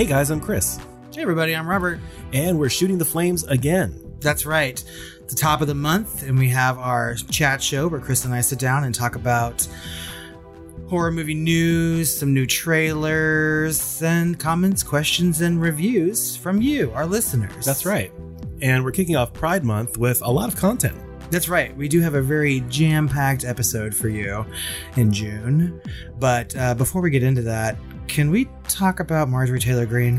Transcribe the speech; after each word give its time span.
Hey 0.00 0.06
guys, 0.06 0.30
I'm 0.30 0.40
Chris, 0.40 0.78
Hey, 1.14 1.20
everybody, 1.20 1.54
I'm 1.54 1.68
Robert. 1.68 2.00
and 2.32 2.58
we're 2.58 2.70
shooting 2.70 2.96
the 2.96 3.04
flames 3.04 3.44
again. 3.44 4.16
That's 4.20 4.46
right. 4.46 4.82
The 5.28 5.34
top 5.34 5.60
of 5.60 5.66
the 5.66 5.74
month, 5.74 6.22
and 6.22 6.38
we 6.38 6.48
have 6.48 6.78
our 6.78 7.16
chat 7.30 7.62
show 7.62 7.86
where 7.86 8.00
Chris 8.00 8.24
and 8.24 8.32
I 8.32 8.40
sit 8.40 8.58
down 8.58 8.84
and 8.84 8.94
talk 8.94 9.14
about 9.14 9.68
horror 10.88 11.12
movie 11.12 11.34
news, 11.34 12.10
some 12.10 12.32
new 12.32 12.46
trailers, 12.46 14.00
and 14.00 14.38
comments, 14.38 14.82
questions, 14.82 15.42
and 15.42 15.60
reviews 15.60 16.34
from 16.34 16.62
you, 16.62 16.90
our 16.92 17.04
listeners. 17.04 17.66
That's 17.66 17.84
right. 17.84 18.10
And 18.62 18.82
we're 18.82 18.92
kicking 18.92 19.16
off 19.16 19.34
Pride 19.34 19.64
Month 19.64 19.98
with 19.98 20.22
a 20.22 20.30
lot 20.32 20.48
of 20.48 20.56
content. 20.58 20.96
That's 21.30 21.50
right. 21.50 21.76
We 21.76 21.88
do 21.88 22.00
have 22.00 22.14
a 22.14 22.22
very 22.22 22.60
jam 22.70 23.06
packed 23.06 23.44
episode 23.44 23.94
for 23.94 24.08
you 24.08 24.46
in 24.96 25.12
June. 25.12 25.78
But 26.18 26.56
uh, 26.56 26.74
before 26.74 27.02
we 27.02 27.10
get 27.10 27.22
into 27.22 27.42
that, 27.42 27.76
can 28.10 28.30
we 28.30 28.48
talk 28.68 29.00
about 29.00 29.28
Marjorie 29.28 29.60
Taylor 29.60 29.86
Greene? 29.86 30.16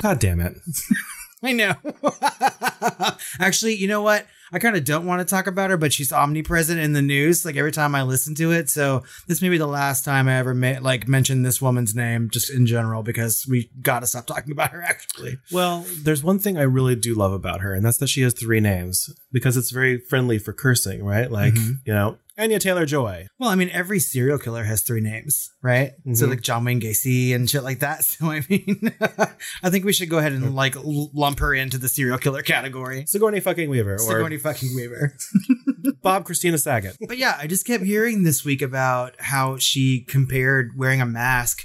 God 0.00 0.18
damn 0.18 0.40
it. 0.40 0.56
I 1.42 1.52
know. 1.52 1.74
Actually, 3.38 3.74
you 3.74 3.86
know 3.86 4.00
what? 4.02 4.26
I 4.52 4.58
kind 4.58 4.76
of 4.76 4.84
don't 4.84 5.04
want 5.04 5.20
to 5.20 5.24
talk 5.30 5.46
about 5.46 5.68
her, 5.70 5.76
but 5.76 5.92
she's 5.92 6.12
omnipresent 6.12 6.78
in 6.80 6.92
the 6.94 7.02
news. 7.02 7.44
Like 7.44 7.56
every 7.56 7.72
time 7.72 7.94
I 7.94 8.02
listen 8.02 8.34
to 8.36 8.52
it, 8.52 8.70
so 8.70 9.02
this 9.26 9.42
may 9.42 9.48
be 9.50 9.58
the 9.58 9.66
last 9.66 10.04
time 10.04 10.26
I 10.28 10.36
ever 10.38 10.54
ma- 10.54 10.78
like 10.80 11.06
mention 11.08 11.42
this 11.42 11.60
woman's 11.60 11.94
name, 11.94 12.30
just 12.30 12.50
in 12.50 12.64
general, 12.66 13.02
because 13.02 13.46
we 13.48 13.68
got 13.82 14.00
to 14.00 14.06
stop 14.06 14.26
talking 14.26 14.52
about 14.52 14.70
her. 14.70 14.80
Actually, 14.82 15.38
Well, 15.52 15.84
there's 16.02 16.22
one 16.22 16.38
thing 16.38 16.56
I 16.56 16.62
really 16.62 16.94
do 16.96 17.14
love 17.14 17.32
about 17.32 17.60
her, 17.60 17.74
and 17.74 17.84
that's 17.84 17.98
that 17.98 18.08
she 18.08 18.22
has 18.22 18.32
three 18.32 18.60
names 18.60 19.10
because 19.32 19.56
it's 19.56 19.70
very 19.70 19.98
friendly 19.98 20.38
for 20.38 20.52
cursing, 20.52 21.04
right? 21.04 21.30
Like, 21.30 21.54
Mhm. 21.54 21.80
you 21.84 21.92
know, 21.92 22.18
Anya 22.36 22.58
Taylor 22.58 22.84
Joy. 22.84 23.28
well, 23.38 23.48
I 23.50 23.54
mean, 23.54 23.70
every 23.70 24.00
serial 24.00 24.38
killer 24.38 24.64
has 24.64 24.82
three 24.82 25.00
names, 25.00 25.50
right? 25.62 25.92
So 26.14 26.26
Mhm. 26.26 26.30
like 26.30 26.40
John 26.42 26.64
Wayne 26.64 26.80
Gacy 26.80 27.34
and 27.34 27.48
shit 27.48 27.62
like 27.62 27.78
that. 27.80 28.04
So 28.04 28.30
I 28.30 28.42
mean, 28.48 28.92
I 29.62 29.70
think 29.70 29.84
we 29.84 29.92
should 29.92 30.10
go 30.10 30.18
ahead 30.18 30.32
and 30.32 30.54
like 30.54 30.74
l- 30.76 31.10
lump 31.14 31.38
her 31.40 31.54
into 31.54 31.78
the 31.78 31.88
serial 31.88 32.18
killer 32.18 32.42
category. 32.42 33.04
Sigourney 33.06 33.40
fucking 33.40 33.70
Weaver 33.70 33.94
or 33.94 33.98
Sigourney 33.98 34.38
fucking 34.38 34.74
Weaver. 34.74 35.16
Bob 36.02 36.24
Christina 36.24 36.58
Saget. 36.58 36.96
But 37.08 37.18
yeah, 37.18 37.36
I 37.40 37.46
just 37.46 37.66
kept 37.66 37.84
hearing 37.84 38.22
this 38.24 38.44
week 38.44 38.62
about 38.62 39.14
how 39.18 39.56
she 39.58 40.00
compared 40.00 40.72
wearing 40.76 41.00
a 41.00 41.06
mask 41.06 41.64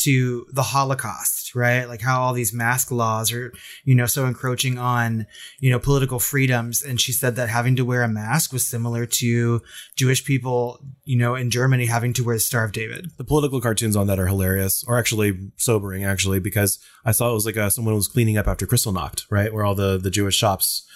to 0.00 0.46
the 0.52 0.62
Holocaust, 0.62 1.54
right? 1.54 1.86
Like 1.86 2.00
how 2.00 2.20
all 2.22 2.32
these 2.32 2.52
mask 2.52 2.90
laws 2.90 3.32
are, 3.32 3.52
you 3.84 3.94
know, 3.94 4.06
so 4.06 4.26
encroaching 4.26 4.78
on, 4.78 5.26
you 5.58 5.70
know, 5.70 5.78
political 5.78 6.18
freedoms. 6.18 6.82
And 6.82 7.00
she 7.00 7.12
said 7.12 7.36
that 7.36 7.48
having 7.48 7.76
to 7.76 7.84
wear 7.84 8.02
a 8.02 8.08
mask 8.08 8.52
was 8.52 8.66
similar 8.66 9.06
to 9.06 9.62
Jewish 9.96 10.24
people, 10.24 10.80
you 11.04 11.16
know, 11.16 11.34
in 11.34 11.50
Germany 11.50 11.86
having 11.86 12.12
to 12.14 12.24
wear 12.24 12.36
the 12.36 12.40
Star 12.40 12.64
of 12.64 12.72
David. 12.72 13.10
The 13.16 13.24
political 13.24 13.60
cartoons 13.60 13.96
on 13.96 14.06
that 14.06 14.18
are 14.18 14.26
hilarious, 14.26 14.84
or 14.86 14.98
actually 14.98 15.50
sobering, 15.56 16.04
actually, 16.04 16.40
because 16.40 16.78
I 17.04 17.12
saw 17.12 17.30
it 17.30 17.34
was 17.34 17.46
like 17.46 17.56
uh, 17.56 17.70
someone 17.70 17.94
was 17.94 18.08
cleaning 18.08 18.38
up 18.38 18.48
after 18.48 18.66
Kristallnacht, 18.66 19.26
right, 19.30 19.52
where 19.52 19.64
all 19.64 19.74
the 19.74 19.98
the 19.98 20.10
Jewish 20.10 20.36
shops 20.36 20.86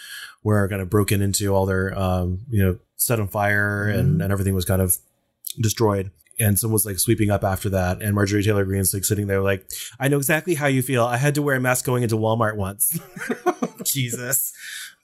were 0.43 0.69
kind 0.69 0.83
of 0.83 0.91
broken 0.91 1.23
into, 1.23 1.55
all 1.55 1.67
their 1.67 1.97
um, 1.99 2.41
you 2.49 2.63
know 2.63 2.79
set 2.97 3.21
on 3.21 3.29
fire, 3.29 3.89
and 3.89 4.23
and 4.23 4.33
everything 4.33 4.55
was 4.55 4.65
kind 4.65 4.83
of 4.83 4.97
destroyed. 5.61 6.11
And 6.41 6.59
someone 6.59 6.75
was 6.75 6.87
like 6.87 6.99
sweeping 6.99 7.31
up 7.31 7.45
after 7.45 7.69
that, 7.71 8.03
and 8.03 8.15
Marjorie 8.15 8.43
Taylor 8.43 8.65
Greene's 8.65 8.93
like 8.93 9.05
sitting 9.05 9.29
there, 9.29 9.41
like, 9.41 9.69
I 10.01 10.09
know 10.09 10.17
exactly 10.17 10.55
how 10.55 10.67
you 10.67 10.83
feel. 10.83 11.05
I 11.05 11.17
had 11.17 11.35
to 11.37 11.43
wear 11.43 11.57
a 11.57 11.61
mask 11.61 11.85
going 11.85 12.03
into 12.03 12.17
Walmart 12.17 12.57
once. 12.57 12.99
Jesus. 13.85 14.53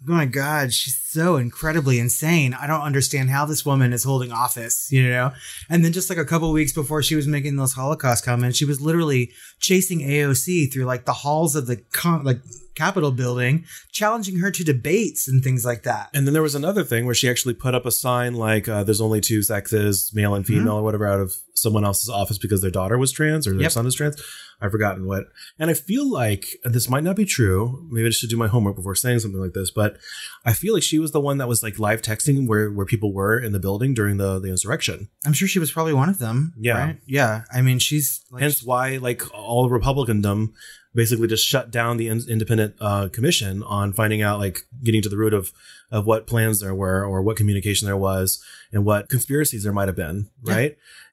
My 0.02 0.24
God, 0.24 0.72
she's 0.72 0.98
so 1.02 1.36
incredibly 1.36 1.98
insane. 1.98 2.54
I 2.54 2.66
don't 2.66 2.80
understand 2.80 3.28
how 3.28 3.44
this 3.44 3.66
woman 3.66 3.92
is 3.92 4.04
holding 4.04 4.32
office, 4.32 4.90
you 4.90 5.06
know? 5.06 5.32
And 5.68 5.84
then 5.84 5.92
just 5.92 6.08
like 6.08 6.18
a 6.18 6.24
couple 6.24 6.50
weeks 6.52 6.72
before 6.72 7.02
she 7.02 7.16
was 7.16 7.26
making 7.26 7.56
those 7.56 7.74
Holocaust 7.74 8.24
comments, 8.24 8.56
she 8.56 8.64
was 8.64 8.80
literally 8.80 9.30
chasing 9.58 10.00
AOC 10.00 10.72
through 10.72 10.84
like 10.84 11.04
the 11.04 11.12
halls 11.12 11.54
of 11.54 11.66
the 11.66 11.76
con- 11.92 12.24
like 12.24 12.40
Capitol 12.76 13.10
building, 13.12 13.66
challenging 13.92 14.38
her 14.38 14.50
to 14.50 14.64
debates 14.64 15.28
and 15.28 15.44
things 15.44 15.66
like 15.66 15.82
that. 15.82 16.08
And 16.14 16.26
then 16.26 16.32
there 16.32 16.42
was 16.42 16.54
another 16.54 16.82
thing 16.82 17.04
where 17.04 17.14
she 17.14 17.28
actually 17.28 17.52
put 17.52 17.74
up 17.74 17.84
a 17.84 17.90
sign 17.90 18.34
like, 18.34 18.68
uh, 18.68 18.84
"There's 18.84 19.02
only 19.02 19.20
two 19.20 19.42
sexes, 19.42 20.10
male 20.14 20.34
and 20.34 20.46
female, 20.46 20.76
or 20.76 20.82
whatever, 20.82 21.06
out 21.06 21.20
of 21.20 21.34
someone 21.60 21.84
else's 21.84 22.08
office 22.08 22.38
because 22.38 22.60
their 22.60 22.70
daughter 22.70 22.98
was 22.98 23.12
trans 23.12 23.46
or 23.46 23.50
their 23.52 23.62
Yep. 23.62 23.72
son 23.72 23.86
is 23.86 23.94
trans." 23.94 24.16
I've 24.62 24.70
forgotten 24.72 25.06
what. 25.06 25.24
And 25.58 25.70
I 25.70 25.74
feel 25.74 26.06
like 26.10 26.44
this 26.64 26.86
might 26.90 27.02
not 27.02 27.16
be 27.16 27.24
true. 27.24 27.86
Maybe 27.90 28.06
I 28.08 28.10
should 28.10 28.28
do 28.28 28.36
my 28.36 28.46
homework 28.48 28.76
before 28.76 28.94
saying 28.94 29.20
something 29.20 29.40
like 29.40 29.54
this. 29.54 29.70
But 29.70 29.96
I 30.44 30.52
feel 30.52 30.74
like 30.74 30.82
she 30.82 30.98
was 30.98 31.12
the 31.12 31.20
one 31.20 31.38
that 31.38 31.48
was 31.48 31.62
like 31.62 31.78
live 31.78 32.02
texting 32.02 32.46
where 32.46 32.70
where 32.70 32.84
people 32.84 33.14
were 33.14 33.38
in 33.38 33.52
the 33.52 33.58
building 33.58 33.94
during 33.94 34.18
the 34.18 34.38
the 34.38 34.48
insurrection. 34.50 35.08
I'm 35.24 35.32
sure 35.32 35.48
she 35.48 35.58
was 35.58 35.70
probably 35.72 35.94
one 35.94 36.10
of 36.10 36.18
them. 36.18 36.52
Yeah. 36.58 36.78
Right? 36.78 36.96
Yeah. 37.06 37.42
I 37.52 37.62
mean, 37.62 37.78
she's 37.78 38.20
like, 38.30 38.42
Hence 38.42 38.62
why 38.62 38.98
like 38.98 39.22
all 39.34 39.70
Republicandom 39.70 40.52
basically 40.94 41.28
just 41.28 41.46
shut 41.46 41.70
down 41.70 41.96
the 41.96 42.08
in- 42.08 42.28
independent 42.28 42.74
uh, 42.80 43.08
commission 43.08 43.62
on 43.62 43.92
finding 43.92 44.20
out 44.22 44.40
like 44.40 44.62
getting 44.82 45.00
to 45.00 45.08
the 45.08 45.16
root 45.16 45.32
of 45.32 45.52
of 45.90 46.04
what 46.06 46.26
plans 46.26 46.60
there 46.60 46.74
were 46.74 47.04
or 47.04 47.22
what 47.22 47.36
communication 47.36 47.86
there 47.86 47.96
was 47.96 48.42
and 48.72 48.84
what 48.84 49.08
conspiracies 49.08 49.62
there 49.64 49.72
might 49.72 49.88
have 49.88 49.96
been 49.96 50.28
Yeah. 50.44 50.54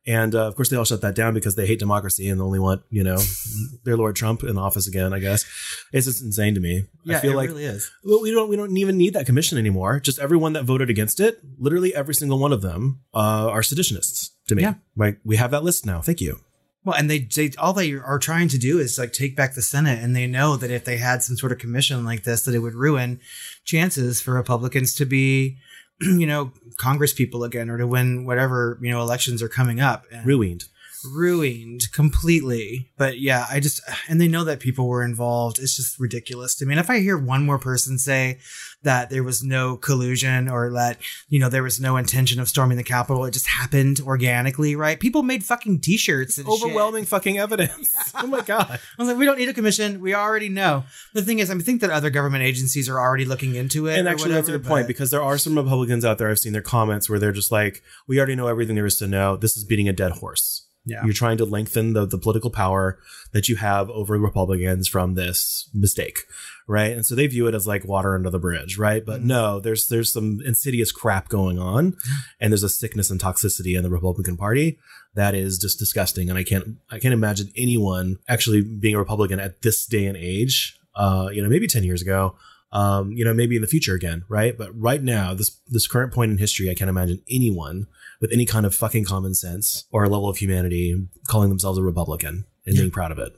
And 0.07 0.33
uh, 0.33 0.47
of 0.47 0.55
course 0.55 0.69
they 0.69 0.77
all 0.77 0.85
shut 0.85 1.01
that 1.01 1.13
down 1.13 1.33
because 1.33 1.55
they 1.55 1.67
hate 1.67 1.79
democracy 1.79 2.29
and 2.29 2.41
only 2.41 2.59
want 2.59 2.81
you 2.89 3.03
know 3.03 3.17
their 3.83 3.97
lord 3.97 4.15
trump 4.15 4.41
in 4.43 4.57
office 4.57 4.87
again 4.87 5.13
i 5.13 5.19
guess. 5.19 5.45
It's 5.93 6.05
just 6.05 6.23
insane 6.23 6.55
to 6.55 6.59
me. 6.59 6.85
Yeah, 7.03 7.17
i 7.17 7.19
feel 7.19 7.33
it 7.33 7.35
like 7.35 7.49
really 7.49 7.65
is. 7.65 7.91
well, 8.03 8.21
we 8.21 8.31
don't 8.31 8.49
we 8.49 8.55
don't 8.55 8.75
even 8.77 8.97
need 8.97 9.13
that 9.13 9.25
commission 9.25 9.57
anymore. 9.57 9.99
Just 9.99 10.19
everyone 10.19 10.53
that 10.53 10.63
voted 10.63 10.89
against 10.89 11.19
it 11.19 11.39
literally 11.59 11.93
every 11.93 12.15
single 12.15 12.39
one 12.39 12.51
of 12.51 12.61
them 12.61 13.01
uh, 13.13 13.49
are 13.49 13.61
seditionists 13.61 14.31
to 14.47 14.55
me. 14.55 14.63
Yeah. 14.63 14.75
like 14.95 15.19
we 15.23 15.35
have 15.37 15.51
that 15.51 15.63
list 15.63 15.85
now. 15.85 16.01
Thank 16.01 16.21
you. 16.21 16.39
Well, 16.87 16.95
and 16.95 17.09
they, 17.09 17.19
they 17.19 17.51
all 17.57 17.73
they 17.73 17.93
are 17.93 18.17
trying 18.17 18.47
to 18.47 18.57
do 18.57 18.79
is 18.79 18.97
like 18.97 19.11
take 19.11 19.35
back 19.35 19.55
the 19.55 19.61
Senate, 19.61 20.01
and 20.01 20.15
they 20.15 20.25
know 20.25 20.55
that 20.55 20.71
if 20.71 20.85
they 20.85 20.95
had 20.95 21.21
some 21.21 21.35
sort 21.35 21.51
of 21.51 21.57
commission 21.57 22.05
like 22.05 22.23
this, 22.23 22.43
that 22.43 22.55
it 22.55 22.59
would 22.59 22.75
ruin 22.75 23.19
chances 23.65 24.21
for 24.21 24.33
Republicans 24.33 24.93
to 24.95 25.05
be, 25.05 25.57
you 26.01 26.27
know, 26.27 26.51
Congress 26.77 27.13
people 27.13 27.43
again, 27.43 27.69
or 27.69 27.77
to 27.77 27.87
win 27.87 28.25
whatever 28.25 28.77
you 28.81 28.91
know 28.91 29.01
elections 29.01 29.41
are 29.41 29.49
coming 29.49 29.79
up. 29.79 30.05
And 30.11 30.25
ruined 30.25 30.65
ruined 31.05 31.91
completely. 31.91 32.89
But 32.97 33.19
yeah, 33.19 33.45
I 33.49 33.59
just 33.59 33.81
and 34.07 34.19
they 34.19 34.27
know 34.27 34.43
that 34.43 34.59
people 34.59 34.87
were 34.87 35.03
involved. 35.03 35.59
It's 35.59 35.75
just 35.75 35.99
ridiculous 35.99 36.55
to 36.55 36.65
me. 36.65 36.73
And 36.73 36.79
if 36.79 36.89
I 36.89 36.99
hear 36.99 37.17
one 37.17 37.45
more 37.45 37.59
person 37.59 37.97
say 37.97 38.39
that 38.83 39.09
there 39.09 39.23
was 39.23 39.43
no 39.43 39.75
collusion 39.75 40.47
or 40.47 40.71
that 40.73 40.97
you 41.29 41.39
know 41.39 41.49
there 41.49 41.63
was 41.63 41.79
no 41.79 41.97
intention 41.97 42.39
of 42.39 42.47
storming 42.47 42.77
the 42.77 42.83
Capitol, 42.83 43.25
it 43.25 43.31
just 43.31 43.47
happened 43.47 43.99
organically, 44.01 44.75
right? 44.75 44.99
People 44.99 45.23
made 45.23 45.43
fucking 45.43 45.81
T-shirts 45.81 46.37
and 46.37 46.47
shit. 46.47 46.53
overwhelming 46.53 47.05
fucking 47.05 47.37
evidence. 47.37 47.95
oh 48.15 48.27
my 48.27 48.41
god. 48.41 48.67
I 48.69 49.01
was 49.01 49.07
like, 49.07 49.17
we 49.17 49.25
don't 49.25 49.37
need 49.37 49.49
a 49.49 49.53
commission. 49.53 50.01
We 50.01 50.13
already 50.13 50.49
know. 50.49 50.83
The 51.13 51.21
thing 51.21 51.39
is, 51.39 51.49
I 51.49 51.57
think 51.59 51.81
that 51.81 51.89
other 51.89 52.09
government 52.09 52.43
agencies 52.43 52.89
are 52.89 52.99
already 52.99 53.25
looking 53.25 53.55
into 53.55 53.87
it. 53.87 53.97
And 53.97 54.07
actually, 54.07 54.31
that's 54.31 54.47
a 54.49 54.53
good 54.53 54.65
point 54.65 54.87
because 54.87 55.11
there 55.11 55.23
are 55.23 55.37
some 55.37 55.55
Republicans 55.57 56.05
out 56.05 56.17
there. 56.17 56.29
I've 56.29 56.39
seen 56.39 56.53
their 56.53 56.61
comments 56.61 57.09
where 57.09 57.19
they're 57.19 57.31
just 57.31 57.51
like, 57.51 57.83
"We 58.07 58.17
already 58.17 58.35
know 58.35 58.47
everything 58.47 58.75
there 58.75 58.85
is 58.85 58.97
to 58.97 59.07
know. 59.07 59.37
This 59.37 59.57
is 59.57 59.63
beating 59.63 59.87
a 59.87 59.93
dead 59.93 60.13
horse. 60.13 60.56
Yeah, 60.87 61.03
You're 61.03 61.13
trying 61.13 61.37
to 61.37 61.45
lengthen 61.45 61.93
the 61.93 62.05
the 62.05 62.17
political 62.17 62.49
power 62.49 62.97
that 63.33 63.49
you 63.49 63.57
have 63.57 63.89
over 63.89 64.17
Republicans 64.17 64.87
from 64.87 65.15
this 65.15 65.69
mistake, 65.73 66.19
right? 66.65 66.93
And 66.93 67.05
so 67.05 67.13
they 67.13 67.27
view 67.27 67.45
it 67.47 67.53
as 67.53 67.67
like 67.67 67.83
water 67.85 68.15
under 68.15 68.29
the 68.29 68.39
bridge, 68.39 68.77
right? 68.77 69.05
But 69.05 69.19
Mhm. 69.21 69.25
no, 69.25 69.59
there's 69.59 69.87
there's 69.87 70.13
some 70.13 70.39
insidious 70.45 70.91
crap 70.93 71.27
going 71.27 71.59
on, 71.59 71.97
and 72.39 72.51
there's 72.53 72.63
a 72.63 72.69
sickness 72.69 73.09
and 73.11 73.19
toxicity 73.19 73.75
in 73.77 73.83
the 73.83 73.89
Republican 73.89 74.37
Party 74.37 74.79
that 75.13 75.35
is 75.35 75.57
just 75.57 75.77
disgusting. 75.77 76.29
And 76.29 76.37
I 76.39 76.43
can't 76.43 76.77
I 76.89 76.99
can't 76.99 77.13
imagine 77.13 77.51
anyone 77.57 78.17
actually 78.27 78.61
being 78.61 78.95
a 78.95 78.99
Republican 78.99 79.39
at 79.41 79.61
this 79.61 79.85
day 79.85 80.05
and 80.05 80.15
age. 80.17 80.79
Uh, 80.95 81.29
you 81.33 81.43
know, 81.43 81.49
maybe 81.49 81.67
ten 81.67 81.83
years 81.83 82.01
ago. 82.01 82.35
Um, 82.73 83.13
you 83.13 83.23
know, 83.23 83.33
maybe 83.33 83.55
in 83.55 83.61
the 83.61 83.67
future 83.67 83.95
again, 83.95 84.25
right? 84.27 84.57
But 84.57 84.77
right 84.77 85.01
now, 85.01 85.33
this 85.33 85.51
this 85.67 85.87
current 85.87 86.11
point 86.13 86.31
in 86.31 86.37
history, 86.37 86.69
I 86.69 86.73
can't 86.73 86.89
imagine 86.89 87.21
anyone 87.29 87.87
with 88.21 88.31
any 88.31 88.45
kind 88.45 88.65
of 88.65 88.73
fucking 88.75 89.05
common 89.05 89.33
sense 89.35 89.85
or 89.91 90.03
a 90.03 90.09
level 90.09 90.29
of 90.29 90.37
humanity 90.37 91.07
calling 91.27 91.49
themselves 91.49 91.77
a 91.77 91.83
Republican 91.83 92.45
and 92.65 92.75
Yeah. 92.75 92.81
being 92.83 92.91
proud 92.91 93.11
of 93.11 93.19
it. 93.19 93.33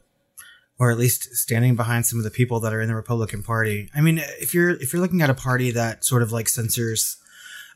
or 0.81 0.89
at 0.91 0.97
least 0.97 1.35
standing 1.35 1.75
behind 1.75 2.05
some 2.05 2.17
of 2.19 2.23
the 2.23 2.31
people 2.31 2.61
that 2.61 2.71
are 2.73 2.79
in 2.79 2.87
the 2.87 2.95
Republican 2.95 3.43
Party. 3.43 3.89
I 3.93 3.99
mean, 3.99 4.17
if 4.39 4.53
you're 4.53 4.69
if 4.69 4.93
you're 4.93 5.01
looking 5.01 5.21
at 5.21 5.29
a 5.29 5.33
party 5.33 5.71
that 5.71 6.05
sort 6.05 6.21
of 6.23 6.31
like 6.31 6.47
censors 6.47 7.17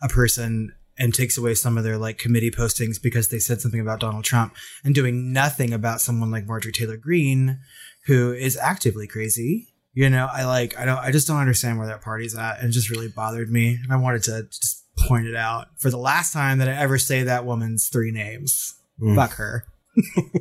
a 0.01 0.07
person 0.07 0.71
and 0.97 1.13
takes 1.13 1.37
away 1.37 1.53
some 1.53 1.77
of 1.77 1.83
their 1.83 1.97
like 1.97 2.17
committee 2.17 2.49
postings 2.49 3.01
because 3.01 3.27
they 3.27 3.39
said 3.39 3.59
something 3.59 3.81
about 3.81 3.99
Donald 3.99 4.23
Trump 4.23 4.55
and 4.85 4.95
doing 4.95 5.33
nothing 5.33 5.73
about 5.73 5.99
someone 5.99 6.31
like 6.31 6.45
Marjorie 6.47 6.71
Taylor 6.71 6.95
Greene, 6.95 7.59
who 8.05 8.31
is 8.31 8.55
actively 8.55 9.05
crazy. 9.05 9.67
You 9.93 10.09
know, 10.09 10.29
I 10.31 10.45
like 10.45 10.77
I 10.79 10.85
don't 10.85 10.99
I 10.99 11.11
just 11.11 11.27
don't 11.27 11.41
understand 11.41 11.79
where 11.79 11.87
that 11.87 12.01
party's 12.01 12.37
at. 12.37 12.59
And 12.59 12.69
it 12.69 12.71
just 12.71 12.89
really 12.89 13.09
bothered 13.09 13.51
me. 13.51 13.79
And 13.83 13.91
I 13.91 13.97
wanted 13.97 14.23
to 14.23 14.43
just 14.43 14.82
point 14.97 15.27
it 15.27 15.35
out 15.35 15.67
for 15.77 15.89
the 15.89 15.97
last 15.97 16.33
time 16.33 16.59
that 16.59 16.69
I 16.69 16.73
ever 16.73 16.97
say 16.97 17.23
that 17.23 17.45
woman's 17.45 17.87
three 17.87 18.11
names. 18.11 18.75
Mm. 19.01 19.15
Fuck 19.15 19.33
her. 19.33 19.65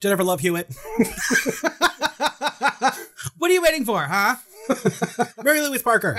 Jennifer 0.00 0.24
Love 0.24 0.40
Hewitt, 0.40 0.68
What 3.38 3.50
are 3.50 3.54
you 3.54 3.62
waiting 3.62 3.84
for, 3.84 4.02
huh? 4.02 4.36
Mary 5.42 5.60
Louise 5.60 5.82
Parker. 5.82 6.18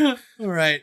All 0.40 0.48
right. 0.48 0.82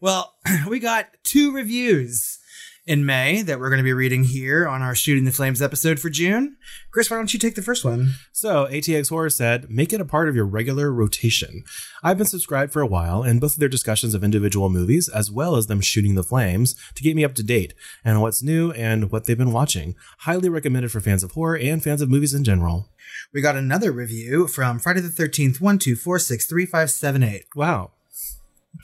Well, 0.00 0.34
we 0.68 0.78
got 0.78 1.08
two 1.24 1.52
reviews 1.52 2.38
in 2.86 3.04
May 3.04 3.42
that 3.42 3.58
we're 3.58 3.68
going 3.68 3.78
to 3.78 3.84
be 3.84 3.92
reading 3.92 4.22
here 4.22 4.68
on 4.68 4.80
our 4.80 4.94
Shooting 4.94 5.24
the 5.24 5.32
Flames 5.32 5.60
episode 5.60 5.98
for 5.98 6.08
June. 6.08 6.56
Chris, 6.92 7.10
why 7.10 7.16
don't 7.16 7.34
you 7.34 7.40
take 7.40 7.56
the 7.56 7.62
first 7.62 7.84
one? 7.84 8.12
So, 8.30 8.66
ATX 8.66 9.08
Horror 9.08 9.30
said, 9.30 9.68
make 9.68 9.92
it 9.92 10.00
a 10.00 10.04
part 10.04 10.28
of 10.28 10.36
your 10.36 10.46
regular 10.46 10.92
rotation. 10.92 11.64
I've 12.04 12.16
been 12.16 12.28
subscribed 12.28 12.72
for 12.72 12.80
a 12.80 12.86
while, 12.86 13.24
and 13.24 13.40
both 13.40 13.54
of 13.54 13.58
their 13.58 13.68
discussions 13.68 14.14
of 14.14 14.22
individual 14.22 14.70
movies, 14.70 15.08
as 15.08 15.32
well 15.32 15.56
as 15.56 15.66
them 15.66 15.80
shooting 15.80 16.14
the 16.14 16.22
flames, 16.22 16.76
to 16.94 17.02
keep 17.02 17.16
me 17.16 17.24
up 17.24 17.34
to 17.34 17.42
date 17.42 17.74
and 18.04 18.22
what's 18.22 18.42
new 18.42 18.70
and 18.72 19.10
what 19.10 19.24
they've 19.24 19.36
been 19.36 19.52
watching. 19.52 19.96
Highly 20.18 20.48
recommended 20.48 20.92
for 20.92 21.00
fans 21.00 21.24
of 21.24 21.32
horror 21.32 21.58
and 21.58 21.82
fans 21.82 22.02
of 22.02 22.08
movies 22.08 22.34
in 22.34 22.44
general. 22.44 22.88
We 23.34 23.40
got 23.40 23.56
another 23.56 23.90
review 23.90 24.46
from 24.46 24.78
Friday 24.78 25.00
the 25.00 25.08
13th, 25.08 25.58
12463578. 25.58 27.46
Wow. 27.56 27.90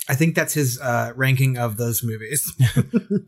I 0.08 0.14
think 0.14 0.34
that's 0.34 0.54
his 0.54 0.80
uh, 0.80 1.12
ranking 1.14 1.56
of 1.56 1.76
those 1.76 2.02
movies. 2.02 2.52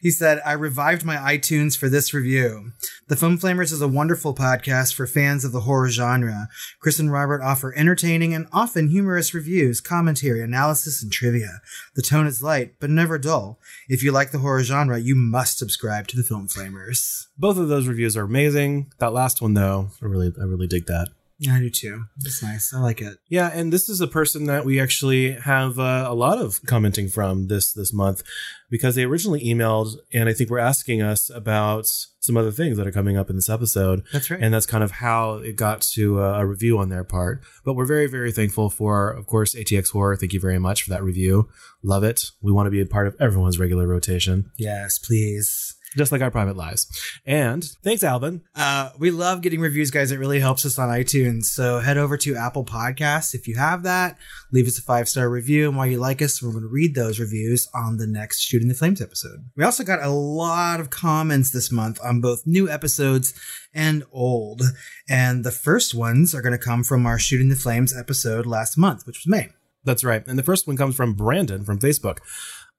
He 0.00 0.10
said, 0.10 0.40
I 0.44 0.52
revived 0.52 1.04
my 1.04 1.16
iTunes 1.16 1.76
for 1.76 1.88
this 1.88 2.12
review. 2.12 2.72
The 3.08 3.16
Film 3.16 3.38
Flamers 3.38 3.72
is 3.72 3.80
a 3.80 3.88
wonderful 3.88 4.34
podcast 4.34 4.94
for 4.94 5.06
fans 5.06 5.44
of 5.44 5.52
the 5.52 5.60
horror 5.60 5.88
genre. 5.88 6.48
Chris 6.80 6.98
and 6.98 7.10
Robert 7.10 7.42
offer 7.42 7.74
entertaining 7.76 8.34
and 8.34 8.46
often 8.52 8.88
humorous 8.88 9.34
reviews, 9.34 9.80
commentary, 9.80 10.42
analysis, 10.42 11.02
and 11.02 11.10
trivia. 11.10 11.60
The 11.94 12.02
tone 12.02 12.26
is 12.26 12.42
light, 12.42 12.74
but 12.78 12.90
never 12.90 13.18
dull. 13.18 13.58
If 13.88 14.02
you 14.02 14.12
like 14.12 14.30
the 14.30 14.38
horror 14.38 14.62
genre, 14.62 14.98
you 14.98 15.14
must 15.16 15.58
subscribe 15.58 16.06
to 16.08 16.16
the 16.16 16.22
Film 16.22 16.46
Flamers. 16.46 17.26
Both 17.36 17.58
of 17.58 17.68
those 17.68 17.86
reviews 17.86 18.16
are 18.16 18.24
amazing. 18.24 18.92
That 18.98 19.12
last 19.12 19.40
one, 19.40 19.54
though, 19.54 19.90
I 20.02 20.06
really, 20.06 20.32
I 20.38 20.44
really 20.44 20.66
dig 20.66 20.86
that. 20.86 21.08
Yeah, 21.38 21.54
I 21.54 21.60
do 21.60 21.70
too. 21.70 22.04
It's 22.24 22.42
nice. 22.42 22.74
I 22.74 22.80
like 22.80 23.00
it. 23.00 23.18
Yeah, 23.28 23.50
and 23.52 23.72
this 23.72 23.88
is 23.88 24.00
a 24.00 24.08
person 24.08 24.46
that 24.46 24.64
we 24.64 24.80
actually 24.80 25.32
have 25.32 25.78
uh, 25.78 26.06
a 26.08 26.14
lot 26.14 26.38
of 26.38 26.60
commenting 26.66 27.08
from 27.08 27.46
this 27.46 27.72
this 27.72 27.92
month 27.92 28.22
because 28.70 28.96
they 28.96 29.04
originally 29.04 29.44
emailed 29.44 29.96
and 30.12 30.28
I 30.28 30.32
think 30.32 30.50
we're 30.50 30.58
asking 30.58 31.00
us 31.00 31.30
about 31.30 31.86
some 32.20 32.36
other 32.36 32.50
things 32.50 32.76
that 32.76 32.86
are 32.86 32.92
coming 32.92 33.16
up 33.16 33.30
in 33.30 33.36
this 33.36 33.48
episode. 33.48 34.02
That's 34.12 34.30
right. 34.30 34.40
And 34.40 34.52
that's 34.52 34.66
kind 34.66 34.84
of 34.84 34.90
how 34.90 35.34
it 35.34 35.56
got 35.56 35.80
to 35.94 36.20
uh, 36.20 36.40
a 36.40 36.46
review 36.46 36.78
on 36.78 36.88
their 36.88 37.04
part. 37.04 37.40
But 37.64 37.74
we're 37.74 37.86
very, 37.86 38.06
very 38.06 38.32
thankful 38.32 38.68
for, 38.68 39.10
of 39.10 39.26
course, 39.26 39.54
ATX 39.54 39.92
Horror. 39.92 40.16
Thank 40.16 40.32
you 40.32 40.40
very 40.40 40.58
much 40.58 40.82
for 40.82 40.90
that 40.90 41.02
review. 41.02 41.48
Love 41.82 42.04
it. 42.04 42.32
We 42.42 42.52
want 42.52 42.66
to 42.66 42.70
be 42.70 42.80
a 42.80 42.86
part 42.86 43.06
of 43.06 43.16
everyone's 43.20 43.58
regular 43.58 43.86
rotation, 43.86 44.50
yes, 44.58 44.98
please. 44.98 45.76
Just 45.98 46.12
like 46.12 46.22
our 46.22 46.30
private 46.30 46.56
lives. 46.56 46.86
And 47.26 47.64
thanks, 47.82 48.02
Alvin. 48.02 48.42
Uh, 48.54 48.90
we 48.98 49.10
love 49.10 49.42
getting 49.42 49.60
reviews, 49.60 49.90
guys. 49.90 50.10
It 50.10 50.18
really 50.18 50.40
helps 50.40 50.64
us 50.64 50.78
on 50.78 50.88
iTunes. 50.88 51.44
So 51.44 51.80
head 51.80 51.98
over 51.98 52.16
to 52.18 52.36
Apple 52.36 52.64
Podcasts 52.64 53.34
if 53.34 53.46
you 53.46 53.56
have 53.56 53.82
that. 53.82 54.16
Leave 54.52 54.66
us 54.66 54.78
a 54.78 54.82
five 54.82 55.08
star 55.08 55.28
review, 55.28 55.68
and 55.68 55.76
while 55.76 55.86
you 55.86 55.98
like 55.98 56.22
us, 56.22 56.42
we're 56.42 56.52
going 56.52 56.62
to 56.62 56.68
read 56.68 56.94
those 56.94 57.20
reviews 57.20 57.68
on 57.74 57.98
the 57.98 58.06
next 58.06 58.40
Shooting 58.40 58.68
the 58.68 58.74
Flames 58.74 59.02
episode. 59.02 59.44
We 59.56 59.64
also 59.64 59.84
got 59.84 60.02
a 60.02 60.08
lot 60.08 60.80
of 60.80 60.90
comments 60.90 61.50
this 61.50 61.70
month 61.70 61.98
on 62.02 62.20
both 62.20 62.46
new 62.46 62.68
episodes 62.68 63.34
and 63.74 64.04
old, 64.12 64.62
and 65.08 65.44
the 65.44 65.50
first 65.50 65.94
ones 65.94 66.34
are 66.34 66.42
going 66.42 66.52
to 66.52 66.58
come 66.58 66.82
from 66.82 67.04
our 67.04 67.18
Shooting 67.18 67.48
the 67.48 67.56
Flames 67.56 67.96
episode 67.96 68.46
last 68.46 68.78
month, 68.78 69.06
which 69.06 69.18
was 69.18 69.26
May. 69.26 69.50
That's 69.84 70.04
right. 70.04 70.26
And 70.26 70.38
the 70.38 70.42
first 70.42 70.66
one 70.66 70.76
comes 70.76 70.96
from 70.96 71.14
Brandon 71.14 71.64
from 71.64 71.78
Facebook. 71.78 72.18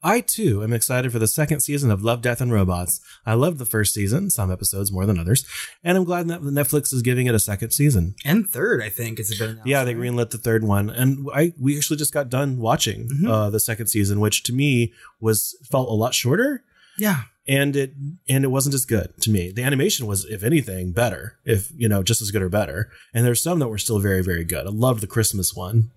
I 0.01 0.22
too 0.22 0.63
am 0.63 0.72
excited 0.72 1.12
for 1.12 1.19
the 1.19 1.28
second 1.28 1.60
season 1.60 1.92
of 1.92 2.01
Love, 2.01 2.22
Death, 2.22 2.40
and 2.40 2.54
Robots. 2.54 3.01
I 3.25 3.34
loved 3.34 3.57
the 3.57 3.66
first 3.66 3.94
season, 3.94 4.30
some 4.30 4.50
episodes 4.51 4.92
more 4.94 5.06
than 5.06 5.19
others, 5.19 5.46
and 5.84 5.98
I'm 5.98 6.06
glad 6.06 6.30
that 6.30 6.42
Netflix 6.42 6.94
is 6.94 7.01
giving 7.01 7.28
it 7.28 7.36
a 7.36 7.40
second 7.40 7.72
season. 7.72 8.16
And 8.24 8.48
third, 8.50 8.81
I 8.81 8.88
think 8.90 9.19
it's 9.19 9.38
been 9.38 9.50
announced, 9.51 9.68
Yeah, 9.68 9.84
they 9.84 9.94
greenlit 9.94 10.30
the 10.30 10.38
third 10.38 10.63
one, 10.63 10.90
and 10.90 11.28
I 11.34 11.54
we 11.60 11.75
actually 11.75 11.98
just 11.98 12.13
got 12.13 12.30
done 12.30 12.60
watching 12.60 13.10
Mhm. 13.10 13.30
uh, 13.30 13.50
the 13.50 13.60
second 13.60 13.88
season, 13.88 14.19
which 14.22 14.44
to 14.44 14.54
me 14.54 14.94
was 15.19 15.57
felt 15.69 15.90
a 15.90 15.94
lot 15.94 16.13
shorter, 16.13 16.63
Yeah, 16.98 17.24
and 17.46 17.75
it 17.75 17.94
and 18.30 18.46
it 18.46 18.51
wasn't 18.51 18.75
as 18.75 18.86
good 18.86 19.13
to 19.22 19.30
me. 19.30 19.51
The 19.51 19.63
animation 19.63 20.07
was, 20.07 20.24
if 20.25 20.44
anything, 20.44 20.94
better, 20.94 21.36
if 21.44 21.72
you 21.75 21.90
know, 21.90 22.04
just 22.04 22.22
as 22.22 22.31
good 22.31 22.42
or 22.42 22.50
better. 22.50 22.90
And 23.13 23.25
there's 23.25 23.42
some 23.44 23.60
that 23.60 23.68
were 23.68 23.78
still 23.78 24.00
very, 24.00 24.24
very 24.24 24.46
good. 24.46 24.66
I 24.66 24.69
loved 24.69 25.01
the 25.01 25.07
Christmas 25.07 25.54
one. 25.54 25.92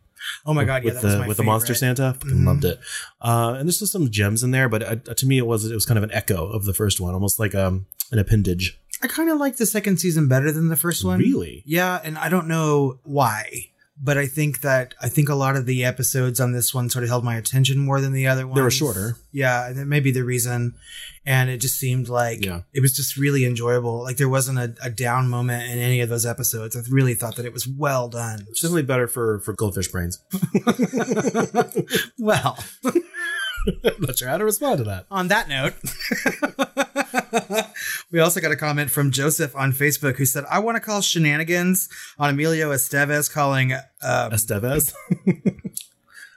Oh 0.47 0.55
my 0.55 0.65
god, 0.65 0.83
yeah, 0.85 0.93
with 0.93 1.01
that 1.01 1.05
was 1.05 1.13
the 1.15 1.19
my 1.21 1.29
with 1.29 1.37
the 1.37 1.43
monster. 1.43 1.75
Santa, 1.75 2.15
fucking 2.21 2.39
Mhm. 2.39 2.47
loved 2.47 2.65
it. 2.65 2.81
Uh, 3.21 3.55
and 3.59 3.69
there's 3.69 3.79
just 3.79 3.93
some 3.93 4.11
gems 4.11 4.43
in 4.43 4.51
there, 4.51 4.69
but 4.69 4.83
uh, 4.83 4.97
to 5.15 5.27
me, 5.27 5.39
it 5.39 5.47
was 5.47 5.71
it 5.71 5.75
was 5.75 5.87
kind 5.87 5.99
of 5.99 6.05
an 6.05 6.13
echo 6.13 6.47
of 6.49 6.65
the 6.65 6.75
first 6.75 7.01
one, 7.01 7.15
almost 7.15 7.39
like 7.39 7.55
um 7.55 7.87
an 8.11 8.19
appendage. 8.19 8.79
I 9.03 9.09
kind 9.09 9.31
of 9.31 9.39
like 9.39 9.57
the 9.57 9.67
second 9.67 9.99
season 9.99 10.29
better 10.29 10.53
than 10.53 10.69
the 10.69 10.77
first 10.77 11.05
one. 11.05 11.19
Really? 11.19 11.63
Yeah, 11.67 12.01
and 12.05 12.17
I 12.19 12.29
don't 12.29 12.47
know 12.47 12.99
why, 13.03 13.71
but 14.01 14.17
I 14.19 14.27
think 14.27 14.63
that 14.63 14.95
I 15.01 15.09
think 15.09 15.29
a 15.29 15.35
lot 15.35 15.55
of 15.57 15.67
the 15.67 15.85
episodes 15.85 16.41
on 16.41 16.53
this 16.53 16.73
one 16.75 16.89
sort 16.91 17.03
of 17.05 17.09
held 17.11 17.25
my 17.25 17.37
attention 17.37 17.79
more 17.79 18.01
than 18.01 18.13
the 18.13 18.27
other 18.27 18.47
ones. 18.47 18.57
They 18.57 18.63
were 18.63 18.71
shorter. 18.71 19.17
Yeah, 19.33 19.69
and 19.69 19.77
that 19.79 19.87
may 19.87 20.01
be 20.01 20.11
the 20.13 20.25
reason. 20.25 20.75
And 21.25 21.49
it 21.51 21.59
just 21.59 21.79
seemed 21.79 22.09
like 22.09 22.45
Yeah. 22.45 22.63
it 22.73 22.81
was 22.81 22.97
just 22.97 23.17
really 23.17 23.45
enjoyable. 23.45 24.03
Like 24.03 24.17
there 24.17 24.29
wasn't 24.29 24.59
a, 24.59 24.75
a 24.83 24.91
down 24.91 25.29
moment 25.29 25.71
in 25.71 25.79
any 25.79 26.01
of 26.01 26.09
those 26.09 26.27
episodes. 26.27 26.75
I 26.77 26.81
really 26.91 27.15
thought 27.15 27.37
that 27.37 27.47
it 27.47 27.53
was 27.53 27.67
well 27.69 28.09
done. 28.09 28.47
It's 28.49 28.61
definitely 28.61 28.83
better 28.83 29.07
for 29.07 29.39
for 29.41 29.53
goldfish 29.53 29.89
brains. 29.89 30.19
well, 32.19 32.59
I'm 33.67 34.01
not 34.01 34.19
sure 34.19 34.29
how 34.29 34.39
to 34.39 34.45
respond 34.45 34.79
to 34.79 34.85
that. 34.85 35.07
on 35.11 35.29
that 35.29 35.49
note, 35.49 35.75
we 38.11 38.21
also 38.21 38.41
got 38.41 38.53
a 38.53 38.57
comment 38.57 38.91
from 38.91 39.11
Joseph 39.11 39.55
on 39.55 39.73
Facebook 39.73 40.17
who 40.17 40.25
said, 40.25 40.45
I 40.51 40.59
want 40.59 40.77
to 40.77 40.81
call 40.81 41.01
shenanigans 41.01 41.89
on 42.19 42.31
Emilio 42.31 42.71
Estevez 42.71 43.33
calling 43.33 43.73
um, 43.73 43.81
Estevez. 44.03 44.93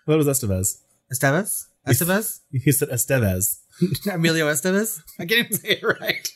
what 0.06 0.18
was 0.18 0.28
Estevez? 0.28 0.82
Estevez? 1.12 1.66
Estevez? 1.88 2.40
He 2.52 2.72
said 2.72 2.90
Estevez. 2.90 3.60
Emilio 4.12 4.48
Estevez? 4.48 5.02
I 5.20 5.26
can't 5.26 5.46
even 5.46 5.54
say 5.54 5.70
it 5.70 5.84
right. 5.84 6.28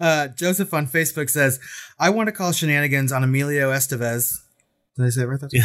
Uh, 0.00 0.28
Joseph 0.28 0.72
on 0.72 0.86
Facebook 0.86 1.30
says, 1.30 1.58
I 1.98 2.10
want 2.10 2.28
to 2.28 2.32
call 2.32 2.52
shenanigans 2.52 3.12
on 3.12 3.24
Emilio 3.24 3.72
Estevez. 3.72 4.34
Did 4.96 5.06
I 5.06 5.08
say 5.10 5.22
it 5.22 5.26
right? 5.26 5.40
Yeah. 5.52 5.64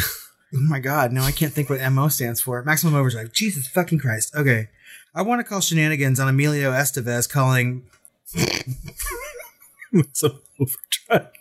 Oh 0.55 0.61
my 0.61 0.79
God. 0.79 1.11
no, 1.11 1.23
I 1.23 1.31
can't 1.31 1.51
think 1.51 1.69
what 1.69 1.81
MO 1.91 2.07
stands 2.09 2.41
for. 2.41 2.61
Maximum 2.63 2.95
Overdrive. 2.95 3.31
Jesus 3.31 3.67
fucking 3.67 3.99
Christ. 3.99 4.35
Okay. 4.35 4.69
I 5.15 5.21
want 5.21 5.39
to 5.39 5.43
call 5.43 5.61
shenanigans 5.61 6.19
on 6.19 6.27
Emilio 6.27 6.71
Estevez 6.71 7.29
calling. 7.29 7.85
so 10.13 10.39
overdrive. 10.59 11.31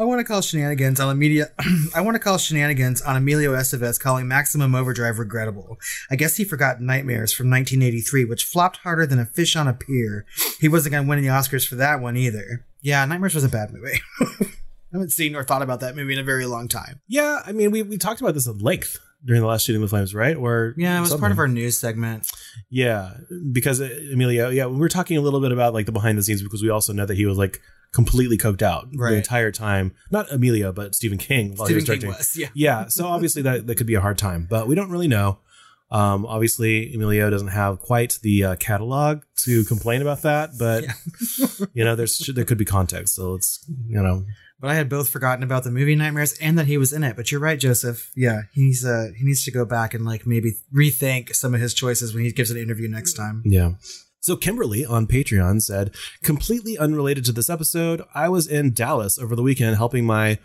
I 0.00 0.04
want 0.04 0.20
to 0.20 0.24
call 0.24 0.42
shenanigans 0.42 1.00
on 1.00 1.10
Emilio. 1.10 1.46
I 1.94 2.02
want 2.02 2.14
to 2.14 2.20
call 2.20 2.38
shenanigans 2.38 3.02
on 3.02 3.16
Emilio 3.16 3.52
Estevez 3.52 3.98
calling 3.98 4.28
Maximum 4.28 4.76
Overdrive 4.76 5.18
regrettable. 5.18 5.76
I 6.08 6.14
guess 6.14 6.36
he 6.36 6.44
forgot 6.44 6.80
Nightmares 6.80 7.32
from 7.32 7.50
1983, 7.50 8.24
which 8.24 8.44
flopped 8.44 8.78
harder 8.78 9.06
than 9.06 9.18
a 9.18 9.26
fish 9.26 9.56
on 9.56 9.66
a 9.66 9.72
pier. 9.74 10.24
He 10.60 10.68
wasn't 10.68 10.92
going 10.92 11.04
to 11.04 11.08
win 11.08 11.20
the 11.20 11.26
Oscars 11.28 11.66
for 11.66 11.74
that 11.76 12.00
one 12.00 12.16
either. 12.16 12.64
Yeah, 12.80 13.04
Nightmares 13.06 13.34
was 13.34 13.42
a 13.42 13.48
bad 13.48 13.72
movie. 13.72 14.00
I 14.92 14.96
haven't 14.96 15.10
seen 15.10 15.34
or 15.36 15.44
thought 15.44 15.62
about 15.62 15.80
that 15.80 15.94
movie 15.96 16.14
in 16.14 16.18
a 16.18 16.22
very 16.24 16.46
long 16.46 16.68
time. 16.68 17.00
Yeah, 17.08 17.40
I 17.44 17.52
mean, 17.52 17.70
we, 17.70 17.82
we 17.82 17.98
talked 17.98 18.20
about 18.20 18.34
this 18.34 18.48
at 18.48 18.62
length 18.62 18.98
during 19.24 19.42
the 19.42 19.48
last 19.48 19.64
shooting 19.66 19.82
the 19.82 19.88
flames, 19.88 20.14
right? 20.14 20.36
Or 20.36 20.74
Yeah, 20.76 20.96
it 20.96 21.00
was 21.00 21.14
part 21.14 21.32
of 21.32 21.38
our 21.38 21.48
news 21.48 21.78
segment. 21.78 22.26
Yeah, 22.70 23.14
because 23.52 23.80
uh, 23.80 23.88
Emilio, 24.12 24.48
yeah, 24.48 24.66
we 24.66 24.76
were 24.76 24.88
talking 24.88 25.16
a 25.16 25.20
little 25.20 25.40
bit 25.40 25.52
about 25.52 25.74
like 25.74 25.86
the 25.86 25.92
behind 25.92 26.16
the 26.16 26.22
scenes 26.22 26.42
because 26.42 26.62
we 26.62 26.70
also 26.70 26.92
know 26.92 27.04
that 27.04 27.16
he 27.16 27.26
was 27.26 27.36
like 27.36 27.60
completely 27.92 28.38
coked 28.38 28.62
out 28.62 28.86
Right. 28.94 29.10
the 29.10 29.16
entire 29.16 29.50
time. 29.50 29.94
Not 30.10 30.30
Emilio, 30.32 30.72
but 30.72 30.94
Stephen 30.94 31.18
King 31.18 31.54
while 31.56 31.68
he 31.68 31.80
Stephen 31.80 31.92
was 31.94 32.04
King 32.04 32.08
was, 32.10 32.36
yeah. 32.36 32.48
yeah, 32.54 32.86
so 32.88 33.06
obviously 33.14 33.42
that 33.42 33.66
that 33.66 33.74
could 33.76 33.86
be 33.86 33.94
a 33.94 34.00
hard 34.00 34.18
time, 34.18 34.46
but 34.48 34.68
we 34.68 34.74
don't 34.74 34.90
really 34.90 35.08
know. 35.08 35.38
Um, 35.90 36.26
obviously, 36.26 36.92
Emilio 36.94 37.30
doesn't 37.30 37.48
have 37.48 37.80
quite 37.80 38.18
the 38.22 38.44
uh, 38.44 38.56
catalog 38.56 39.22
to 39.44 39.64
complain 39.64 40.02
about 40.02 40.20
that, 40.22 40.50
but 40.58 40.84
you 41.72 41.82
know, 41.84 41.96
there's 41.96 42.18
there 42.34 42.44
could 42.44 42.58
be 42.58 42.66
context, 42.66 43.14
so 43.14 43.34
it's 43.34 43.64
you 43.88 44.00
know, 44.02 44.24
But 44.60 44.70
I 44.70 44.74
had 44.74 44.88
both 44.88 45.08
forgotten 45.08 45.44
about 45.44 45.62
the 45.62 45.70
movie 45.70 45.94
Nightmares 45.94 46.36
and 46.40 46.58
that 46.58 46.66
he 46.66 46.78
was 46.78 46.92
in 46.92 47.04
it. 47.04 47.14
But 47.14 47.30
you're 47.30 47.40
right, 47.40 47.60
Joseph. 47.60 48.10
Yeah, 48.16 48.42
he's 48.52 48.84
uh 48.84 49.10
he 49.16 49.24
needs 49.24 49.44
to 49.44 49.52
go 49.52 49.64
back 49.64 49.94
and 49.94 50.04
like 50.04 50.26
maybe 50.26 50.54
rethink 50.74 51.34
some 51.34 51.54
of 51.54 51.60
his 51.60 51.74
choices 51.74 52.12
when 52.12 52.24
he 52.24 52.32
gives 52.32 52.50
an 52.50 52.56
interview 52.58 52.88
next 52.88 53.14
time. 53.14 53.42
Yeah. 53.44 53.72
So 54.20 54.36
Kimberly 54.36 54.84
on 54.84 55.06
Patreon 55.06 55.62
said, 55.62 55.94
completely 56.24 56.76
unrelated 56.76 57.24
to 57.26 57.32
this 57.32 57.48
episode, 57.48 58.02
I 58.14 58.28
was 58.28 58.48
in 58.48 58.72
Dallas 58.72 59.16
over 59.16 59.36
the 59.36 59.42
weekend 59.42 59.76
helping 59.76 60.04
my 60.04 60.38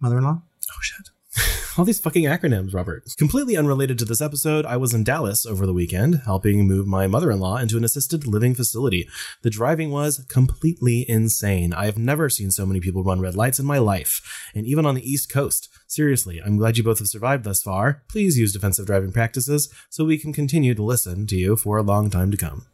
Mother-in-law. 0.00 0.40
Oh 0.40 0.78
shit. 0.80 1.08
All 1.78 1.84
these 1.84 2.00
fucking 2.00 2.24
acronyms, 2.24 2.74
Robert. 2.74 3.04
Completely 3.16 3.56
unrelated 3.56 3.98
to 3.98 4.04
this 4.04 4.20
episode, 4.20 4.66
I 4.66 4.76
was 4.76 4.92
in 4.92 5.04
Dallas 5.04 5.46
over 5.46 5.64
the 5.64 5.72
weekend 5.72 6.22
helping 6.26 6.66
move 6.66 6.86
my 6.86 7.06
mother 7.06 7.30
in 7.30 7.40
law 7.40 7.56
into 7.56 7.76
an 7.76 7.84
assisted 7.84 8.26
living 8.26 8.54
facility. 8.54 9.08
The 9.40 9.50
driving 9.50 9.90
was 9.90 10.24
completely 10.28 11.08
insane. 11.08 11.72
I 11.72 11.86
have 11.86 11.96
never 11.96 12.28
seen 12.28 12.50
so 12.50 12.66
many 12.66 12.80
people 12.80 13.02
run 13.02 13.20
red 13.20 13.34
lights 13.34 13.58
in 13.58 13.64
my 13.64 13.78
life, 13.78 14.50
and 14.54 14.66
even 14.66 14.84
on 14.84 14.94
the 14.94 15.10
East 15.10 15.30
Coast. 15.30 15.68
Seriously, 15.86 16.40
I'm 16.44 16.58
glad 16.58 16.76
you 16.76 16.84
both 16.84 16.98
have 16.98 17.08
survived 17.08 17.44
thus 17.44 17.62
far. 17.62 18.02
Please 18.08 18.38
use 18.38 18.52
defensive 18.52 18.86
driving 18.86 19.12
practices 19.12 19.72
so 19.88 20.04
we 20.04 20.18
can 20.18 20.32
continue 20.32 20.74
to 20.74 20.82
listen 20.82 21.26
to 21.26 21.36
you 21.36 21.56
for 21.56 21.78
a 21.78 21.82
long 21.82 22.10
time 22.10 22.30
to 22.30 22.36
come. 22.36 22.66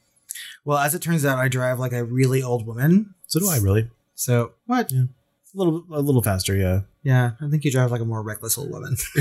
Well, 0.64 0.78
as 0.78 0.94
it 0.94 1.02
turns 1.02 1.24
out, 1.24 1.38
I 1.38 1.48
drive 1.48 1.78
like 1.78 1.92
a 1.92 2.04
really 2.04 2.42
old 2.42 2.66
woman. 2.66 3.14
So 3.26 3.40
do 3.40 3.48
I, 3.48 3.58
really. 3.58 3.90
So 4.14 4.52
what? 4.66 4.90
Yeah. 4.90 5.04
A 5.58 5.62
little 5.62 5.84
a 5.90 6.00
little 6.00 6.22
faster. 6.22 6.54
Yeah, 6.56 6.80
Yeah, 7.02 7.32
I 7.40 7.48
think 7.50 7.64
you 7.64 7.70
drive 7.72 7.90
like 7.90 8.00
a 8.00 8.04
more 8.04 8.22
reckless 8.22 8.56
old 8.56 8.70
woman. 8.70 8.96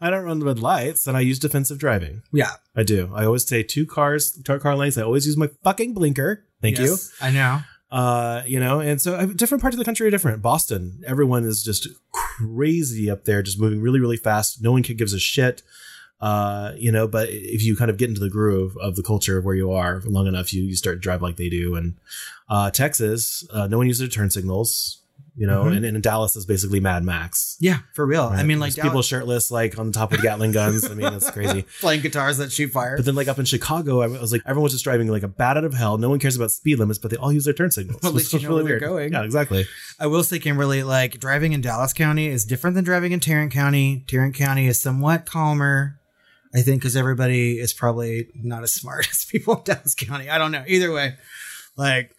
I 0.00 0.10
don't 0.10 0.24
run 0.24 0.38
the 0.38 0.46
red 0.46 0.60
lights, 0.60 1.06
and 1.06 1.16
I 1.16 1.20
use 1.20 1.38
defensive 1.38 1.78
driving. 1.78 2.22
yeah. 2.32 2.52
I 2.76 2.82
do. 2.82 3.10
I 3.14 3.24
always 3.24 3.46
say 3.46 3.62
two 3.62 3.86
cars, 3.86 4.32
two 4.32 4.58
car 4.58 4.76
lengths. 4.76 4.98
I 4.98 5.02
always 5.02 5.26
use 5.26 5.36
my 5.36 5.48
fucking 5.64 5.94
blinker. 5.94 6.44
Thank 6.62 6.78
you. 6.78 6.96
I 7.20 7.30
know. 7.30 7.60
Uh, 7.90 8.42
you 8.46 8.60
know, 8.60 8.80
and 8.80 9.00
so 9.00 9.14
uh, 9.14 9.26
different 9.26 9.62
parts 9.62 9.74
of 9.74 9.78
the 9.78 9.84
country 9.84 10.06
are 10.06 10.10
different. 10.10 10.42
Boston, 10.42 11.02
everyone 11.06 11.44
is 11.44 11.64
just 11.64 11.88
crazy 12.12 13.10
up 13.10 13.24
there, 13.24 13.42
just 13.42 13.58
moving 13.58 13.80
really, 13.80 13.98
really 13.98 14.16
fast. 14.18 14.62
No 14.62 14.72
one 14.72 14.82
gives 14.82 15.14
a 15.14 15.18
shit. 15.18 15.62
Uh, 16.20 16.72
you 16.76 16.90
know, 16.90 17.06
but 17.06 17.28
if 17.30 17.62
you 17.62 17.76
kind 17.76 17.90
of 17.90 17.96
get 17.96 18.08
into 18.08 18.20
the 18.20 18.30
groove 18.30 18.76
of 18.78 18.96
the 18.96 19.02
culture 19.02 19.38
of 19.38 19.44
where 19.44 19.54
you 19.54 19.70
are 19.72 20.02
long 20.04 20.26
enough, 20.26 20.52
you, 20.52 20.62
you 20.64 20.74
start 20.76 20.96
to 20.96 21.00
drive 21.00 21.22
like 21.22 21.36
they 21.36 21.48
do. 21.48 21.76
And 21.76 21.94
uh, 22.48 22.70
Texas, 22.70 23.46
uh, 23.52 23.66
no 23.68 23.78
one 23.78 23.86
uses 23.86 24.00
their 24.00 24.08
turn 24.08 24.30
signals. 24.30 25.02
You 25.36 25.46
know, 25.46 25.64
Mhm. 25.66 25.76
and, 25.76 25.84
and 25.86 26.02
Dallas 26.02 26.34
is 26.34 26.46
basically 26.46 26.80
Mad 26.80 27.04
Max. 27.04 27.56
Yeah, 27.60 27.78
for 27.94 28.04
real. 28.04 28.24
I 28.24 28.42
mean, 28.42 28.58
like 28.58 28.74
There's 28.74 28.84
people 28.88 29.02
shirtless, 29.02 29.52
like 29.52 29.78
on 29.78 29.92
top 29.92 30.12
of 30.12 30.20
Gatling 30.20 30.50
guns. 30.50 30.84
I 30.90 30.94
mean, 30.94 31.12
it's 31.12 31.30
crazy. 31.30 31.64
playing 31.80 32.00
guitars 32.00 32.38
that 32.38 32.50
shoot 32.50 32.72
fire. 32.72 32.96
But 32.96 33.04
then, 33.04 33.14
like 33.14 33.28
up 33.28 33.38
in 33.38 33.44
Chicago, 33.44 34.00
I 34.02 34.08
was 34.08 34.32
like, 34.32 34.42
everyone 34.46 34.64
was 34.64 34.72
just 34.72 34.82
driving 34.82 35.06
like 35.06 35.22
a 35.22 35.28
bat 35.28 35.56
out 35.56 35.62
of 35.62 35.74
hell. 35.74 35.96
No 35.96 36.08
one 36.08 36.18
cares 36.18 36.34
about 36.34 36.50
speed 36.50 36.80
limits, 36.80 36.98
but 36.98 37.12
they 37.12 37.16
all 37.18 37.32
use 37.32 37.44
their 37.44 37.54
turn 37.54 37.70
signals. 37.70 38.00
At 38.04 38.14
least 38.14 38.32
you 38.32 38.40
know 38.40 38.48
where 38.54 38.64
they're 38.64 38.64
weird. 38.64 38.80
going. 38.82 39.12
Yeah, 39.12 39.22
exactly. 39.22 39.64
I 40.00 40.08
will 40.08 40.24
say, 40.24 40.40
Kimberly, 40.40 40.82
like 40.82 41.20
driving 41.20 41.52
in 41.52 41.60
Dallas 41.60 41.92
County 41.92 42.26
is 42.26 42.44
different 42.44 42.74
than 42.74 42.82
driving 42.82 43.12
in 43.12 43.20
Tarrant 43.20 43.52
County. 43.52 44.04
Tarrant 44.08 44.34
County 44.34 44.66
is 44.66 44.80
somewhat 44.80 45.24
calmer, 45.24 45.97
I 46.54 46.62
think, 46.62 46.80
because 46.80 46.96
everybody 46.96 47.58
is 47.58 47.72
probably 47.74 48.28
not 48.34 48.62
as 48.62 48.72
smart 48.72 49.08
as 49.10 49.24
people 49.24 49.56
in 49.56 49.64
Dallas 49.64 49.94
County. 49.94 50.30
I 50.30 50.38
don't 50.38 50.52
know. 50.52 50.64
Either 50.66 50.92
way, 50.92 51.14
like 51.76 52.10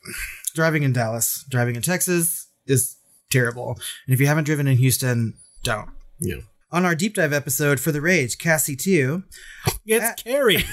driving 0.54 0.84
in 0.84 0.94
Dallas, 0.94 1.44
driving 1.50 1.76
in 1.76 1.82
Texas 1.82 2.48
is 2.68 2.98
terrible. 3.32 3.78
And 4.06 4.14
if 4.14 4.20
you 4.20 4.28
haven't 4.28 4.44
driven 4.46 4.68
in 4.68 4.78
Houston, 4.78 5.34
don't. 5.64 5.90
Yeah. 6.20 6.38
On 6.72 6.86
our 6.86 6.94
deep 6.96 7.16
dive 7.16 7.34
episode 7.34 7.80
for 7.80 7.92
the 7.92 8.02
Rage, 8.02 8.38
Cassie 8.38 8.76
2, 8.76 9.24
It's 9.88 10.06
Ah. 10.06 10.14
Carrie. 10.24 10.64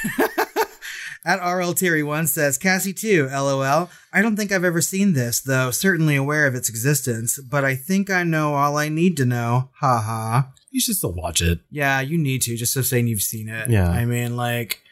At 1.24 1.40
RL 1.42 1.72
Terry 1.74 2.02
one 2.02 2.26
says, 2.26 2.58
Cassie 2.58 2.92
2, 2.92 3.28
lol. 3.30 3.90
I 4.12 4.22
don't 4.22 4.36
think 4.36 4.52
I've 4.52 4.64
ever 4.64 4.80
seen 4.82 5.14
this, 5.14 5.40
though 5.40 5.70
certainly 5.70 6.14
aware 6.14 6.46
of 6.46 6.54
its 6.54 6.68
existence, 6.68 7.38
but 7.38 7.64
I 7.64 7.74
think 7.74 8.10
I 8.10 8.22
know 8.24 8.54
all 8.54 8.76
I 8.76 8.88
need 8.90 9.16
to 9.16 9.24
know. 9.24 9.70
Ha 9.80 10.00
ha. 10.02 10.48
You 10.76 10.80
should 10.80 10.96
still 10.96 11.12
watch 11.12 11.40
it. 11.40 11.60
Yeah, 11.70 12.02
you 12.02 12.18
need 12.18 12.42
to, 12.42 12.54
just 12.54 12.74
so 12.74 12.82
saying 12.82 13.06
you've 13.06 13.22
seen 13.22 13.48
it. 13.48 13.70
Yeah. 13.70 13.88
I 13.88 14.04
mean, 14.04 14.36
like, 14.36 14.82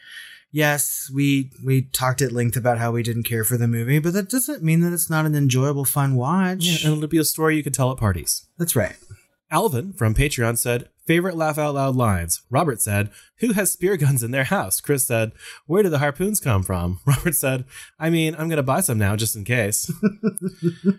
yes, 0.51 1.11
we 1.13 1.51
we 1.63 1.83
talked 1.83 2.23
at 2.23 2.31
length 2.31 2.57
about 2.57 2.79
how 2.79 2.91
we 2.91 3.03
didn't 3.03 3.23
care 3.23 3.43
for 3.43 3.55
the 3.55 3.67
movie, 3.67 3.99
but 3.99 4.13
that 4.13 4.27
doesn't 4.27 4.63
mean 4.63 4.81
that 4.81 4.93
it's 4.93 5.11
not 5.11 5.27
an 5.27 5.35
enjoyable, 5.35 5.85
fun 5.85 6.15
watch. 6.15 6.65
Yeah, 6.65 6.87
and 6.87 6.97
it'll 6.97 7.07
be 7.07 7.19
a 7.19 7.23
story 7.23 7.55
you 7.55 7.61
can 7.61 7.71
tell 7.71 7.91
at 7.91 7.99
parties. 7.99 8.47
That's 8.57 8.75
right. 8.75 8.95
Alvin 9.51 9.93
from 9.93 10.15
Patreon 10.15 10.57
said, 10.57 10.89
favorite 11.05 11.35
laugh 11.35 11.57
out 11.57 11.75
loud 11.75 11.95
lines. 11.95 12.41
Robert 12.49 12.81
said, 12.81 13.09
who 13.39 13.53
has 13.53 13.71
spear 13.71 13.97
guns 13.97 14.23
in 14.23 14.31
their 14.31 14.45
house? 14.45 14.79
Chris 14.79 15.05
said, 15.05 15.33
where 15.65 15.83
do 15.83 15.89
the 15.89 15.99
harpoons 15.99 16.39
come 16.39 16.63
from? 16.63 16.99
Robert 17.05 17.35
said, 17.35 17.65
I 17.99 18.09
mean, 18.09 18.33
I'm 18.35 18.47
going 18.47 18.57
to 18.57 18.63
buy 18.63 18.81
some 18.81 18.97
now 18.97 19.15
just 19.15 19.35
in 19.35 19.43
case. 19.43 19.91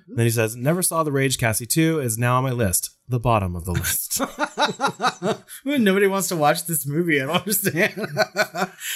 then 0.08 0.26
he 0.26 0.30
says, 0.30 0.54
never 0.56 0.82
saw 0.82 1.02
The 1.02 1.12
Rage 1.12 1.38
Cassie 1.38 1.66
2 1.66 2.00
is 2.00 2.18
now 2.18 2.36
on 2.36 2.44
my 2.44 2.52
list. 2.52 2.90
The 3.08 3.20
bottom 3.20 3.54
of 3.54 3.64
the 3.64 3.72
list. 3.72 4.20
Nobody 5.64 6.08
wants 6.08 6.26
to 6.28 6.36
watch 6.36 6.66
this 6.66 6.84
movie. 6.84 7.22
I 7.22 7.26
don't 7.26 7.36
understand. 7.36 7.94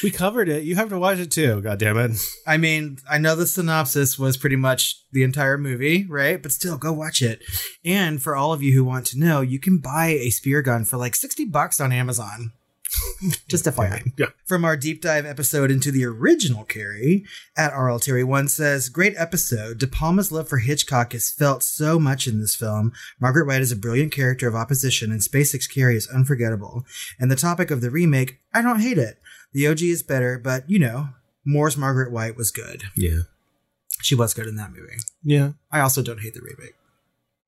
we 0.02 0.10
covered 0.10 0.48
it. 0.48 0.64
You 0.64 0.74
have 0.74 0.88
to 0.88 0.98
watch 0.98 1.18
it 1.18 1.30
too. 1.30 1.60
God 1.60 1.78
damn 1.78 1.96
it. 1.96 2.20
I 2.44 2.56
mean, 2.56 2.98
I 3.08 3.18
know 3.18 3.36
the 3.36 3.46
synopsis 3.46 4.18
was 4.18 4.36
pretty 4.36 4.56
much 4.56 4.96
the 5.12 5.22
entire 5.22 5.56
movie, 5.58 6.06
right? 6.08 6.42
But 6.42 6.50
still, 6.50 6.76
go 6.76 6.92
watch 6.92 7.22
it. 7.22 7.40
And 7.84 8.20
for 8.20 8.34
all 8.34 8.52
of 8.52 8.64
you 8.64 8.74
who 8.74 8.84
want 8.84 9.06
to 9.06 9.18
know, 9.18 9.42
you 9.42 9.60
can 9.60 9.78
buy 9.78 10.08
a 10.08 10.30
spear 10.30 10.60
gun 10.60 10.84
for 10.84 10.96
like 11.00 11.16
60 11.16 11.46
bucks 11.46 11.80
on 11.80 11.92
Amazon. 11.92 12.52
Just 13.48 13.66
FYI. 13.66 14.12
Yeah. 14.18 14.26
From 14.46 14.64
our 14.64 14.76
deep 14.76 15.00
dive 15.00 15.24
episode 15.24 15.70
into 15.70 15.92
the 15.92 16.04
original 16.04 16.64
Carrie, 16.64 17.24
at 17.56 17.72
RL 17.76 18.00
Terry 18.00 18.24
One 18.24 18.48
says, 18.48 18.88
Great 18.88 19.14
episode. 19.16 19.78
De 19.78 19.86
Palma's 19.86 20.32
love 20.32 20.48
for 20.48 20.58
Hitchcock 20.58 21.14
is 21.14 21.30
felt 21.30 21.62
so 21.62 21.98
much 21.98 22.26
in 22.26 22.40
this 22.40 22.56
film. 22.56 22.92
Margaret 23.20 23.46
White 23.46 23.62
is 23.62 23.72
a 23.72 23.76
brilliant 23.76 24.12
character 24.12 24.48
of 24.48 24.54
opposition, 24.54 25.12
and 25.12 25.20
Spacek's 25.20 25.66
Carrie 25.66 25.96
is 25.96 26.08
unforgettable. 26.08 26.84
And 27.18 27.30
the 27.30 27.36
topic 27.36 27.70
of 27.70 27.80
the 27.80 27.90
remake, 27.90 28.40
I 28.52 28.62
don't 28.62 28.80
hate 28.80 28.98
it. 28.98 29.18
The 29.52 29.68
OG 29.68 29.82
is 29.82 30.02
better, 30.02 30.38
but 30.38 30.68
you 30.68 30.78
know, 30.78 31.10
Moore's 31.44 31.76
Margaret 31.76 32.12
White 32.12 32.36
was 32.36 32.50
good. 32.50 32.84
Yeah. 32.96 33.20
She 34.02 34.14
was 34.14 34.34
good 34.34 34.46
in 34.46 34.56
that 34.56 34.72
movie. 34.72 34.96
Yeah. 35.22 35.52
I 35.70 35.80
also 35.80 36.02
don't 36.02 36.20
hate 36.20 36.34
the 36.34 36.40
remake. 36.40 36.74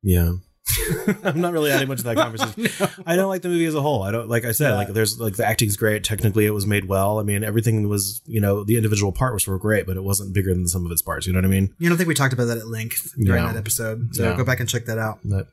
Yeah. 0.02 0.32
I'm 1.24 1.40
not 1.40 1.52
really 1.52 1.70
adding 1.70 1.88
much 1.88 1.98
to 1.98 2.04
that 2.04 2.16
conversation. 2.16 2.68
I 3.04 3.16
don't 3.16 3.28
like 3.28 3.42
the 3.42 3.48
movie 3.48 3.66
as 3.66 3.74
a 3.74 3.82
whole. 3.82 4.02
I 4.02 4.10
don't 4.12 4.28
like 4.28 4.44
I 4.44 4.52
said, 4.52 4.70
Yeah. 4.70 4.76
like 4.76 4.88
there's 4.88 5.18
like 5.18 5.36
the 5.36 5.44
acting's 5.46 5.76
great. 5.76 6.04
Technically 6.04 6.46
it 6.46 6.50
was 6.50 6.66
made 6.66 6.86
well. 6.86 7.18
I 7.18 7.24
mean, 7.24 7.42
everything 7.44 7.88
was, 7.88 8.22
you 8.26 8.40
know, 8.40 8.64
the 8.64 8.76
individual 8.76 9.12
parts 9.12 9.46
were 9.46 9.58
great, 9.58 9.86
but 9.86 9.96
it 9.96 10.04
wasn't 10.04 10.32
bigger 10.32 10.54
than 10.54 10.68
some 10.68 10.86
of 10.86 10.92
its 10.92 11.02
parts. 11.02 11.26
You 11.26 11.32
know 11.32 11.38
what 11.38 11.44
I 11.46 11.48
mean? 11.48 11.74
You 11.78 11.88
don't 11.88 11.98
think 11.98 12.08
we 12.08 12.14
talked 12.14 12.32
about 12.32 12.44
that 12.46 12.58
at 12.58 12.68
length 12.68 13.12
during 13.16 13.42
Yeah. 13.42 13.52
that 13.52 13.58
episode? 13.58 14.14
So 14.14 14.22
Yeah. 14.22 14.36
go 14.36 14.44
back 14.44 14.60
and 14.60 14.68
check 14.68 14.86
that 14.86 14.98
out. 14.98 15.18
But 15.24 15.48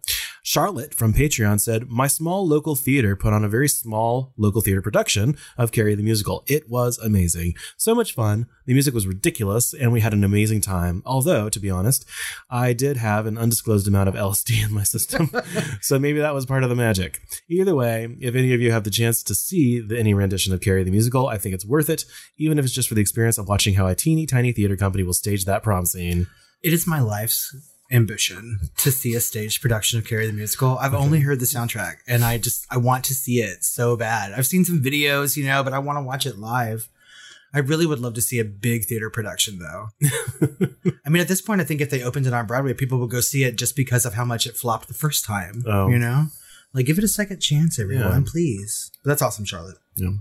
Charlotte 0.50 0.96
from 0.96 1.14
Patreon 1.14 1.62
said, 1.62 1.92
My 1.92 2.08
small 2.08 2.48
local 2.48 2.76
theater 2.76 3.16
put 3.16 3.34
on 3.34 3.46
a 3.46 3.48
very 3.48 3.70
small 3.70 4.34
local 4.36 4.62
theater 4.62 4.82
production 4.82 5.38
of 5.60 5.72
Carrie 5.72 5.94
the 5.94 6.02
Musical. 6.02 6.44
It 6.48 6.68
was 6.68 6.98
amazing. 6.98 7.54
So 7.78 7.94
much 7.94 8.16
fun. 8.16 8.48
The 8.66 8.74
music 8.74 8.96
was 8.96 9.06
ridiculous, 9.06 9.76
and 9.76 9.92
we 9.92 10.02
had 10.02 10.12
an 10.12 10.24
amazing 10.24 10.62
time. 10.62 11.04
Although, 11.06 11.50
to 11.50 11.60
be 11.60 11.70
honest, 11.70 12.04
I 12.50 12.74
did 12.74 12.98
have 12.98 13.28
an 13.28 13.38
undisclosed 13.38 13.88
amount 13.88 14.10
of 14.10 14.16
LSD 14.16 14.64
in 14.66 14.74
my 14.74 14.82
system. 14.82 15.30
so 15.82 16.00
maybe 16.00 16.18
that 16.18 16.34
was 16.34 16.48
part 16.48 16.64
of 16.64 16.70
the 16.70 16.76
magic. 16.76 17.22
Either 17.48 17.76
way, 17.76 18.18
if 18.20 18.34
any 18.34 18.52
of 18.52 18.60
you 18.60 18.72
have 18.72 18.86
the 18.86 18.90
chance 18.90 19.22
to 19.22 19.36
see 19.36 19.80
the, 19.80 20.00
any 20.00 20.16
rendition 20.16 20.52
of 20.52 20.62
Carrie 20.62 20.84
the 20.84 20.90
Musical, 20.90 21.28
I 21.28 21.38
think 21.38 21.54
it's 21.54 21.64
worth 21.64 21.92
it, 21.92 22.06
even 22.40 22.58
if 22.58 22.66
it's 22.66 22.74
just 22.74 22.90
for 22.90 22.96
the 22.96 23.02
experience 23.02 23.38
of 23.38 23.48
watching 23.48 23.76
how 23.76 23.86
a 23.86 23.94
teeny 23.94 24.26
tiny 24.26 24.52
theater 24.52 24.76
company 24.76 25.04
will 25.04 25.14
stage 25.14 25.46
that 25.46 25.62
prom 25.62 25.86
scene. 25.86 26.26
It 26.64 26.74
is 26.74 26.88
my 26.88 27.02
life's 27.02 27.56
ambition 27.92 28.60
to 28.78 28.92
see 28.92 29.16
a 29.16 29.20
staged 29.20 29.62
production 29.62 29.98
of 30.00 30.06
Carrie 30.06 30.28
the 30.28 30.34
Musical. 30.34 30.78
I've 30.78 30.94
only 30.94 31.22
heard 31.22 31.40
the 31.40 31.46
soundtrack 31.46 31.98
and 32.08 32.24
I 32.24 32.38
just 32.38 32.66
I 32.70 32.78
want 32.78 33.04
to 33.06 33.16
see 33.16 33.40
it 33.42 33.64
so 33.64 33.96
bad. 33.98 34.32
I've 34.34 34.48
seen 34.48 34.64
some 34.66 34.82
videos, 34.82 35.36
you 35.36 35.46
know, 35.46 35.64
but 35.64 35.74
I 35.74 35.80
want 35.80 35.98
to 35.98 36.04
watch 36.04 36.26
it 36.26 36.38
live. 36.38 36.88
I 37.52 37.60
really 37.60 37.88
would 37.88 38.00
love 38.00 38.14
to 38.14 38.22
see 38.22 38.38
a 38.38 38.46
big 38.46 38.86
theater 38.86 39.10
production 39.10 39.58
though. 39.60 39.88
I 41.06 41.10
mean, 41.10 41.22
at 41.22 41.28
this 41.28 41.42
point, 41.42 41.62
I 41.62 41.64
think 41.64 41.82
if 41.82 41.90
they 41.90 42.04
opened 42.04 42.28
it 42.28 42.34
on 42.34 42.46
Broadway, 42.46 42.74
people 42.76 43.00
would 43.00 43.10
go 43.10 43.22
see 43.22 43.44
it 43.44 43.58
just 43.58 43.76
because 43.76 44.06
of 44.06 44.14
how 44.14 44.24
much 44.26 44.46
it 44.46 44.56
flopped 44.56 44.88
the 44.88 44.94
first 44.94 45.26
time. 45.26 45.64
Oh. 45.66 45.88
You 45.88 45.98
know? 45.98 46.28
Like 46.74 46.86
give 46.86 47.00
it 47.00 47.04
a 47.04 47.08
second 47.08 47.40
chance, 47.40 47.80
everyone, 47.80 48.22
Yeah. 48.24 48.32
please. 48.32 48.92
But 49.04 49.10
that's 49.10 49.24
awesome, 49.24 49.46
Charlotte. 49.46 49.78
Yeah. 49.96 50.12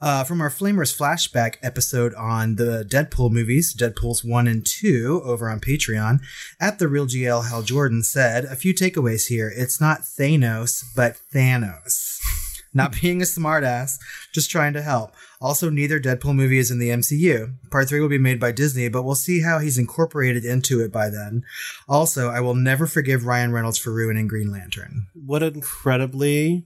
Uh, 0.00 0.24
from 0.24 0.40
our 0.40 0.50
Flamers 0.50 0.96
flashback 0.96 1.56
episode 1.62 2.14
on 2.14 2.56
the 2.56 2.86
Deadpool 2.88 3.30
movies, 3.30 3.74
Deadpool's 3.74 4.24
1 4.24 4.46
and 4.46 4.64
2, 4.66 5.22
over 5.24 5.48
on 5.48 5.60
Patreon, 5.60 6.20
at 6.60 6.78
the 6.78 6.88
real 6.88 7.06
GL 7.06 7.48
Hal 7.48 7.62
Jordan 7.62 8.02
said, 8.02 8.44
A 8.44 8.56
few 8.56 8.74
takeaways 8.74 9.28
here. 9.28 9.52
It's 9.54 9.80
not 9.80 10.00
Thanos, 10.02 10.84
but 10.94 11.18
Thanos. 11.32 12.18
Not 12.76 13.00
being 13.00 13.22
a 13.22 13.24
smartass, 13.24 14.00
just 14.32 14.50
trying 14.50 14.72
to 14.72 14.82
help. 14.82 15.12
Also, 15.40 15.70
neither 15.70 16.00
Deadpool 16.00 16.34
movie 16.34 16.58
is 16.58 16.72
in 16.72 16.80
the 16.80 16.88
MCU. 16.88 17.54
Part 17.70 17.88
3 17.88 18.00
will 18.00 18.08
be 18.08 18.18
made 18.18 18.40
by 18.40 18.50
Disney, 18.50 18.88
but 18.88 19.04
we'll 19.04 19.14
see 19.14 19.42
how 19.42 19.60
he's 19.60 19.78
incorporated 19.78 20.44
into 20.44 20.82
it 20.82 20.90
by 20.90 21.08
then. 21.08 21.44
Also, 21.88 22.30
I 22.30 22.40
will 22.40 22.56
never 22.56 22.88
forgive 22.88 23.26
Ryan 23.26 23.52
Reynolds 23.52 23.78
for 23.78 23.92
ruining 23.92 24.26
Green 24.26 24.50
Lantern. 24.50 25.06
what 25.14 25.44
incredibly 25.44 26.64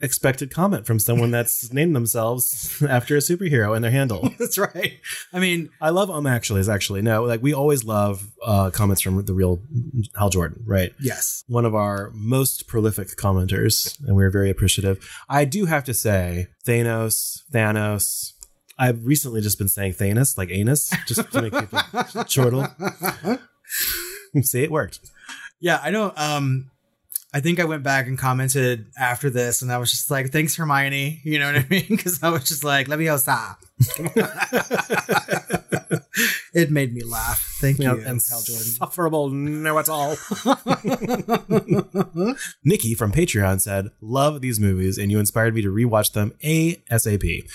expected 0.00 0.52
comment 0.52 0.86
from 0.86 0.98
someone 0.98 1.30
that's 1.30 1.72
named 1.72 1.94
themselves 1.94 2.82
after 2.88 3.16
a 3.16 3.20
superhero 3.20 3.74
in 3.76 3.82
their 3.82 3.90
handle. 3.90 4.30
That's 4.38 4.58
right. 4.58 5.00
I 5.32 5.40
mean, 5.40 5.70
I 5.80 5.90
love 5.90 6.10
um 6.10 6.26
actually 6.26 6.60
is 6.60 6.68
actually 6.68 7.02
no 7.02 7.24
like 7.24 7.42
we 7.42 7.52
always 7.52 7.84
love 7.84 8.30
uh 8.42 8.70
comments 8.70 9.02
from 9.02 9.24
the 9.24 9.34
real 9.34 9.60
Hal 10.16 10.30
Jordan 10.30 10.62
right 10.66 10.92
yes. 11.00 11.44
one 11.48 11.64
of 11.64 11.74
our 11.74 12.10
most 12.14 12.66
prolific 12.66 13.08
commenters 13.16 13.98
and 14.06 14.16
we're 14.16 14.30
very 14.30 14.50
appreciative 14.50 14.98
I 15.28 15.44
do 15.44 15.66
have 15.66 15.84
to 15.84 15.94
say 15.94 16.48
Thanos 16.66 17.42
Thanos 17.52 18.32
I've 18.78 19.04
recently 19.04 19.40
just 19.40 19.58
been 19.58 19.68
saying 19.68 19.94
Thanos 19.94 20.38
like 20.38 20.50
anus 20.50 20.92
just 21.06 21.30
to 21.32 21.42
make 21.42 21.52
people 21.52 21.80
chortle 22.28 22.66
see 24.42 24.64
it 24.64 24.70
worked 24.70 25.00
Yeah, 25.60 25.80
I 25.82 25.90
know. 25.90 26.12
Um, 26.16 26.70
I 27.32 27.40
think 27.40 27.60
I 27.60 27.64
went 27.64 27.82
back 27.82 28.06
and 28.06 28.18
commented 28.18 28.86
after 28.98 29.28
this, 29.28 29.60
and 29.60 29.70
I 29.70 29.78
was 29.78 29.90
just 29.90 30.10
like, 30.10 30.30
"Thanks, 30.30 30.56
Hermione." 30.56 31.20
You 31.24 31.38
know 31.38 31.52
what 31.52 31.62
I 31.62 31.66
mean? 31.70 31.86
Because 31.88 32.22
I 32.22 32.30
was 32.30 32.44
just 32.44 32.64
like, 32.64 32.88
"Leviosa." 32.88 33.56
it 36.54 36.70
made 36.70 36.94
me 36.94 37.02
laugh. 37.04 37.56
Thank 37.60 37.78
you, 37.78 37.84
You 37.84 37.96
know, 37.96 38.08
and 38.08 38.20
Hal 38.28 38.42
Jordan. 38.42 38.64
Sufferable 38.64 39.30
know 39.30 39.78
it 39.78 39.88
all. 39.88 40.10
Nikki 42.64 42.94
from 42.94 43.12
Patreon 43.12 43.60
said, 43.60 43.90
Love 44.00 44.40
these 44.40 44.58
movies, 44.58 44.98
and 44.98 45.10
you 45.10 45.18
inspired 45.18 45.54
me 45.54 45.62
to 45.62 45.72
rewatch 45.72 46.12
them 46.12 46.32
ASAP. 46.42 47.48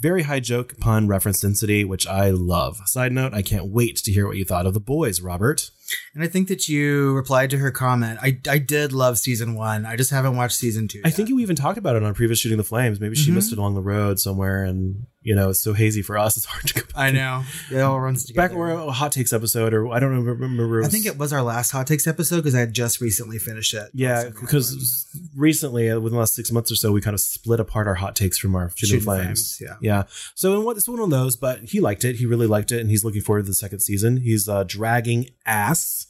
Very 0.00 0.22
high 0.22 0.40
joke, 0.40 0.78
pun, 0.80 1.08
reference 1.08 1.40
density, 1.40 1.84
which 1.84 2.06
I 2.06 2.30
love. 2.30 2.80
Side 2.86 3.12
note, 3.12 3.32
I 3.32 3.42
can't 3.42 3.66
wait 3.66 3.96
to 3.98 4.12
hear 4.12 4.26
what 4.26 4.36
you 4.36 4.44
thought 4.44 4.66
of 4.66 4.74
The 4.74 4.80
Boys, 4.80 5.20
Robert. 5.20 5.70
And 6.14 6.22
I 6.22 6.26
think 6.28 6.48
that 6.48 6.68
you 6.68 7.12
replied 7.14 7.50
to 7.50 7.58
her 7.58 7.70
comment. 7.70 8.18
I, 8.22 8.38
I 8.48 8.58
did 8.58 8.92
love 8.92 9.18
season 9.18 9.54
one. 9.54 9.84
I 9.86 9.96
just 9.96 10.10
haven't 10.10 10.36
watched 10.36 10.56
season 10.56 10.88
two. 10.88 11.00
I 11.04 11.10
think 11.10 11.28
you 11.28 11.38
even 11.40 11.56
talked 11.56 11.78
about 11.78 11.96
it 11.96 12.02
on 12.02 12.14
previous 12.14 12.38
shooting 12.38 12.58
the 12.58 12.64
flames. 12.64 13.00
Maybe 13.00 13.14
she 13.16 13.30
Mhm. 13.30 13.34
missed 13.34 13.52
it 13.52 13.58
along 13.58 13.74
the 13.74 13.82
road 13.82 14.18
somewhere, 14.20 14.64
and 14.64 15.06
you 15.24 15.34
know 15.34 15.50
it's 15.50 15.60
so 15.60 15.72
hazy 15.72 16.02
for 16.02 16.16
us. 16.16 16.36
It's 16.36 16.46
hard 16.46 16.66
to 16.68 16.74
go 16.74 16.80
back. 16.82 16.92
I 16.96 17.10
know. 17.10 17.42
It 17.72 17.80
all 17.80 18.00
runs 18.00 18.24
together. 18.26 18.48
Back 18.48 18.56
where 18.56 18.70
a 18.70 18.92
hot 18.92 19.10
takes 19.10 19.32
episode, 19.32 19.74
or 19.74 19.88
I 19.92 19.98
don't 19.98 20.10
remember. 20.10 20.34
remember 20.34 20.80
it 20.82 20.86
I 20.86 20.88
think 20.88 21.06
it 21.06 21.18
was 21.18 21.32
our 21.32 21.42
last 21.42 21.72
hot 21.72 21.86
takes 21.88 22.06
episode 22.06 22.36
because 22.36 22.54
I 22.54 22.60
had 22.60 22.72
just 22.72 23.00
recently 23.00 23.38
finished 23.38 23.74
it. 23.74 23.90
Yeah, 23.92 24.16
Something 24.16 24.24
like 24.26 24.34
that. 24.34 24.40
because 24.46 25.06
recently, 25.36 25.90
uh, 25.90 25.98
within 25.98 26.14
the 26.14 26.20
last 26.20 26.34
six 26.34 26.52
months 26.52 26.70
or 26.70 26.76
so, 26.76 26.92
we 26.92 27.00
kind 27.00 27.14
of 27.14 27.20
split 27.20 27.58
apart 27.58 27.86
our 27.88 27.94
hot 27.94 28.14
takes 28.14 28.38
from 28.38 28.54
our 28.54 28.70
shooting 28.70 28.88
Shooting 29.00 29.04
flames. 29.04 29.56
Flames, 29.56 29.60
yeah. 29.60 29.76
yeah. 29.80 30.02
So 30.34 30.54
in 30.58 30.64
what 30.64 30.76
it's 30.76 30.88
one 30.88 31.00
of 31.00 31.10
those, 31.10 31.36
but 31.36 31.60
he 31.60 31.80
liked 31.80 32.04
it. 32.04 32.16
He 32.16 32.26
really 32.26 32.46
liked 32.46 32.70
it, 32.72 32.80
and 32.80 32.90
he's 32.90 33.04
looking 33.04 33.22
forward 33.22 33.42
to 33.42 33.46
the 33.46 33.54
second 33.54 33.80
season. 33.80 34.18
He's 34.18 34.48
uh, 34.48 34.64
dragging 34.64 35.30
ass 35.46 36.06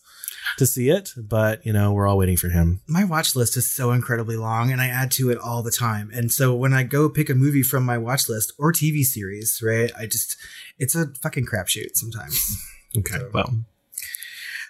to 0.59 0.67
see 0.67 0.89
it, 0.91 1.11
but 1.17 1.65
you 1.65 1.73
know 1.73 1.93
we're 1.93 2.07
all 2.07 2.19
waiting 2.19 2.37
for 2.37 2.49
him. 2.49 2.81
my 2.87 3.05
watch 3.05 3.35
list 3.37 3.57
is 3.57 3.73
so 3.73 3.93
incredibly 3.93 4.37
long 4.37 4.71
and 4.71 4.81
I 4.81 4.89
add 4.89 5.11
to 5.13 5.31
it 5.31 5.39
all 5.39 5.63
the 5.63 5.71
time. 5.71 6.11
And 6.15 6.33
so 6.33 6.55
when 6.55 6.73
I 6.73 6.83
go 6.83 7.09
pick 7.09 7.29
a 7.31 7.35
movie 7.35 7.63
from 7.63 7.85
my 7.85 7.99
watch 7.99 8.29
list 8.29 8.53
or 8.59 8.73
TV 8.73 9.03
series, 9.03 9.61
right, 9.63 9.91
I 9.99 10.07
just, 10.07 10.37
it's 10.79 10.95
a 10.95 11.07
fucking 11.23 11.47
crapshoot 11.47 11.95
sometimes. 11.95 12.57
Okay, 12.97 13.19
well, 13.33 13.53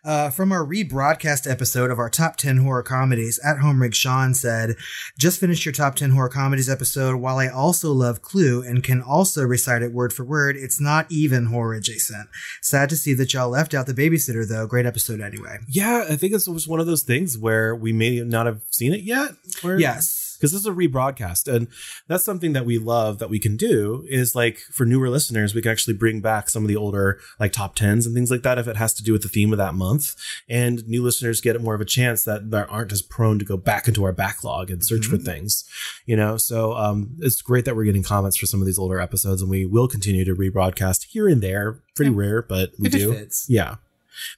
Uh, 0.05 0.29
from 0.29 0.53
our 0.53 0.65
rebroadcast 0.65 1.51
episode 1.51 1.91
of 1.91 1.99
our 1.99 2.11
top 2.11 2.37
10 2.37 2.59
horror 2.59 2.83
comedies, 2.83 3.41
at 3.45 3.59
home 3.59 3.81
rig 3.81 3.95
Sean 3.95 4.35
said, 4.35 4.77
just 5.19 5.41
finished 5.41 5.65
your 5.65 5.73
top 5.73 5.95
10 5.95 6.11
horror 6.11 6.29
comedies 6.29 6.69
episode. 6.69 7.17
While 7.17 7.39
I 7.39 7.49
also 7.49 7.91
love 7.93 8.21
Clue 8.21 8.63
and 8.63 8.85
can 8.85 9.01
also 9.01 9.43
recite 9.45 9.83
it 9.83 9.93
word 9.93 10.13
for 10.13 10.25
word, 10.25 10.57
it's 10.57 10.81
not 10.81 11.07
even 11.11 11.47
horror 11.47 11.75
adjacent. 11.75 12.29
Sad 12.61 12.91
to 12.91 12.97
see 12.97 13.15
that 13.15 13.33
y'all 13.33 13.49
left 13.49 13.73
out 13.73 13.87
the 13.87 13.95
babysitter 13.95 14.47
though. 14.47 14.67
Great 14.67 14.87
episode 14.87 15.21
anyway. 15.21 15.59
yeah, 15.69 16.05
I 16.09 16.17
think 16.17 16.33
it 16.33 16.47
was 16.49 16.69
one 16.69 16.81
of 16.81 16.87
those 16.87 17.03
things 17.03 17.39
where 17.39 17.75
we 17.75 17.93
may 17.93 18.21
not 18.21 18.47
have 18.47 18.61
seen 18.71 18.93
it 18.93 19.03
yet. 19.03 19.31
Where, 19.63 19.79
Yes. 19.81 20.24
Because 20.37 20.53
this 20.53 20.61
is 20.61 20.67
a 20.67 20.71
rebroadcast 20.73 21.53
and 21.53 21.69
that's 22.09 22.25
something 22.25 22.53
that 22.53 22.65
we 22.67 22.79
love 22.79 23.19
that 23.19 23.31
we 23.31 23.39
can 23.39 23.57
do 23.57 24.05
is 24.09 24.35
like 24.35 24.59
for 24.73 24.85
newer 24.85 25.09
listeners 25.09 25.55
we 25.55 25.63
can 25.63 25.71
actually 25.73 25.95
bring 25.95 26.21
back 26.21 26.49
some 26.49 26.63
of 26.65 26.69
the 26.69 26.77
older 26.77 27.19
like 27.41 27.53
top 27.53 27.77
10s 27.77 28.07
and 28.07 28.15
things 28.15 28.31
like 28.31 28.43
that 28.43 28.59
if 28.59 28.67
it 28.69 28.77
has 28.77 28.93
to 28.95 29.03
do 29.03 29.13
with 29.13 29.23
the 29.23 29.29
theme 29.29 29.53
of 29.53 29.59
that 29.59 29.75
month. 29.75 30.15
And 30.49 30.87
new 30.87 31.03
listeners 31.03 31.41
get 31.41 31.61
more 31.61 31.75
of 31.75 31.81
a 31.81 31.85
chance 31.85 32.25
that 32.25 32.51
that 32.51 32.69
aren't 32.71 32.93
as 32.93 33.03
prone 33.03 33.39
to 33.39 33.45
go 33.45 33.57
back 33.57 33.89
into 33.89 34.05
our 34.05 34.13
backlog 34.13 34.71
and 34.71 34.85
search 34.85 35.07
for 35.07 35.17
Mhm. 35.17 35.25
things 35.25 35.65
you 36.07 36.17
know? 36.17 36.37
So 36.37 36.75
um 36.75 37.17
it's 37.21 37.41
great 37.43 37.65
that 37.65 37.77
we're 37.77 37.85
getting 37.85 38.03
comments 38.03 38.37
for 38.37 38.47
some 38.47 38.61
of 38.61 38.67
these 38.67 38.79
older 38.79 39.01
episodes 39.01 39.41
and 39.43 39.51
we 39.51 39.65
will 39.67 39.89
continue 39.89 40.25
to 40.25 40.35
rebroadcast 40.35 41.05
here 41.11 41.29
and 41.29 41.43
there. 41.43 41.81
Pretty 41.95 42.11
Yeah. 42.11 42.19
rare 42.19 42.43
but 42.43 42.73
we 42.79 42.87
If 42.89 42.93
do. 42.93 43.27
yeah 43.49 43.77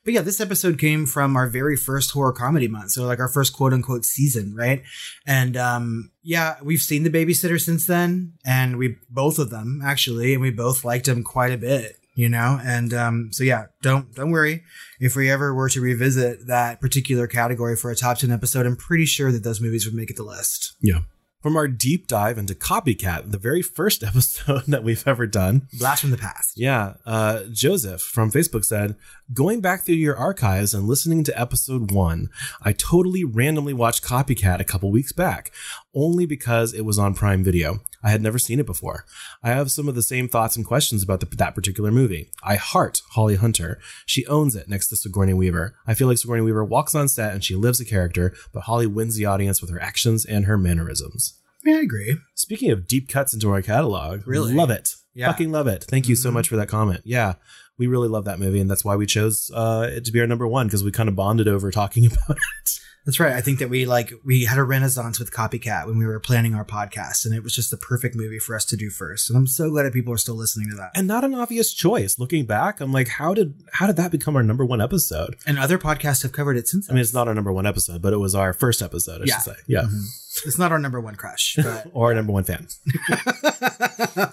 But 0.05 0.15
yeah, 0.15 0.23
this 0.23 0.41
episode 0.41 0.79
came 0.79 1.07
from 1.07 1.37
our 1.37 1.49
very 1.49 1.77
first 1.77 2.11
horror 2.13 2.33
comedy 2.33 2.69
month. 2.69 2.93
So 2.93 3.05
like 3.05 3.21
our 3.21 3.29
first 3.29 3.53
quote 3.53 3.73
unquote 3.73 4.05
season, 4.05 4.55
right? 4.55 4.83
And 5.27 5.57
um 5.57 6.11
yeah, 6.23 6.57
we've 6.63 6.83
seen 6.83 7.03
the 7.05 7.11
babysitter 7.11 7.61
since 7.61 7.87
then, 7.87 8.33
and 8.45 8.77
we 8.77 8.97
both 9.11 9.39
of 9.39 9.51
them 9.51 9.81
actually, 9.85 10.33
and 10.33 10.43
we 10.43 10.51
both 10.51 10.85
liked 10.85 11.07
them 11.07 11.23
quite 11.23 11.53
a 11.53 11.59
bit, 11.59 11.97
you 12.15 12.29
know? 12.29 12.61
And 12.65 12.93
um 12.95 13.33
so 13.33 13.45
yeah, 13.45 13.67
don't 13.83 14.15
don't 14.15 14.31
worry. 14.31 14.63
If 15.01 15.17
we 15.17 15.31
ever 15.31 15.55
were 15.55 15.69
to 15.71 15.81
revisit 15.81 16.47
that 16.47 16.81
particular 16.81 17.27
category 17.27 17.77
for 17.77 17.91
a 17.91 17.97
top 17.97 18.19
10 18.19 18.31
episode, 18.31 18.67
I'm 18.67 18.77
pretty 18.77 19.07
sure 19.07 19.31
that 19.33 19.45
those 19.45 19.61
movies 19.61 19.87
would 19.87 19.95
make 19.95 20.11
it 20.11 20.17
the 20.17 20.25
list. 20.25 20.75
yeah 20.81 21.01
from 21.47 21.57
our 21.57 21.69
deep 21.69 22.09
dive 22.09 22.39
into 22.39 22.57
copycat 22.57 23.31
the 23.31 23.39
very 23.39 23.63
first 23.63 24.03
episode 24.11 24.65
that 24.67 24.83
we've 24.83 25.07
ever 25.07 25.29
done 25.29 25.69
Blast 25.79 26.01
from 26.01 26.11
the 26.11 26.17
past. 26.17 26.55
Yeah, 26.57 26.95
uh, 27.05 27.45
Joseph 27.53 28.01
from 28.01 28.33
Facebook 28.33 28.65
said, 28.65 28.97
going 29.33 29.61
back 29.61 29.83
through 29.83 29.97
your 29.97 30.17
archives 30.17 30.73
and 30.75 30.87
listening 30.87 31.25
to 31.25 31.41
episode 31.41 31.91
one, 31.91 32.29
I 32.63 32.73
totally 32.73 33.25
randomly 33.25 33.73
watched 33.73 34.05
Copycat 34.05 34.61
a 34.61 34.65
couple 34.65 34.91
weeks 34.91 35.13
back, 35.13 35.51
only 35.95 36.27
because 36.27 36.73
it 36.73 36.85
was 36.85 36.99
on 36.99 37.15
Prime 37.15 37.43
Video. 37.43 37.81
I 38.05 38.11
had 38.11 38.23
never 38.23 38.39
seen 38.39 38.61
it 38.61 38.67
before. 38.67 39.05
I 39.43 39.49
have 39.49 39.71
some 39.73 39.89
of 39.89 39.97
the 39.97 40.03
same 40.03 40.29
thoughts 40.29 40.55
and 40.57 40.65
questions 40.65 41.03
about 41.03 41.19
the, 41.21 41.27
that 41.37 41.55
particular 41.57 41.91
movie. 41.91 42.31
I 42.45 42.55
heart 42.57 43.03
Holly 43.13 43.35
Hunter. 43.35 43.81
She 44.05 44.25
owns 44.27 44.55
it 44.55 44.69
next 44.69 44.89
to 44.89 44.97
Sigourney 44.97 45.35
Weaver. 45.35 45.75
I 45.87 45.95
feel 45.95 46.07
like 46.07 46.19
Sigourney 46.19 46.43
Weaver 46.43 46.65
walks 46.65 46.95
on 46.95 47.09
set 47.09 47.33
and 47.35 47.43
she 47.43 47.57
lives 47.57 47.81
a 47.81 47.85
character, 47.85 48.33
but 48.53 48.63
Holly 48.65 48.87
wins 48.87 49.17
the 49.17 49.27
audience 49.27 49.61
with 49.61 49.71
her 49.71 49.83
actions 49.83 50.25
and 50.25 50.45
her 50.45 50.57
mannerisms. 50.57 51.35
Yeah, 51.65 51.79
I 51.79 51.81
agree. 51.81 52.17
Speaking 52.37 52.71
of 52.71 52.87
deep 52.87 53.09
cuts 53.09 53.35
into 53.35 53.51
our 53.51 53.61
catalog, 53.61 54.25
Really? 54.25 54.55
love 54.55 54.71
it. 54.71 54.95
Yeah. 55.15 55.27
Fucking 55.33 55.51
love 55.51 55.67
it. 55.67 55.83
Thank 55.83 56.09
you 56.09 56.15
so 56.15 56.31
Mhm. 56.31 56.35
much 56.35 56.49
for 56.49 56.55
that 56.57 56.69
comment. 56.69 57.01
Yeah, 57.05 57.35
we 57.79 57.87
really 57.87 58.09
love 58.09 58.25
that 58.25 58.39
movie, 58.39 58.61
and 58.61 58.71
that's 58.71 58.85
why 58.85 58.97
we 58.97 59.07
chose 59.07 59.51
uh, 59.55 59.89
it 59.91 60.05
to 60.07 60.13
be 60.13 60.21
our 60.21 60.27
number 60.27 60.47
one 60.47 60.67
because 60.67 60.83
we 60.85 60.91
kind 60.93 61.09
of 61.09 61.17
bonded 61.17 61.49
over 61.49 61.71
talking 61.71 62.07
about 62.13 62.37
it. 62.39 62.81
That's 63.05 63.21
right. 63.21 63.35
I 63.35 63.41
think 63.41 63.61
that 63.61 63.71
we 63.71 63.87
like 63.87 64.13
we 64.25 64.47
had 64.47 64.59
a 64.59 64.65
renaissance 64.65 65.21
with 65.21 65.31
Copycat 65.31 65.87
when 65.87 65.97
we 65.97 66.05
were 66.07 66.19
planning 66.19 66.57
our 66.57 66.65
podcast, 66.65 67.25
and 67.25 67.33
it 67.33 67.45
was 67.45 67.55
just 67.55 67.71
the 67.71 67.77
perfect 67.77 68.17
movie 68.17 68.41
for 68.41 68.57
us 68.57 68.65
to 68.65 68.77
do 68.77 68.91
first. 68.91 69.31
And 69.31 69.37
I'm 69.39 69.47
so 69.47 69.71
glad 69.71 69.85
that 69.85 69.93
people 69.93 70.13
are 70.13 70.17
still 70.17 70.35
listening 70.35 70.69
to 70.71 70.77
that. 70.77 70.91
And 70.97 71.07
not 71.07 71.23
an 71.23 71.33
obvious 71.33 71.73
choice. 71.73 72.19
Looking 72.19 72.47
back, 72.47 72.81
I'm 72.81 72.91
like, 72.93 73.07
how 73.07 73.33
did 73.33 73.63
how 73.75 73.87
did 73.87 73.95
that 73.97 74.11
become 74.11 74.35
our 74.35 74.43
number 74.43 74.65
one 74.65 74.81
episode? 74.81 75.37
And 75.47 75.57
other 75.57 75.79
podcasts 75.79 76.25
have 76.25 76.33
covered 76.33 76.57
it 76.57 76.67
since. 76.67 76.91
I 76.91 76.95
mean, 76.95 77.01
it's 77.03 77.15
not 77.15 77.29
our 77.29 77.35
number 77.35 77.53
one 77.53 77.65
episode, 77.67 78.03
but 78.03 78.13
it 78.13 78.17
was 78.19 78.35
our 78.35 78.53
first 78.53 78.83
episode. 78.83 79.21
I 79.21 79.25
Yeah. 79.27 79.35
should 79.37 79.55
say, 79.55 79.61
yeah, 79.69 79.83
Mhm. 79.83 80.03
It's 80.45 80.59
not 80.59 80.73
our 80.73 80.79
number 80.81 81.01
one 81.01 81.15
crush, 81.15 81.55
but 81.63 81.87
or 81.93 82.09
our 82.09 82.15
number 82.15 82.33
one 82.33 82.43
fan. 82.45 82.67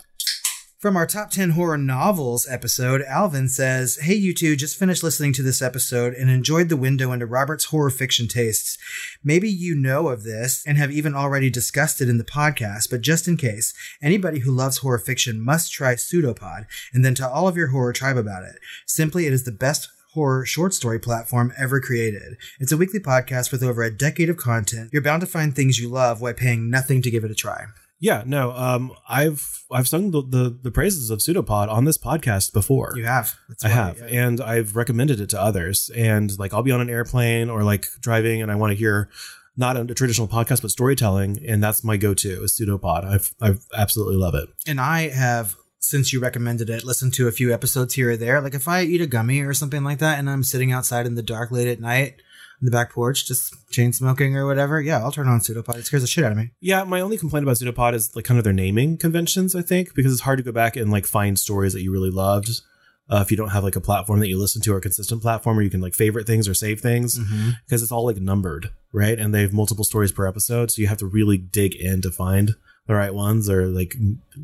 From 0.83 0.97
our 0.97 1.07
top 1.07 1.31
10 1.31 1.51
horror 1.51 1.77
novels 1.77 2.45
episode, 2.49 3.03
Alvin 3.03 3.47
says, 3.47 3.99
Hey, 4.01 4.15
you 4.15 4.33
two, 4.33 4.57
just 4.57 4.77
finished 4.77 5.01
listening 5.01 5.31
to 5.31 5.41
this 5.41 5.61
episode 5.61 6.13
and 6.13 6.29
enjoyed 6.29 6.67
the 6.67 6.75
window 6.75 7.13
into 7.13 7.25
Robert's 7.25 7.63
horror 7.63 7.89
fiction 7.89 8.27
tastes. 8.27 8.77
Maybe 9.23 9.49
you 9.49 9.75
know 9.75 10.09
of 10.09 10.23
this 10.23 10.61
and 10.67 10.77
have 10.77 10.91
even 10.91 11.15
already 11.15 11.49
discussed 11.49 12.01
it 12.01 12.09
in 12.09 12.17
the 12.17 12.25
podcast, 12.25 12.89
but 12.89 12.99
just 12.99 13.29
in 13.29 13.37
case, 13.37 13.73
anybody 14.01 14.39
who 14.39 14.51
loves 14.51 14.79
horror 14.79 14.99
fiction 14.99 15.39
must 15.39 15.71
try 15.71 15.95
Pseudopod 15.95 16.65
and 16.93 17.05
then 17.05 17.15
tell 17.15 17.31
all 17.31 17.47
of 17.47 17.55
your 17.55 17.67
horror 17.67 17.93
tribe 17.93 18.17
about 18.17 18.43
it. 18.43 18.59
Simply, 18.85 19.25
it 19.25 19.31
is 19.31 19.45
the 19.45 19.53
best 19.53 19.87
horror 20.15 20.45
short 20.45 20.73
story 20.73 20.99
platform 20.99 21.53
ever 21.57 21.79
created. 21.79 22.35
It's 22.59 22.73
a 22.73 22.77
weekly 22.77 22.99
podcast 22.99 23.53
with 23.53 23.63
over 23.63 23.83
a 23.83 23.97
decade 23.97 24.29
of 24.29 24.35
content. 24.35 24.89
You're 24.91 25.01
bound 25.01 25.21
to 25.21 25.27
find 25.27 25.55
things 25.55 25.79
you 25.79 25.87
love 25.87 26.19
while 26.19 26.33
paying 26.33 26.69
nothing 26.69 27.01
to 27.03 27.09
give 27.09 27.23
it 27.23 27.31
a 27.31 27.35
try. 27.35 27.67
Yeah, 28.03 28.23
no, 28.25 28.51
um, 28.51 28.91
I've 29.07 29.63
I've 29.71 29.87
sung 29.87 30.11
the, 30.11 30.21
the 30.21 30.59
the 30.61 30.71
praises 30.71 31.09
of 31.09 31.19
Pseudopod 31.19 31.69
on 31.69 31.85
this 31.85 31.97
podcast 31.97 32.51
before. 32.51 32.91
You 32.97 33.05
have. 33.05 33.33
That's 33.47 33.63
I 33.63 33.69
have, 33.69 34.01
and 34.01 34.41
I've 34.41 34.75
recommended 34.75 35.21
it 35.21 35.29
to 35.29 35.41
others. 35.41 35.89
And 35.95 36.37
like, 36.37 36.53
I'll 36.53 36.63
be 36.63 36.71
on 36.71 36.81
an 36.81 36.89
airplane 36.89 37.49
or 37.49 37.63
like 37.63 37.85
driving, 38.01 38.41
and 38.41 38.51
I 38.51 38.55
want 38.55 38.71
to 38.71 38.75
hear 38.77 39.09
not 39.55 39.77
a 39.77 39.85
traditional 39.93 40.27
podcast 40.27 40.63
but 40.63 40.71
storytelling, 40.71 41.39
and 41.47 41.63
that's 41.63 41.81
my 41.81 41.95
go-to 41.95 42.43
is 42.43 42.53
Pseudopod. 42.57 43.05
I've 43.05 43.33
I've 43.39 43.65
absolutely 43.73 44.17
love 44.17 44.35
it. 44.35 44.49
and 44.67 44.81
I 44.81 45.07
have 45.07 45.55
since 45.79 46.11
you 46.11 46.19
recommended 46.19 46.69
it 46.69 46.83
listened 46.83 47.13
to 47.13 47.29
a 47.29 47.31
few 47.31 47.53
episodes 47.53 47.93
here 47.93 48.11
or 48.11 48.15
there 48.17 48.39
like 48.39 48.53
if 48.53 48.69
i 48.69 48.83
eat 48.83 49.01
a 49.01 49.05
gummy 49.05 49.41
or 49.41 49.53
something 49.53 49.83
like 49.83 49.99
that 49.99 50.17
and 50.17 50.29
i'm 50.29 50.41
sitting 50.41 50.71
outside 50.71 51.05
in 51.05 51.15
the 51.15 51.21
dark 51.21 51.51
late 51.51 51.67
at 51.67 51.81
night 51.81 52.15
on 52.63 52.65
the 52.65 52.71
back 52.71 52.93
porch 52.93 53.28
just 53.28 53.54
chain 53.69 53.91
smoking 53.91 54.38
or 54.38 54.45
whatever 54.45 54.80
yeah 54.80 54.99
i'll 54.99 55.12
turn 55.12 55.28
on 55.28 55.41
pseudopod 55.41 55.76
it 55.76 55.86
scares 55.86 56.02
the 56.02 56.08
shit 56.08 56.23
out 56.23 56.32
of 56.32 56.38
me 56.38 56.52
Yeah, 56.62 56.86
my 56.86 57.02
only 57.02 57.17
complaint 57.17 57.43
about 57.43 57.58
Pseudopod 57.58 57.93
is 57.93 58.15
like 58.15 58.23
kind 58.26 58.38
of 58.38 58.45
their 58.45 58.54
naming 58.54 58.97
conventions. 58.97 59.54
I 59.56 59.62
think 59.62 59.93
because 59.93 60.13
it's 60.13 60.21
hard 60.21 60.38
to 60.38 60.43
go 60.43 60.52
back 60.54 60.78
and 60.78 60.89
like 60.91 61.06
find 61.06 61.38
stories 61.38 61.73
that 61.73 61.82
you 61.82 61.91
really 61.91 62.10
loved. 62.10 62.62
Uh, 63.10 63.19
if 63.21 63.30
you 63.32 63.36
don't 63.36 63.49
have 63.49 63.65
like 63.65 63.76
a 63.76 63.82
platform 63.82 64.21
that 64.21 64.30
you 64.30 64.39
listen 64.39 64.62
to 64.62 64.73
or 64.73 64.78
a 64.78 64.82
consistent 64.82 65.21
platform 65.21 65.58
where 65.58 65.63
you 65.63 65.69
can 65.69 65.82
like 65.82 65.93
favorite 65.93 66.26
things 66.26 66.47
or 66.47 66.54
save 66.54 66.80
things 66.80 67.19
because 67.65 67.84
it's 67.84 67.91
all 67.91 68.06
like 68.06 68.15
numbered, 68.17 68.71
right? 68.93 69.19
And 69.19 69.36
they 69.36 69.41
have 69.41 69.52
multiple 69.52 69.84
stories 69.84 70.13
per 70.13 70.26
episode, 70.26 70.71
so 70.71 70.82
you 70.82 70.88
have 70.88 70.99
to 70.99 71.06
really 71.06 71.38
dig 71.38 71.76
in 71.76 72.02
to 72.02 72.12
find 72.12 72.56
the 72.87 72.93
right 72.95 73.13
ones 73.13 73.49
or 73.49 73.67
like 73.67 73.95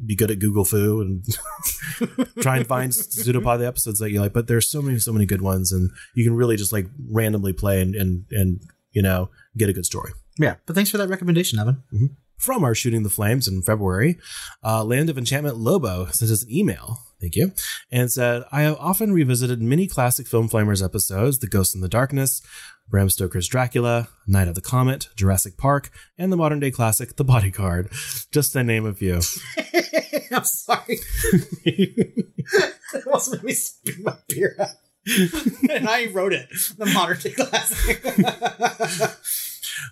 be 0.06 0.16
good 0.16 0.32
at 0.32 0.40
Google 0.40 0.64
Fu 0.66 1.02
and 1.02 1.24
try 2.42 2.58
and 2.58 2.68
find 2.68 2.94
pseudopod 2.94 3.60
the 3.60 3.68
episodes 3.68 4.00
that 4.00 4.12
you 4.12 4.22
like. 4.22 4.34
But 4.34 4.48
there's 4.48 4.70
so 4.70 4.82
many, 4.82 5.00
so 5.00 5.12
many 5.12 5.26
good 5.26 5.42
ones, 5.42 5.72
and 5.72 5.90
you 6.16 6.24
can 6.24 6.36
really 6.36 6.56
just 6.56 6.72
like 6.72 6.88
randomly 7.10 7.54
play 7.54 7.82
and 7.82 7.96
and 7.96 8.26
and 8.32 8.62
you 8.92 9.02
know 9.02 9.30
get 9.58 9.70
a 9.70 9.74
good 9.74 9.86
story. 9.86 10.12
yeah 10.40 10.56
but 10.66 10.76
thanks 10.76 10.90
for 10.90 10.98
that 10.98 11.10
recommendation 11.10 11.60
evan 11.60 11.84
From 12.38 12.64
our 12.64 12.74
Shooting 12.74 13.04
the 13.04 13.10
Flames 13.10 13.50
in 13.50 13.62
February, 13.62 14.18
uh, 14.64 14.82
Land 14.86 15.10
of 15.10 15.18
Enchantment 15.18 15.58
Lobo 15.58 16.06
sent 16.06 16.32
us 16.32 16.44
an 16.44 16.50
email. 16.50 17.00
Thank 17.20 17.36
you. 17.36 17.52
And 17.92 18.10
said, 18.10 18.44
I 18.50 18.62
have 18.62 18.78
often 18.80 19.12
revisited 19.12 19.62
many 19.62 19.88
classic 19.88 20.26
Film 20.26 20.48
Flamers 20.48 20.82
episodes 20.82 21.40
The 21.40 21.48
Ghost 21.48 21.76
in 21.76 21.82
the 21.82 21.90
Darkness, 21.90 22.42
Bram 22.90 23.10
Stoker's 23.10 23.48
Dracula, 23.48 24.10
Night 24.26 24.48
of 24.48 24.56
the 24.56 24.62
Comet, 24.62 25.10
Jurassic 25.16 25.58
Park, 25.58 25.92
and 26.18 26.32
the 26.32 26.38
modern 26.38 26.60
day 26.60 26.72
classic 26.72 27.16
The 27.18 27.24
Bodyguard, 27.24 27.92
just 28.32 28.54
to 28.54 28.64
name 28.64 28.86
a 28.86 28.94
few. 28.94 29.16
i'm 30.32 30.44
sorry. 30.44 31.00
It 31.66 32.26
made 33.06 33.44
me 33.44 33.54
spit 33.54 34.00
my 34.04 34.16
beer 34.28 34.56
out. 34.60 34.70
And 35.70 35.88
i 35.88 36.08
wrote 36.12 36.34
it 36.34 36.50
the 36.78 36.86
modern 36.88 37.18
day 37.20 37.32
classic 37.32 38.04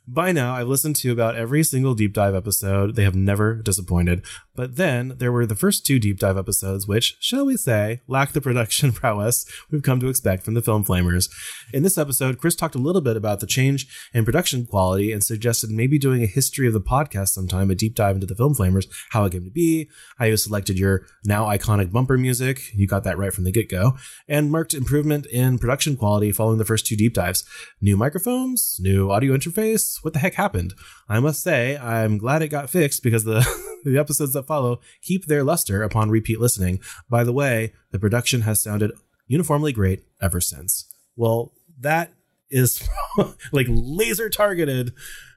By 0.10 0.32
now, 0.32 0.56
I've 0.56 0.70
listened 0.70 0.96
to 0.98 1.12
about 1.12 1.36
every 1.36 1.64
single 1.64 1.94
deep 1.94 2.14
dive 2.14 2.34
episode. 2.34 2.96
They 2.96 3.04
have 3.04 3.14
never 3.14 3.56
disappointed. 3.56 4.24
But 4.56 4.78
then 4.78 5.16
there 5.18 5.34
were 5.34 5.46
the 5.46 5.54
first 5.54 5.86
two 5.86 6.00
deep 6.00 6.18
dive 6.18 6.38
episodes, 6.38 6.88
which, 6.88 7.18
shall 7.20 7.46
we 7.46 7.58
say, 7.58 8.00
lack 8.08 8.32
the 8.32 8.40
production 8.40 8.92
prowess 8.94 9.46
we've 9.70 9.84
come 9.84 10.00
to 10.00 10.08
expect 10.08 10.44
from 10.44 10.54
the 10.54 10.62
Film 10.62 10.86
Flamers. 10.86 11.30
In 11.74 11.84
this 11.84 11.98
episode, 11.98 12.38
Chris 12.38 12.56
talked 12.56 12.74
a 12.74 12.80
little 12.80 13.02
bit 13.02 13.18
about 13.18 13.42
the 13.42 13.48
change 13.48 13.86
in 14.14 14.24
production 14.24 14.66
quality 14.66 15.12
and 15.12 15.22
suggested 15.22 15.72
maybe 15.72 16.00
doing 16.00 16.24
a 16.24 16.28
history 16.28 16.68
of 16.68 16.74
the 16.74 16.80
podcast 16.80 17.30
sometime, 17.30 17.70
a 17.70 17.76
deep 17.76 17.94
dive 17.94 18.16
into 18.16 18.28
the 18.28 18.36
Film 18.36 18.56
Flamers, 18.56 18.88
how 19.10 19.26
it 19.26 19.34
came 19.34 19.44
to 19.44 19.52
be, 19.52 19.90
how 20.20 20.26
you 20.26 20.38
selected 20.38 20.80
your 20.80 21.06
now 21.26 21.48
iconic 21.48 21.92
bumper 21.92 22.18
music. 22.18 22.74
You 22.74 22.88
got 22.88 23.04
that 23.04 23.18
right 23.18 23.34
from 23.34 23.44
the 23.44 23.52
get 23.52 23.70
go. 23.70 23.98
And 24.26 24.54
marked 24.54 24.74
improvement 24.74 25.26
in 25.26 25.60
production 25.60 25.98
quality 25.98 26.32
following 26.32 26.60
the 26.60 26.66
first 26.66 26.88
two 26.88 26.96
deep 26.96 27.14
dives. 27.14 27.44
New 27.82 27.98
microphones, 27.98 28.78
new 28.80 29.12
audio 29.12 29.36
interface. 29.36 29.97
What 30.04 30.14
the 30.14 30.20
heck 30.20 30.36
happened? 30.36 30.74
I 31.10 31.20
must 31.20 31.42
say, 31.42 31.78
I'm 31.78 32.18
glad 32.18 32.42
it 32.42 32.50
got 32.50 32.70
fixed 32.70 33.04
because 33.04 33.24
the, 33.24 33.46
the 33.84 33.98
episodes 33.98 34.34
that 34.34 34.48
follow 34.48 34.80
keep 35.02 35.26
their 35.26 35.44
luster 35.44 35.84
upon 35.84 36.10
repeat 36.10 36.40
listening. 36.40 36.80
By 37.10 37.24
the 37.24 37.34
way, 37.34 37.74
the 37.92 38.00
production 38.00 38.42
has 38.42 38.62
sounded 38.62 38.92
uniformly 39.28 39.72
great 39.72 40.04
ever 40.22 40.42
since. 40.42 40.86
Well, 41.16 41.54
that 41.80 42.14
is 42.50 42.88
like 43.52 43.68
laser 43.70 44.30
targeted 44.30 44.94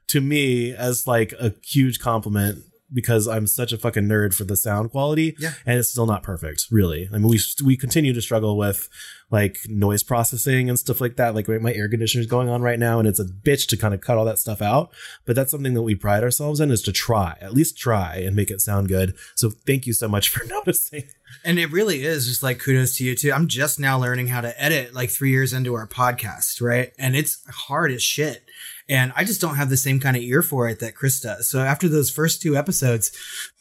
to 0.07 0.21
me 0.21 0.73
as 0.73 1.07
like 1.07 1.33
a 1.33 1.53
huge 1.63 1.99
compliment 1.99 2.63
because 2.93 3.27
I'm 3.27 3.47
such 3.47 3.71
a 3.71 3.77
fucking 3.77 4.03
nerd 4.03 4.33
for 4.33 4.43
the 4.43 4.55
sound 4.55 4.91
quality. 4.91 5.35
Yeah. 5.39 5.53
And 5.65 5.79
it's 5.79 5.89
still 5.89 6.05
not 6.05 6.23
perfect, 6.23 6.67
really. 6.69 7.07
I 7.11 7.17
mean, 7.17 7.27
we, 7.27 7.39
we 7.63 7.77
continue 7.77 8.13
to 8.13 8.21
struggle 8.21 8.57
with 8.57 8.89
like 9.31 9.59
noise 9.67 10.03
processing 10.03 10.69
and 10.69 10.77
stuff 10.77 10.99
like 10.99 11.15
that. 11.15 11.33
Like 11.33 11.47
right, 11.47 11.61
my 11.61 11.73
air 11.73 11.89
conditioner 11.89 12.21
is 12.21 12.27
going 12.27 12.49
on 12.49 12.61
right 12.61 12.77
now 12.77 12.99
and 12.99 13.07
it's 13.07 13.19
a 13.19 13.25
bitch 13.25 13.67
to 13.69 13.77
kind 13.77 13.93
of 13.93 14.01
cut 14.01 14.17
all 14.17 14.25
that 14.25 14.39
stuff 14.39 14.61
out. 14.61 14.91
But 15.25 15.35
that's 15.35 15.51
something 15.51 15.73
that 15.73 15.81
we 15.81 15.95
pride 15.95 16.23
ourselves 16.23 16.59
in 16.59 16.69
is 16.69 16.81
to 16.83 16.91
try, 16.91 17.37
at 17.39 17.53
least 17.53 17.77
try 17.77 18.17
and 18.17 18.35
make 18.35 18.51
it 18.51 18.61
sound 18.61 18.89
good. 18.89 19.15
So 19.35 19.49
thank 19.49 19.87
you 19.87 19.93
so 19.93 20.07
much 20.07 20.29
for 20.29 20.45
noticing. 20.47 21.05
And 21.45 21.57
it 21.57 21.71
really 21.71 22.03
is 22.03 22.27
just 22.27 22.43
like 22.43 22.59
kudos 22.59 22.97
to 22.97 23.05
you 23.05 23.15
too. 23.15 23.31
I'm 23.31 23.47
just 23.47 23.79
now 23.79 23.97
learning 23.97 24.27
how 24.27 24.41
to 24.41 24.61
edit 24.61 24.93
like 24.93 25.09
three 25.09 25.31
years 25.31 25.53
into 25.53 25.73
our 25.75 25.87
podcast, 25.87 26.61
right? 26.61 26.91
And 26.99 27.15
it's 27.15 27.41
hard 27.49 27.91
as 27.91 28.03
shit. 28.03 28.43
And 28.91 29.13
I 29.15 29.23
just 29.23 29.39
don't 29.41 29.55
have 29.55 29.69
the 29.69 29.77
same 29.77 29.99
kind 29.99 30.17
of 30.17 30.21
ear 30.21 30.41
for 30.43 30.67
it 30.67 30.79
that 30.81 30.95
Chris 30.95 31.19
does. 31.21 31.49
So 31.49 31.59
after 31.61 31.87
those 31.87 32.09
first 32.11 32.41
two 32.41 32.55
episodes, 32.57 33.11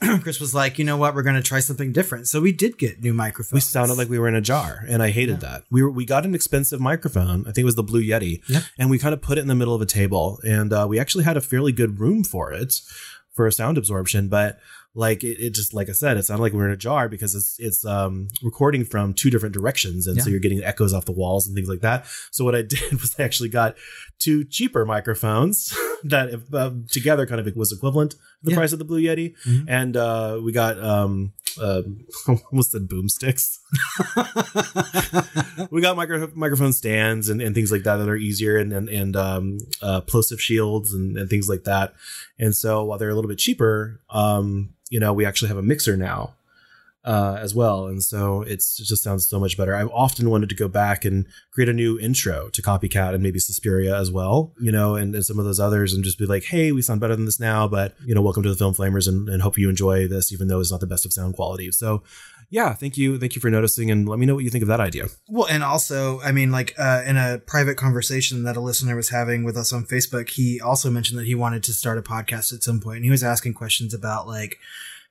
Chris 0.23 0.41
was 0.41 0.55
like, 0.55 0.77
you 0.79 0.85
know 0.85 0.97
what? 0.97 1.15
We're 1.15 1.23
going 1.23 1.37
to 1.37 1.43
try 1.43 1.61
something 1.61 1.93
different. 1.93 2.27
So 2.29 2.41
we 2.41 2.51
did 2.53 2.77
get 2.79 3.01
new 3.01 3.15
microphones. 3.15 3.53
We 3.55 3.61
sounded 3.61 3.97
like 3.97 4.09
we 4.09 4.19
were 4.19 4.29
in 4.29 4.35
a 4.35 4.41
jar, 4.41 4.85
and 4.89 5.03
I 5.03 5.11
hated 5.11 5.41
that. 5.41 5.63
We 5.71 5.83
were 5.83 5.91
we 5.91 6.05
got 6.05 6.25
an 6.27 6.35
expensive 6.35 6.81
microphone. 6.81 7.43
I 7.43 7.53
think 7.53 7.59
it 7.59 7.65
was 7.65 7.77
the 7.77 7.83
Blue 7.85 8.03
Yeti, 8.03 8.43
Yeah. 8.49 8.63
and 8.79 8.91
we 8.91 8.99
kind 8.99 9.15
of 9.15 9.23
put 9.23 9.39
it 9.39 9.43
in 9.43 9.47
the 9.47 9.55
middle 9.55 9.75
of 9.75 9.81
a 9.81 9.87
table, 9.87 10.41
and 10.45 10.73
uh, 10.73 10.87
we 10.89 10.99
actually 10.99 11.25
had 11.25 11.37
a 11.37 11.41
fairly 11.41 11.73
good 11.73 12.01
room 12.01 12.25
for 12.25 12.53
it 12.53 12.81
for 13.33 13.49
sound 13.51 13.79
absorption, 13.79 14.29
but. 14.29 14.59
Like 14.95 15.23
it, 15.23 15.39
it 15.41 15.55
just 15.55 15.73
like 15.73 15.89
I 15.89 15.93
said, 15.93 16.17
it 16.17 16.25
sounded 16.25 16.43
like 16.43 16.53
we 16.53 16.59
are 16.61 16.67
in 16.67 16.73
a 16.73 16.77
jar 16.77 17.09
because 17.09 17.37
it's 17.37 17.55
it's 17.61 17.85
um 17.85 18.27
recording 18.43 18.85
from 18.85 19.15
two 19.15 19.31
different 19.31 19.53
directions, 19.55 20.09
and 20.09 20.21
so 20.21 20.29
you're 20.29 20.41
getting 20.41 20.65
echoes 20.65 20.93
off 20.93 21.05
the 21.05 21.13
walls 21.13 21.47
and 21.47 21.55
things 21.55 21.69
like 21.69 21.81
that. 21.83 22.07
So 22.33 22.45
what 22.45 22.57
I 22.57 22.63
did 22.75 22.93
was 23.01 23.15
I 23.19 23.23
actually 23.23 23.51
got 23.51 23.77
two 24.19 24.45
cheaper 24.45 24.85
microphones 24.85 25.73
that 26.05 26.31
if, 26.31 26.53
uh, 26.53 26.73
together 26.91 27.25
kind 27.25 27.41
of 27.41 27.55
was 27.55 27.71
equivalent 27.73 28.11
to 28.13 28.17
the 28.43 28.51
Yeah. 28.51 28.57
price 28.57 28.73
of 28.73 28.81
the 28.81 28.85
Blue 28.85 29.01
Yeti, 29.01 29.37
Mhm. 29.47 29.65
and 29.69 29.97
uh, 29.97 30.41
we 30.43 30.51
got 30.53 30.83
um 30.83 31.35
uh, 31.61 31.83
almost 32.51 32.73
said 32.73 32.89
boomsticks. 32.89 33.59
we 35.71 35.81
got 35.81 35.97
micro- 35.97 36.31
microphone 36.35 36.73
stands 36.73 37.29
and, 37.29 37.41
and 37.41 37.55
things 37.55 37.71
like 37.73 37.83
that 37.85 37.97
that 37.97 38.09
are 38.09 38.17
easier 38.17 38.57
and 38.57 38.73
and, 38.73 38.89
and 38.89 39.17
um, 39.17 39.59
uh, 39.83 40.01
plosive 40.01 40.41
shields 40.41 40.93
and, 40.93 41.17
and 41.17 41.29
things 41.31 41.49
like 41.49 41.65
that. 41.65 41.95
And 42.39 42.55
so 42.55 42.85
while 42.85 42.99
they're 42.99 43.11
a 43.11 43.15
little 43.15 43.29
bit 43.29 43.39
cheaper, 43.39 44.01
um, 44.11 44.71
you 44.91 45.01
know, 45.01 45.13
we 45.13 45.25
actually 45.25 45.49
have 45.49 45.57
a 45.57 45.63
mixer 45.63 45.97
now 45.97 46.35
uh, 47.05 47.39
as 47.41 47.55
well. 47.55 47.87
And 47.87 48.03
so 48.03 48.43
it 48.43 48.59
just 48.59 49.03
sounds 49.03 49.27
so 49.27 49.41
much 49.41 49.57
better. 49.57 49.75
I've 49.75 49.91
often 49.91 50.29
wanted 50.29 50.49
to 50.51 50.55
go 50.55 50.69
back 50.69 51.05
and 51.05 51.27
create 51.51 51.69
a 51.69 51.73
new 51.73 51.99
intro 51.99 52.51
to 52.51 52.63
Copycat 52.63 53.15
and 53.15 53.23
maybe 53.23 53.39
Suspiria 53.39 53.99
as 53.99 54.11
well, 54.11 54.53
you 54.61 54.71
know, 54.71 54.97
and, 54.97 55.15
and 55.15 55.25
some 55.25 55.39
of 55.39 55.45
those 55.45 55.61
others 55.61 55.95
and 55.95 56.05
just 56.05 56.19
be 56.19 56.27
like, 56.27 56.45
hey, 56.45 56.73
we 56.73 56.83
sound 56.83 57.01
better 57.01 57.17
than 57.17 57.25
this 57.25 57.41
now, 57.41 57.67
but, 57.67 57.95
you 58.05 58.15
know, 58.15 58.21
welcome 58.21 58.43
to 58.43 58.51
the 58.51 58.57
Film 58.57 58.75
Flamers 58.75 59.09
and, 59.09 59.29
and 59.29 59.41
hope 59.41 59.57
you 59.57 59.69
enjoy 59.69 60.07
this, 60.07 60.33
even 60.33 60.49
though 60.49 60.61
it's 60.61 60.71
not 60.71 60.81
the 60.81 60.87
best 60.87 61.07
of 61.07 61.13
sound 61.13 61.35
quality. 61.35 61.71
So, 61.73 62.03
yeah, 62.51 62.75
thank 62.75 62.97
you. 62.97 63.17
Thank 63.17 63.37
you 63.37 63.41
for 63.41 63.49
noticing 63.49 63.93
and 63.93 64.09
let 64.09 64.19
me 64.19 64.27
know 64.27 64.35
what 64.35 64.43
you 64.43 64.51
think 64.51 64.63
of 64.63 64.69
that 64.69 64.81
idea. 64.81 65.07
Well, 65.29 65.47
and 65.47 65.63
also, 65.63 66.21
I 66.21 66.33
mean, 66.33 66.51
like 66.51 66.75
uh, 66.77 67.03
in 67.07 67.17
a 67.17 67.39
private 67.47 67.77
conversation 67.77 68.43
that 68.43 68.57
a 68.57 68.61
listener 68.61 68.97
was 68.97 69.11
having 69.11 69.45
with 69.45 69.57
us 69.57 69.73
on 69.73 69.85
Facebook, 69.85 70.31
he 70.31 70.61
also 70.61 70.91
mentioned 70.91 71.19
that 71.21 71.27
he 71.27 71.35
wanted 71.37 71.63
to 71.65 71.73
start 71.73 71.97
a 71.97 72.03
podcast 72.03 72.53
at 72.53 72.65
some 72.65 72.81
point, 72.81 72.97
and 72.97 73.05
he 73.05 73.11
was 73.11 73.23
asking 73.23 73.55
questions 73.55 73.95
about 73.95 74.27
like 74.27 74.59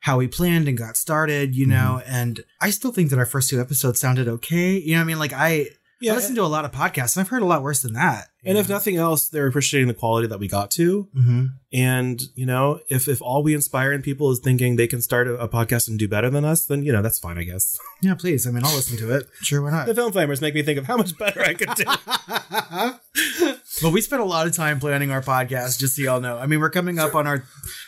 how 0.02 0.17
we 0.17 0.28
planned 0.28 0.67
and 0.67 0.78
got 0.78 0.97
started, 0.97 1.56
you 1.56 1.65
know. 1.65 2.02
And 2.06 2.43
I 2.60 2.71
still 2.71 2.91
think 2.91 3.10
that 3.10 3.19
our 3.19 3.25
first 3.25 3.49
two 3.49 3.62
episodes 3.62 4.02
sounded 4.02 4.28
okay. 4.28 4.78
You 4.78 4.93
know, 4.93 4.99
what 4.99 5.04
I 5.04 5.08
mean, 5.08 5.19
like 5.19 5.34
I, 5.34 5.67
I 6.04 6.15
listen 6.15 6.36
to 6.36 6.43
a 6.43 6.43
lot 6.43 6.65
of 6.65 6.71
podcasts, 6.73 7.15
and 7.15 7.21
I've 7.21 7.30
heard 7.30 7.41
a 7.41 7.45
lot 7.45 7.63
worse 7.63 7.82
than 7.82 7.93
that. 7.93 8.28
And 8.45 8.58
if 8.58 8.69
nothing 8.69 8.95
else, 8.95 9.28
they're 9.28 9.47
appreciating 9.47 9.88
the 9.88 9.93
quality 9.93 10.28
that 10.28 10.39
we 10.39 10.47
got 10.47 10.71
to. 10.71 11.10
hmm 11.13 11.45
And, 11.73 12.21
you 12.36 12.45
know, 12.45 12.80
if, 12.89 13.08
if 13.08 13.21
all 13.21 13.43
we 13.43 13.54
inspire 13.54 13.91
in 13.91 14.02
people 14.02 14.32
is 14.32 14.39
thinking 14.39 14.75
they 14.75 14.88
can 14.88 15.02
start 15.02 15.28
a, 15.28 15.36
a 15.36 15.49
podcast 15.49 15.88
and 15.88 15.99
do 15.99 16.08
better 16.08 16.30
than 16.30 16.45
us, 16.45 16.65
then, 16.65 16.84
you 16.84 16.91
know, 16.91 17.02
that's 17.02 17.19
fine, 17.19 17.38
I 17.38 17.43
guess. 17.43 17.78
yeah, 18.02 18.15
please, 18.15 18.47
I 18.47 18.52
mean, 18.52 18.63
I'll 18.63 18.75
listen 18.75 18.97
to 18.97 19.15
it. 19.15 19.28
Sure, 19.41 19.62
why 19.62 19.71
not? 19.71 19.88
The? 19.88 19.95
Film 19.95 20.13
Flamers 20.13 20.41
make 20.41 20.56
me 20.56 20.63
think 20.63 20.80
of 20.80 20.86
how 20.86 20.97
much 20.97 21.17
better 21.17 21.41
I 21.41 21.54
could 21.54 21.69
do. 21.75 21.84
but 23.82 23.91
we 23.91 24.02
spent 24.02 24.21
a 24.21 24.25
lot 24.25 24.47
of 24.47 24.56
time 24.56 24.80
planning 24.80 25.12
our 25.12 25.21
podcast, 25.21 25.80
just 25.80 25.95
so 25.95 26.02
y'all 26.02 26.21
know. 26.21 26.38
I 26.38 26.45
mean, 26.45 26.60
we're 26.60 26.69
coming 26.69 26.99
up 26.99 27.15
on 27.15 27.28
our 27.28 27.43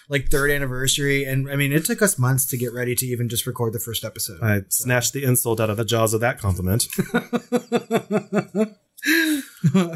like 0.10 0.30
third 0.30 0.52
anniversary, 0.52 1.24
and 1.24 1.50
I 1.50 1.56
mean, 1.56 1.72
it 1.72 1.86
took 1.86 2.02
us 2.02 2.20
months 2.20 2.46
to 2.48 2.58
get 2.58 2.74
ready 2.74 2.96
to 2.96 3.06
even 3.06 3.30
just 3.30 3.48
record 3.48 3.74
the 3.74 3.80
first 3.80 4.04
episode. 4.04 4.40
I 4.42 4.62
snatched 4.70 5.14
the 5.14 5.24
insult 5.24 5.60
out 5.60 5.70
of 5.70 5.78
the 5.78 5.86
jaws 5.86 6.14
of 6.14 6.22
that 6.22 6.40
compliment. 6.40 6.88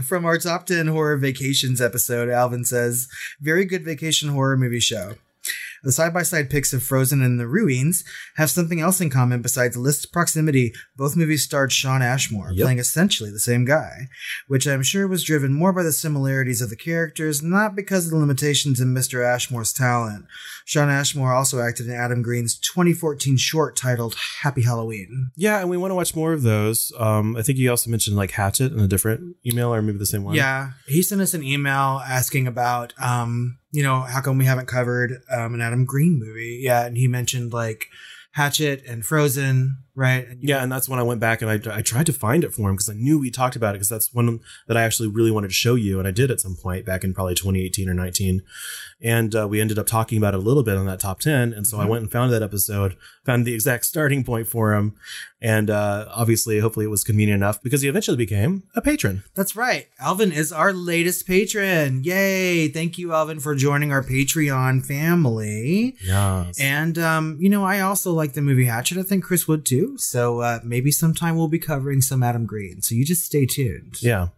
From 0.04 0.26
our 0.26 0.38
top 0.38 0.66
10 0.66 0.88
horror 0.88 1.18
vacations 1.18 1.82
episode, 1.82 2.30
Alvin 2.30 2.66
says, 2.66 3.08
Very 3.40 3.66
good 3.66 3.84
vacation 3.84 4.30
horror 4.30 4.58
movie 4.58 4.80
show. 4.80 5.16
The 5.86 5.92
side 5.94 6.14
by 6.14 6.24
side 6.24 6.50
pics 6.50 6.74
of 6.74 6.84
Frozen 6.84 7.22
and 7.22 7.40
the 7.40 7.48
Ruins 7.48 8.04
have 8.36 8.50
something 8.50 8.82
else 8.82 9.00
in 9.00 9.10
common 9.10 9.42
besides 9.42 9.78
list 9.78 10.12
proximity. 10.12 10.74
Both 10.98 11.16
movies 11.16 11.44
starred 11.44 11.72
Shawn 11.72 12.02
Ashmore, 12.02 12.50
Yep. 12.52 12.64
playing 12.64 12.80
essentially 12.80 13.30
the 13.32 13.40
same 13.40 13.64
guy, 13.66 14.08
which 14.48 14.68
I'm 14.68 14.84
sure 14.84 15.08
was 15.08 15.24
driven 15.24 15.54
more 15.54 15.72
by 15.72 15.84
the 15.84 15.94
similarities 15.94 16.60
of 16.62 16.70
the 16.70 16.76
characters, 16.76 17.42
not 17.44 17.76
because 17.76 18.06
of 18.06 18.12
the 18.12 18.18
limitations 18.18 18.80
in 18.82 18.94
Mr. 18.94 19.24
Ashmore's 19.26 19.72
talent. 19.72 20.26
Shawn 20.66 20.90
Ashmore 20.90 21.34
also 21.34 21.62
acted 21.62 21.86
in 21.88 21.94
Adam 21.94 22.22
Green's 22.24 22.58
2014 22.58 23.38
short 23.38 23.76
titled 23.78 24.16
Happy 24.42 24.64
Halloween. 24.64 25.30
yeah, 25.36 25.60
and 25.60 25.70
we 25.70 25.78
want 25.78 25.92
to 25.92 25.96
watch 25.96 26.16
more 26.16 26.34
of 26.34 26.42
those. 26.42 26.92
Um, 26.98 27.36
I 27.38 27.44
think 27.44 27.60
you 27.60 27.70
also 27.70 27.90
mentioned 27.92 28.16
like 28.18 28.32
Hatchet 28.32 28.72
in 28.74 28.80
a 28.80 28.88
different 28.88 29.36
email 29.46 29.74
or 29.74 29.82
maybe 29.82 30.00
the 30.00 30.06
same 30.06 30.24
one. 30.24 30.34
Yeah, 30.36 30.72
he 30.88 31.04
sent 31.04 31.22
us 31.22 31.34
an 31.36 31.44
email 31.44 32.02
asking 32.08 32.48
about, 32.48 32.94
um, 33.00 33.60
you 33.76 33.84
know, 33.84 34.02
how 34.02 34.22
come 34.22 34.38
we 34.38 34.46
haven't 34.46 34.68
covered 34.68 35.22
um, 35.30 35.54
an 35.54 35.62
Adam 35.62 35.86
Green 35.86 36.18
movie? 36.18 36.60
yet? 36.62 36.88
and 36.88 36.98
he 36.98 37.08
mentioned 37.08 37.54
like 37.54 37.88
Hatchet 38.32 38.84
and 38.88 39.06
Frozen, 39.06 39.78
right? 39.96 40.28
And 40.28 40.44
Yeah, 40.44 40.62
and 40.62 40.72
that's 40.72 40.88
when 40.90 41.00
I 41.00 41.04
went 41.04 41.20
back 41.20 41.42
and 41.42 41.50
I, 41.50 41.78
I 41.78 41.82
tried 41.82 42.06
to 42.08 42.14
find 42.14 42.44
it 42.44 42.54
for 42.54 42.70
him 42.70 42.76
because 42.76 42.90
I 42.90 42.94
knew 42.94 43.18
we 43.20 43.32
talked 43.32 43.56
about 43.56 43.76
it 43.76 43.80
because 43.80 43.90
that's 43.90 44.14
one 44.14 44.40
that 44.68 44.78
I 44.78 44.84
actually 44.84 45.10
really 45.10 45.32
wanted 45.32 45.48
to 45.48 45.54
show 45.54 45.76
you, 45.76 46.00
and 46.00 46.08
I 46.08 46.12
did 46.12 46.30
at 46.32 46.40
some 46.42 46.56
point 46.56 46.86
back 46.86 47.04
in 47.04 47.14
probably 47.14 47.36
2018 47.36 47.90
or 47.90 47.94
19, 47.94 48.42
and 49.02 49.36
uh, 49.36 49.48
we 49.48 49.62
ended 49.62 49.80
up 49.80 49.88
talking 49.88 50.18
about 50.18 50.34
it 50.34 50.38
a 50.38 50.42
little 50.42 50.64
bit 50.64 50.78
on 50.78 50.86
that 50.86 51.00
top 51.00 51.20
10, 51.20 51.54
and 51.54 51.66
so 51.68 51.80
I 51.80 51.86
Mhm. 51.86 51.90
went 51.90 52.02
and 52.04 52.12
found 52.12 52.32
that 52.34 52.44
episode, 52.44 52.96
found 53.26 53.46
the 53.46 53.54
exact 53.54 53.86
starting 53.86 54.24
point 54.24 54.48
for 54.48 54.74
him, 54.74 54.94
and 55.42 55.70
uh, 55.70 56.08
obviously, 56.12 56.60
hopefully, 56.60 56.86
it 56.86 56.90
was 56.90 57.04
convenient 57.04 57.38
enough 57.42 57.62
because 57.62 57.82
he 57.82 57.88
eventually 57.88 58.18
became 58.18 58.64
a 58.76 58.82
patron. 58.82 59.24
That's 59.36 59.56
right. 59.56 59.88
Alvin 60.00 60.32
is 60.32 60.52
our 60.52 60.74
latest 60.74 61.28
patron. 61.28 62.04
Yay! 62.04 62.68
Thank 62.70 62.98
you, 62.98 63.14
Alvin, 63.14 63.40
for 63.40 63.54
joining 63.56 63.92
our 63.92 64.02
Patreon 64.04 64.86
family. 64.86 65.96
Yeah, 66.04 66.52
And 66.60 66.98
um, 66.98 67.38
you 67.40 67.50
know, 67.50 67.64
I 67.64 67.80
also 67.82 68.12
like 68.14 68.34
the 68.34 68.42
movie 68.42 68.66
Hatchet. 68.66 68.98
I 68.98 69.04
think 69.04 69.24
Chris 69.24 69.48
would 69.48 69.66
too. 69.66 69.85
So 69.98 70.42
uh, 70.42 70.60
maybe 70.64 70.92
sometime 70.92 71.36
we'll 71.36 71.48
be 71.48 71.60
covering 71.60 72.02
some 72.02 72.24
Adam 72.24 72.46
Green. 72.46 72.82
So 72.82 72.96
you 72.96 73.06
just 73.06 73.26
stay 73.26 73.46
tuned. 73.46 74.02
yeah. 74.02 74.30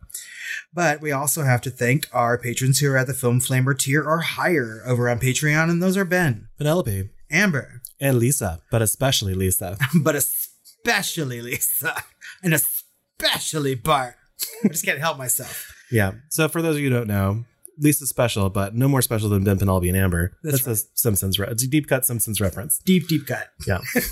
But 0.74 1.02
we 1.02 1.12
also 1.12 1.44
have 1.44 1.62
to 1.62 1.70
thank 1.70 2.08
our 2.14 2.38
patrons 2.38 2.80
who 2.80 2.92
are 2.92 2.98
at 2.98 3.08
the 3.08 3.14
Film 3.14 3.40
Flamer 3.40 3.78
tier 3.78 4.04
or 4.04 4.22
higher 4.22 4.82
over 4.86 5.10
on 5.10 5.20
Patreon, 5.20 5.70
and 5.70 5.84
those 5.84 5.98
are 5.98 6.06
Ben, 6.06 6.48
Penelope 6.58 7.10
Amber, 7.30 7.82
and 8.00 8.18
Lisa, 8.18 8.62
but 8.72 8.82
especially 8.82 9.34
Lisa. 9.34 9.78
but 10.02 10.16
especially 10.16 11.42
Lisa, 11.42 12.04
and 12.44 12.54
especially 12.54 13.76
Bart. 13.76 14.16
I 14.64 14.70
just 14.70 14.86
can't 14.86 15.00
help 15.00 15.18
myself. 15.18 15.76
Yeah. 15.92 16.14
So 16.30 16.48
for 16.48 16.62
those 16.62 16.76
of 16.76 16.82
you 16.82 16.90
who 16.90 16.96
don't 16.96 17.08
know, 17.08 17.46
Lisa's 17.78 18.10
special, 18.10 18.50
but 18.50 18.76
no 18.76 18.88
more 18.88 19.02
special 19.02 19.30
than 19.30 19.44
Ben, 19.44 19.60
Penelope, 19.60 19.88
and 19.88 19.98
Amber. 19.98 20.38
That's 20.44 20.64
That's, 20.64 20.84
a 20.84 20.88
Simpsons. 20.96 21.40
Re- 21.40 21.48
it's 21.50 21.64
a 21.64 21.68
deep 21.68 21.88
cut 21.88 22.06
Simpsons 22.06 22.42
reference. 22.42 22.80
Deep, 22.80 23.08
deep 23.08 23.28
cut. 23.28 23.48
Yeah. 23.68 23.80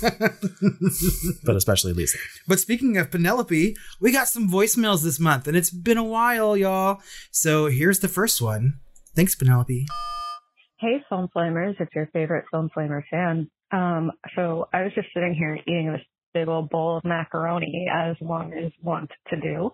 but 1.44 1.56
especially 1.56 1.92
Lisa. 1.92 2.18
But 2.46 2.60
speaking 2.60 2.96
of 2.96 3.10
Penelope, 3.10 3.76
we 4.00 4.12
got 4.12 4.28
some 4.28 4.48
voicemails 4.48 5.02
this 5.02 5.20
month, 5.20 5.48
and 5.48 5.56
it's 5.56 5.70
been 5.70 5.98
a 5.98 6.04
while, 6.04 6.56
y'all. 6.56 7.00
So 7.30 7.66
here's 7.66 8.00
the 8.00 8.08
first 8.08 8.40
one 8.40 8.80
Thanks, 9.14 9.34
Penelope. 9.34 9.86
Hey, 10.78 11.02
Film 11.08 11.28
Flamers, 11.34 11.80
it's 11.80 11.94
your 11.94 12.06
favorite 12.12 12.44
Film 12.50 12.68
Flamer 12.76 13.02
fan. 13.10 13.50
Um, 13.72 14.12
so 14.34 14.68
I 14.74 14.82
was 14.82 14.92
just 14.94 15.08
sitting 15.14 15.34
here 15.34 15.58
eating 15.66 15.90
this 15.90 16.02
big 16.34 16.48
old 16.48 16.68
bowl 16.68 16.98
of 16.98 17.04
macaroni 17.04 17.88
as 17.90 18.16
long 18.20 18.52
as 18.52 18.70
want 18.82 19.10
to 19.28 19.40
do. 19.40 19.70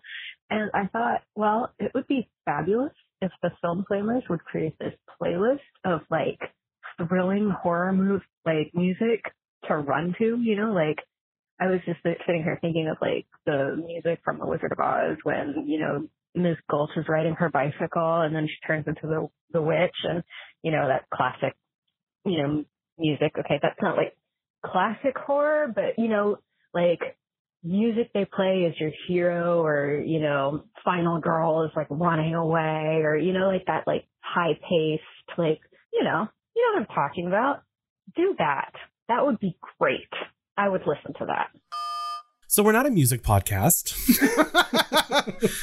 And 0.49 0.71
I 0.75 0.87
thought, 0.87 1.23
well, 1.35 1.75
it 1.81 1.91
would 1.93 2.07
be 2.07 2.29
fabulous 2.45 2.93
if 3.23 3.33
the 3.43 3.51
Film 3.63 3.85
playlist 3.91 4.29
would 4.29 4.45
create 4.45 4.79
this 4.79 4.95
playlist 5.21 5.61
of 5.85 6.01
like 6.11 6.39
thrilling 7.09 7.51
horror 7.51 7.93
movie 7.93 8.25
like 8.45 8.73
music 8.75 9.23
to 9.69 9.77
run 9.77 10.15
to, 10.19 10.39
you 10.41 10.57
know, 10.57 10.73
like 10.73 10.99
I 11.61 11.67
was 11.67 11.81
just 11.87 12.01
sitting 12.03 12.43
here 12.43 12.59
thinking 12.61 12.89
of 12.89 12.97
like 13.01 13.27
the 13.47 13.83
music 13.87 14.21
from 14.25 14.39
The 14.39 14.47
Wizard 14.47 14.73
of 14.73 14.81
Oz 14.81 15.17
when, 15.23 15.65
you 15.67 15.79
know, 15.79 16.09
Ms. 16.35 16.57
Gulch 16.71 16.91
is 16.97 17.05
riding 17.09 17.35
her 17.35 17.51
bicycle 17.51 18.23
and 18.23 18.35
then 18.35 18.49
she 18.49 18.67
turns 18.67 18.87
into 18.87 19.03
the 19.07 19.29
the 19.53 19.63
witch 19.63 19.95
and 20.05 20.23
you 20.63 20.73
know 20.73 20.89
that 20.89 21.05
classic 21.15 21.55
you 22.25 22.43
know 22.43 22.65
music. 22.99 23.33
Okay, 23.39 23.59
that's 23.61 23.81
not 23.83 23.97
like 23.97 24.17
classic 24.65 25.17
horror, 25.17 25.71
but 25.73 25.99
you 25.99 26.09
know 26.09 26.39
like 26.75 27.01
music 27.65 28.11
they 28.13 28.25
play 28.25 28.67
as 28.69 28.79
your 28.81 28.91
hero 29.07 29.65
or 29.65 30.03
you 30.05 30.21
know 30.21 30.65
final 30.85 31.21
girl 31.21 31.65
is 31.65 31.71
like 31.77 31.87
running 31.91 32.35
away 32.35 33.03
or 33.05 33.17
you 33.17 33.33
know 33.33 33.47
like 33.47 33.67
that 33.67 33.87
like 33.87 34.07
high 34.21 34.59
paced 34.69 35.39
like 35.39 35.61
you 35.93 36.03
know 36.03 36.27
you 36.55 36.63
know 36.63 36.81
what 36.81 36.89
I'm 36.89 36.95
talking 36.95 37.27
about. 37.27 37.63
Do 38.17 38.35
that. 38.39 38.73
That 39.09 39.25
would 39.25 39.39
be 39.39 39.57
great. 39.79 40.09
I 40.57 40.69
would 40.69 40.83
listen 40.87 41.15
to 41.19 41.27
that. 41.27 41.49
So 42.47 42.63
we're 42.63 42.73
not 42.73 42.87
a 42.87 42.91
music 42.91 43.23
podcast. 43.23 43.95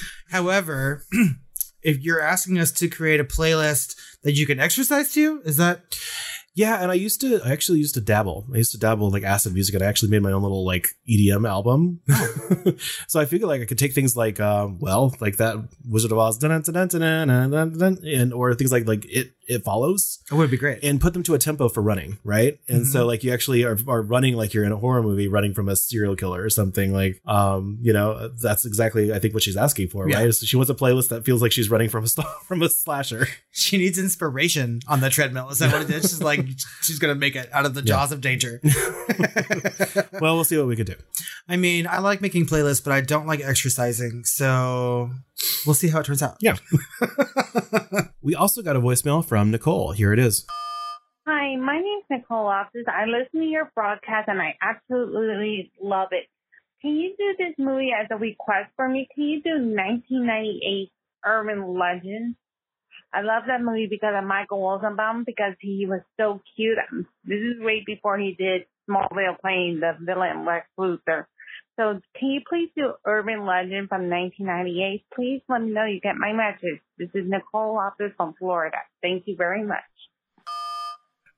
However, 0.32 1.06
if 1.84 2.00
you're 2.00 2.22
asking 2.22 2.58
us 2.58 2.72
to 2.74 2.88
create 2.88 3.20
a 3.20 3.24
playlist 3.24 3.96
that 4.24 4.34
you 4.34 4.48
can 4.48 4.60
exercise 4.60 5.14
to, 5.14 5.42
is 5.46 5.58
that 5.58 5.84
yeah, 6.60 6.84
and 6.84 6.92
I 6.92 6.96
used 6.96 7.22
to. 7.22 7.40
I 7.46 7.54
actually 7.54 7.80
used 7.80 7.94
to 7.94 8.02
dabble. 8.02 8.46
I 8.54 8.58
used 8.58 8.74
to 8.74 8.78
dabble 8.78 9.08
in 9.08 9.14
like 9.14 9.24
acid 9.24 9.54
music, 9.54 9.76
and 9.76 9.82
I 9.82 9.88
actually 9.88 10.10
made 10.10 10.22
my 10.22 10.34
own 10.34 10.42
little 10.42 10.66
like 10.66 10.90
EDM 11.10 11.48
album. 11.48 12.02
Oh. 12.12 12.74
so 13.08 13.18
I 13.18 13.24
figured 13.24 13.48
like 13.48 13.62
I 13.62 13.66
could 13.66 13.80
take 13.80 13.94
things 13.94 14.18
like, 14.18 14.42
um, 14.42 14.78
well, 14.78 15.16
like 15.22 15.38
that 15.38 15.56
Wizard 15.88 16.12
of 16.12 16.18
Oz, 16.18 16.44
and 16.44 18.34
or 18.34 18.56
things 18.56 18.74
like 18.74 18.86
like 18.86 19.06
it 19.06 19.32
it 19.50 19.64
follows. 19.64 20.20
Oh, 20.32 20.36
it 20.36 20.40
would 20.40 20.52
be 20.52 20.58
great, 20.58 20.84
and 20.84 21.02
put 21.02 21.14
them 21.14 21.24
to 21.24 21.34
a 21.34 21.40
tempo 21.40 21.70
for 21.70 21.82
running, 21.82 22.20
right? 22.24 22.60
And 22.68 22.82
mm-hmm. 22.82 22.92
so 22.92 23.06
like 23.06 23.24
you 23.24 23.34
actually 23.34 23.64
are, 23.64 23.78
are 23.88 24.02
running 24.02 24.36
like 24.36 24.54
you're 24.54 24.66
in 24.66 24.72
a 24.72 24.78
horror 24.78 25.02
movie, 25.02 25.28
running 25.28 25.54
from 25.54 25.70
a 25.70 25.76
serial 25.76 26.16
killer 26.16 26.44
or 26.44 26.50
something. 26.50 26.94
Like, 26.94 27.22
um, 27.26 27.80
you 27.82 27.92
know, 27.94 28.28
that's 28.28 28.66
exactly 28.66 29.14
I 29.14 29.20
think 29.20 29.34
what 29.34 29.44
she's 29.44 29.58
asking 29.58 29.90
for, 29.90 30.10
yeah. 30.10 30.24
right? 30.24 30.34
So 30.34 30.46
she 30.46 30.58
wants 30.58 30.70
a 30.70 30.76
playlist 30.76 31.10
that 31.10 31.26
feels 31.26 31.42
like 31.42 31.52
she's 31.52 31.70
running 31.70 31.90
from 31.90 32.04
a 32.04 32.08
from 32.44 32.62
a 32.62 32.70
slasher. 32.70 33.28
She 33.52 33.78
needs 33.78 33.98
inspiration 33.98 34.82
on 34.88 35.00
the 35.00 35.10
treadmill. 35.10 35.50
Is 35.50 35.60
that 35.60 35.72
what 35.72 35.82
it 35.82 35.90
is? 35.90 36.04
She's 36.04 36.22
like 36.22 36.49
she's 36.82 37.00
gonna 37.00 37.16
make 37.16 37.36
it 37.36 37.50
out 37.54 37.66
of 37.66 37.74
the 37.74 37.82
Yeah. 37.82 37.86
jaws 37.96 38.12
of 38.12 38.22
danger. 38.22 38.62
well, 40.22 40.36
we'll 40.36 40.44
see 40.44 40.58
what 40.58 40.68
we 40.68 40.76
can 40.76 40.86
do. 40.86 40.96
I 41.48 41.58
mean, 41.58 41.88
I 41.88 42.00
like 42.00 42.22
making 42.22 42.46
playlists, 42.46 42.84
but 42.84 42.94
I 42.94 43.02
don't 43.02 43.26
like 43.28 43.42
exercising. 43.42 44.24
So 44.26 45.12
we'll 45.66 45.74
see 45.76 45.88
how 45.90 46.00
it 46.00 46.06
turns 46.06 46.22
out. 46.22 46.38
Yeah. 46.42 46.58
We 48.22 48.36
also 48.36 48.62
got 48.62 48.76
a 48.76 48.82
voicemail 48.82 49.26
from 49.26 49.50
Nicole. 49.50 49.92
Here 49.94 50.12
it 50.14 50.20
is. 50.20 50.46
Hi, 51.26 51.56
my 51.56 51.76
name's 51.80 52.04
Nicole 52.12 52.44
Loftus. 52.44 52.84
I 52.88 53.06
listen 53.06 53.40
to 53.40 53.46
your 53.46 53.72
broadcast 53.74 54.28
and 54.28 54.40
I 54.42 54.56
absolutely 54.62 55.72
love 55.82 56.10
it. 56.12 56.26
Can 56.82 56.96
you 56.98 57.16
do 57.18 57.36
this 57.38 57.56
movie 57.58 57.92
as 57.98 58.08
a 58.12 58.18
request 58.18 58.72
for 58.76 58.88
me? 58.90 59.08
Can 59.16 59.24
you 59.24 59.42
do 59.42 59.52
1998 59.52 60.92
Urban 61.26 61.74
Legend? 61.80 62.36
I 63.14 63.22
love 63.22 63.44
that 63.48 63.62
movie 63.62 63.88
because 63.90 64.14
of 64.16 64.24
Michael 64.24 64.62
Rosenbaum 64.62 65.24
because 65.26 65.54
he 65.60 65.86
was 65.88 66.02
so 66.20 66.42
cute. 66.56 66.78
Um, 66.92 67.08
This 67.24 67.40
is 67.40 67.60
way 67.60 67.84
before 67.86 68.18
he 68.18 68.36
did 68.38 68.64
Smallville 68.90 69.40
playing 69.42 69.80
the 69.80 69.94
villain 70.00 70.46
Lex 70.46 70.68
Luthor. 70.78 71.26
So 71.80 72.00
can 72.20 72.30
you 72.30 72.42
please 72.48 72.70
do 72.76 72.94
Urban 73.06 73.46
Legend 73.46 73.88
from 73.90 74.10
1998? 74.10 75.06
Please 75.16 75.42
let 75.48 75.62
me 75.62 75.72
know 75.72 75.86
you 75.86 76.02
get 76.02 76.18
my 76.18 76.34
message. 76.34 76.82
This 76.98 77.10
is 77.14 77.24
Nicole 77.26 77.76
Loftus 77.76 78.12
from 78.18 78.36
Florida. 78.38 78.78
Thank 79.02 79.24
you 79.26 79.36
very 79.38 79.64
much. 79.66 79.80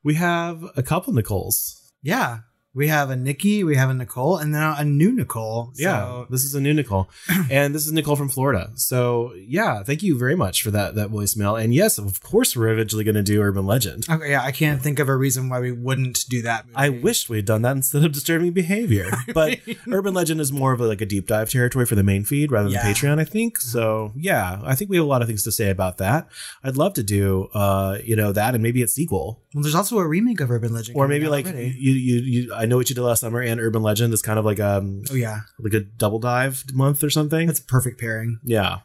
We 0.04 0.16
have 0.16 0.64
a 0.76 0.82
couple 0.82 1.14
Nicoles. 1.14 1.92
Yeah. 2.02 2.40
We 2.74 2.88
have 2.88 3.10
a 3.10 3.18
Nikki, 3.18 3.64
we 3.66 3.76
have 3.76 3.90
a 3.90 3.94
Nicole, 3.94 4.38
and 4.38 4.50
now 4.52 4.76
a 4.78 4.86
new 4.86 5.12
Nicole. 5.12 5.72
So 5.74 5.84
Yeah, 5.84 6.24
this 6.30 6.46
is 6.46 6.56
a 6.56 6.62
new 6.62 6.74
Nicole, 6.74 7.10
and 7.52 7.76
this 7.76 7.86
is 7.86 7.92
Nicole 7.92 8.16
from 8.16 8.30
Florida. 8.30 8.72
So 8.76 9.34
yeah, 9.36 9.84
thank 9.84 10.02
you 10.04 10.18
very 10.18 10.36
much 10.38 10.64
for 10.64 10.72
that 10.72 10.96
that 10.96 11.10
voicemail. 11.10 11.62
And 11.62 11.74
yes, 11.74 11.98
of 11.98 12.22
course, 12.24 12.56
we're 12.56 12.70
eventually 12.70 13.04
going 13.04 13.16
to 13.16 13.24
do 13.24 13.42
Urban 13.42 13.66
Legend. 13.66 14.06
Okay, 14.10 14.32
yeah, 14.32 14.42
I 14.44 14.52
can't 14.54 14.82
think 14.82 15.00
of 15.00 15.10
a 15.10 15.16
reason 15.18 15.50
why 15.50 15.60
we 15.60 15.74
wouldn't 15.74 16.26
do 16.30 16.42
that. 16.44 16.66
Movie. 16.68 16.78
I 16.78 16.90
wished 16.90 17.30
we'd 17.30 17.44
done 17.46 17.62
that 17.64 17.76
instead 17.76 18.06
of 18.06 18.12
disturbing 18.14 18.52
behavior. 18.54 19.10
But 19.34 19.60
Urban 19.90 20.14
Legend 20.14 20.40
is 20.42 20.52
more 20.52 20.72
of 20.74 20.82
a, 20.82 20.88
like 20.88 21.02
a 21.02 21.06
deep 21.06 21.28
dive 21.28 21.50
territory 21.50 21.86
for 21.86 21.96
the 21.96 22.04
main 22.04 22.24
feed 22.26 22.52
rather 22.52 22.70
than 22.70 22.74
Yeah. 22.76 22.92
Patreon, 22.94 23.20
I 23.20 23.24
think. 23.26 23.58
So 23.60 24.12
yeah, 24.16 24.62
I 24.64 24.76
think 24.76 24.90
we 24.90 24.98
have 24.98 25.06
a 25.06 25.10
lot 25.10 25.22
of 25.22 25.28
things 25.28 25.44
to 25.44 25.52
say 25.52 25.70
about 25.70 25.98
that. 25.98 26.28
I'd 26.64 26.78
love 26.78 26.94
to 26.96 27.04
do, 27.04 27.50
uh, 27.54 27.98
you 28.04 28.16
know, 28.16 28.32
that 28.32 28.54
and 28.54 28.62
maybe 28.64 28.82
a 28.82 28.88
sequel, 28.88 29.42
Well, 29.54 29.64
there's 29.64 29.76
also 29.76 30.00
a 30.00 30.08
remake 30.08 30.40
of 30.42 30.50
Urban 30.52 30.74
Legend, 30.74 30.98
or 30.98 31.08
maybe 31.08 31.28
like 31.28 31.46
already. 31.46 31.76
you, 31.78 31.92
you, 31.94 32.16
you. 32.22 32.54
I 32.62 32.66
know 32.68 32.78
what 32.78 32.90
you 32.90 32.96
did 32.96 33.02
last 33.02 33.22
summer, 33.22 33.42
and 33.42 33.60
Urban 33.60 33.82
Legend 33.82 34.14
is 34.14 34.22
kind 34.22 34.38
of 34.40 34.46
like 34.46 34.60
um 34.60 35.04
oh 35.12 35.16
yeah, 35.16 35.42
like 35.60 35.74
a 35.74 35.80
double 35.82 36.20
dive 36.20 36.64
month 36.74 37.04
or 37.04 37.10
something. 37.10 37.48
that's 37.48 37.60
a 37.60 37.64
perfect 37.64 38.00
pairing. 38.00 38.40
yeah, 38.44 38.80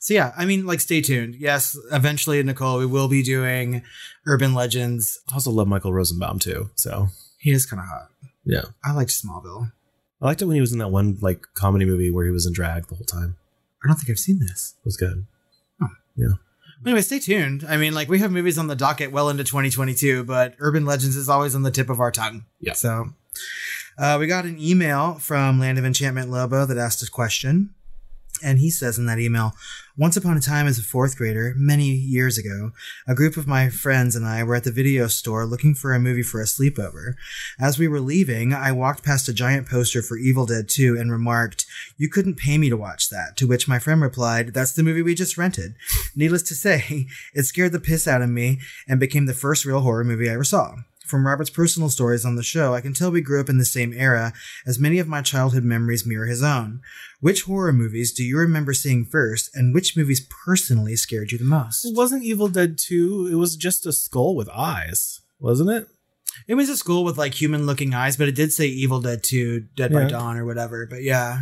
So 0.00 0.14
yeah, 0.14 0.32
I 0.36 0.44
mean, 0.44 0.66
like, 0.66 0.80
stay 0.80 1.00
tuned. 1.00 1.34
Yes, 1.36 1.78
eventually, 1.92 2.42
Nicole, 2.42 2.78
we 2.78 2.86
will 2.86 3.08
be 3.08 3.22
doing 3.22 3.82
Urban 4.26 4.52
Legends. 4.54 5.20
I 5.30 5.34
also 5.34 5.50
love 5.50 5.68
Michael 5.68 5.92
Rosenbaum 5.92 6.38
too. 6.40 6.70
So 6.74 7.08
He 7.38 7.50
is 7.52 7.66
kind 7.66 7.80
of 7.80 7.86
hot. 7.86 8.08
yeah, 8.44 8.64
I 8.84 8.92
liked 8.92 9.10
Smallville. 9.12 9.72
I 10.20 10.26
liked 10.26 10.42
it 10.42 10.46
when 10.46 10.54
he 10.56 10.60
was 10.60 10.72
in 10.72 10.78
that 10.78 10.88
one 10.90 11.18
like 11.20 11.46
comedy 11.54 11.84
movie 11.84 12.10
where 12.10 12.24
he 12.24 12.30
was 12.32 12.46
in 12.46 12.52
drag 12.52 12.88
the 12.88 12.94
whole 12.96 13.06
time. 13.06 13.36
I 13.82 13.88
don't 13.88 13.96
think 13.96 14.10
I've 14.10 14.18
seen 14.18 14.38
this. 14.40 14.74
It 14.80 14.84
was 14.86 14.96
good. 14.96 15.26
Anyway, 16.84 17.00
stay 17.00 17.18
tuned. 17.18 17.64
I 17.68 17.76
mean, 17.76 17.94
like, 17.94 18.08
we 18.08 18.18
have 18.18 18.30
movies 18.30 18.58
on 18.58 18.66
the 18.66 18.76
docket 18.76 19.10
well 19.10 19.28
into 19.28 19.44
2022, 19.44 20.24
but 20.24 20.54
Urban 20.58 20.84
Legends 20.84 21.16
is 21.16 21.28
always 21.28 21.54
on 21.54 21.62
the 21.62 21.70
tip 21.70 21.88
of 21.88 22.00
our 22.00 22.10
tongue. 22.10 22.44
Yeah. 22.60 22.74
So, 22.74 23.10
uh, 23.98 24.16
we 24.20 24.26
got 24.26 24.44
an 24.44 24.58
email 24.60 25.14
from 25.14 25.60
Land 25.60 25.78
of 25.78 25.84
Enchantment 25.84 26.30
Lobo 26.30 26.66
that 26.66 26.76
asked 26.76 27.02
a 27.02 27.10
question. 27.10 27.74
And 28.44 28.58
he 28.58 28.70
says 28.70 28.98
in 28.98 29.06
that 29.06 29.18
email, 29.18 29.54
once 29.96 30.16
upon 30.16 30.36
a 30.36 30.40
time 30.40 30.66
as 30.66 30.76
a 30.76 30.82
fourth 30.82 31.16
grader, 31.16 31.54
many 31.56 31.86
years 31.86 32.36
ago, 32.36 32.72
a 33.06 33.14
group 33.14 33.36
of 33.36 33.46
my 33.46 33.70
friends 33.70 34.16
and 34.16 34.26
I 34.26 34.42
were 34.42 34.56
at 34.56 34.64
the 34.64 34.72
video 34.72 35.06
store 35.06 35.46
looking 35.46 35.74
for 35.74 35.94
a 35.94 36.00
movie 36.00 36.22
for 36.22 36.40
a 36.40 36.44
sleepover. 36.44 37.14
As 37.60 37.78
we 37.78 37.86
were 37.86 38.00
leaving, 38.00 38.52
I 38.52 38.72
walked 38.72 39.04
past 39.04 39.28
a 39.28 39.32
giant 39.32 39.68
poster 39.68 40.02
for 40.02 40.18
Evil 40.18 40.46
Dead 40.46 40.68
2 40.68 40.98
and 40.98 41.12
remarked, 41.12 41.64
You 41.96 42.08
couldn't 42.08 42.36
pay 42.36 42.58
me 42.58 42.68
to 42.70 42.76
watch 42.76 43.08
that. 43.10 43.36
To 43.36 43.46
which 43.46 43.68
my 43.68 43.78
friend 43.78 44.02
replied, 44.02 44.52
That's 44.52 44.72
the 44.72 44.82
movie 44.82 45.02
we 45.02 45.14
just 45.14 45.38
rented. 45.38 45.76
Needless 46.16 46.42
to 46.42 46.54
say, 46.54 47.06
it 47.34 47.44
scared 47.44 47.72
the 47.72 47.80
piss 47.80 48.08
out 48.08 48.20
of 48.20 48.28
me 48.28 48.60
and 48.88 48.98
became 48.98 49.26
the 49.26 49.32
first 49.32 49.64
real 49.64 49.80
horror 49.80 50.04
movie 50.04 50.28
I 50.28 50.34
ever 50.34 50.44
saw. 50.44 50.74
From 51.04 51.26
Robert's 51.26 51.50
personal 51.50 51.90
stories 51.90 52.24
on 52.24 52.36
the 52.36 52.42
show, 52.42 52.74
I 52.74 52.80
can 52.80 52.94
tell 52.94 53.10
we 53.10 53.20
grew 53.20 53.40
up 53.40 53.50
in 53.50 53.58
the 53.58 53.64
same 53.66 53.92
era, 53.92 54.32
as 54.66 54.78
many 54.78 54.98
of 54.98 55.06
my 55.06 55.20
childhood 55.20 55.62
memories 55.62 56.06
mirror 56.06 56.26
his 56.26 56.42
own. 56.42 56.80
Which 57.20 57.42
horror 57.42 57.74
movies 57.74 58.10
do 58.10 58.24
you 58.24 58.38
remember 58.38 58.72
seeing 58.72 59.04
first, 59.04 59.50
and 59.54 59.74
which 59.74 59.98
movies 59.98 60.26
personally 60.44 60.96
scared 60.96 61.30
you 61.30 61.36
the 61.36 61.44
most? 61.44 61.84
It 61.84 61.94
wasn't 61.94 62.24
Evil 62.24 62.48
Dead 62.48 62.78
2. 62.78 63.28
It 63.30 63.34
was 63.34 63.54
just 63.56 63.84
a 63.84 63.92
skull 63.92 64.34
with 64.34 64.48
eyes, 64.48 65.20
wasn't 65.38 65.70
it? 65.70 65.88
It 66.48 66.54
was 66.54 66.70
a 66.70 66.76
skull 66.76 67.04
with 67.04 67.18
like 67.18 67.34
human 67.34 67.66
looking 67.66 67.92
eyes, 67.92 68.16
but 68.16 68.28
it 68.28 68.34
did 68.34 68.52
say 68.52 68.66
Evil 68.66 69.02
Dead 69.02 69.22
2, 69.22 69.60
Dead 69.76 69.92
by 69.92 70.08
Dawn, 70.08 70.38
or 70.38 70.46
whatever. 70.46 70.86
But 70.86 71.02
yeah. 71.02 71.40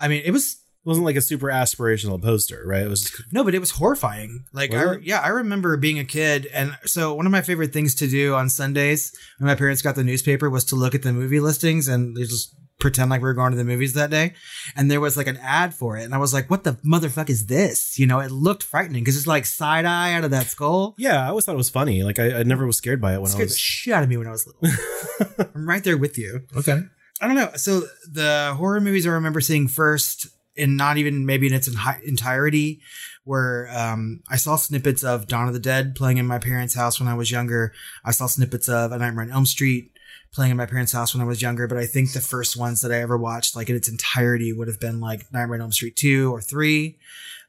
I 0.00 0.08
mean, 0.08 0.22
it 0.24 0.30
was 0.30 0.61
It 0.84 0.88
wasn't 0.88 1.06
like 1.06 1.14
a 1.16 1.20
super 1.20 1.46
aspirational 1.46 2.20
poster, 2.20 2.62
right? 2.66 2.82
It 2.82 2.88
was 2.88 3.02
just, 3.02 3.32
No, 3.32 3.44
but 3.44 3.54
it 3.54 3.60
was 3.60 3.70
horrifying. 3.72 4.46
Like, 4.52 4.72
Was 4.72 4.82
I, 4.82 5.00
yeah, 5.02 5.20
I 5.20 5.28
remember 5.28 5.76
being 5.76 5.98
a 6.00 6.04
kid, 6.04 6.46
and 6.52 6.76
so 6.84 7.14
one 7.14 7.24
of 7.26 7.32
my 7.32 7.40
favorite 7.42 7.72
things 7.72 7.94
to 7.96 8.08
do 8.08 8.34
on 8.34 8.48
Sundays 8.48 9.12
when 9.38 9.46
my 9.46 9.54
parents 9.54 9.80
got 9.82 9.94
the 9.94 10.02
newspaper 10.04 10.50
was 10.50 10.64
to 10.64 10.74
look 10.76 10.94
at 10.94 11.02
the 11.02 11.12
movie 11.12 11.38
listings 11.40 11.86
and 11.88 12.16
they 12.16 12.22
just 12.22 12.54
pretend 12.80 13.10
like 13.10 13.20
we 13.20 13.26
were 13.28 13.32
going 13.34 13.52
to 13.52 13.56
the 13.56 13.62
movies 13.62 13.92
that 13.92 14.10
day. 14.10 14.32
And 14.74 14.90
there 14.90 15.00
was 15.00 15.16
like 15.16 15.28
an 15.28 15.36
ad 15.36 15.72
for 15.72 15.96
it, 15.96 16.02
and 16.02 16.12
I 16.14 16.18
was 16.18 16.34
like, 16.34 16.50
"What 16.50 16.64
the 16.64 16.72
motherfuck 16.84 17.30
is 17.30 17.46
this?" 17.46 17.96
You 17.96 18.08
know, 18.08 18.18
it 18.18 18.32
looked 18.32 18.64
frightening 18.64 19.04
because 19.04 19.16
it's 19.16 19.26
like 19.28 19.46
side 19.46 19.84
eye 19.84 20.14
out 20.14 20.24
of 20.24 20.32
that 20.32 20.46
skull. 20.46 20.96
yeah, 20.98 21.24
I 21.24 21.28
always 21.28 21.44
thought 21.44 21.54
it 21.54 21.58
was 21.58 21.70
funny. 21.70 22.02
Like 22.02 22.18
I, 22.18 22.40
I 22.40 22.42
never 22.42 22.66
was 22.66 22.76
scared 22.76 23.00
by 23.00 23.14
it 23.14 23.20
when 23.20 23.26
It 23.30 23.34
I 23.34 23.34
scared 23.34 23.48
the 23.50 23.52
was. 23.52 23.58
shit 23.60 23.94
out 23.94 24.02
of 24.02 24.08
me 24.08 24.16
when 24.16 24.26
I 24.26 24.32
was 24.32 24.48
little. 24.48 25.46
I'm 25.54 25.68
right 25.68 25.84
there 25.84 25.96
with 25.96 26.18
you. 26.18 26.40
okay. 26.56 26.80
I 27.20 27.26
don't 27.28 27.36
know. 27.36 27.50
So 27.54 27.82
the 28.10 28.52
horror 28.56 28.80
movies 28.80 29.06
I 29.06 29.10
remember 29.10 29.40
seeing 29.40 29.68
first, 29.68 30.26
and 30.56 30.76
not 30.76 30.96
even 30.98 31.24
maybe 31.26 31.46
in 31.46 31.52
its 31.54 31.68
enhi- 31.68 32.02
entirety, 32.02 32.80
where 33.24 33.68
um, 33.76 34.20
I 34.28 34.36
saw 34.36 34.56
snippets 34.56 35.02
of 35.04 35.26
Dawn 35.26 35.48
of 35.48 35.54
the 35.54 35.60
Dead 35.60 35.94
playing 35.94 36.18
in 36.18 36.26
my 36.26 36.38
parents' 36.38 36.74
house 36.74 36.98
when 37.00 37.08
I 37.08 37.14
was 37.14 37.30
younger. 37.30 37.72
I 38.04 38.10
saw 38.10 38.26
snippets 38.26 38.68
of 38.68 38.92
A 38.92 38.98
Nightmare 38.98 39.24
on 39.24 39.30
Elm 39.30 39.46
Street 39.46 39.90
playing 40.32 40.50
in 40.50 40.56
my 40.56 40.66
parents' 40.66 40.92
house 40.92 41.14
when 41.14 41.22
I 41.22 41.26
was 41.26 41.42
younger. 41.42 41.66
But 41.66 41.78
I 41.78 41.86
think 41.86 42.12
the 42.12 42.20
first 42.20 42.56
ones 42.56 42.80
that 42.80 42.90
I 42.92 43.00
ever 43.00 43.16
watched, 43.18 43.54
like 43.54 43.68
in 43.70 43.76
its 43.76 43.88
entirety, 43.88 44.52
would 44.52 44.68
have 44.68 44.80
been 44.80 45.00
like 45.00 45.32
Nightmare 45.32 45.56
on 45.56 45.60
Elm 45.62 45.72
Street 45.72 45.96
two 45.96 46.32
or 46.34 46.40
three, 46.40 46.98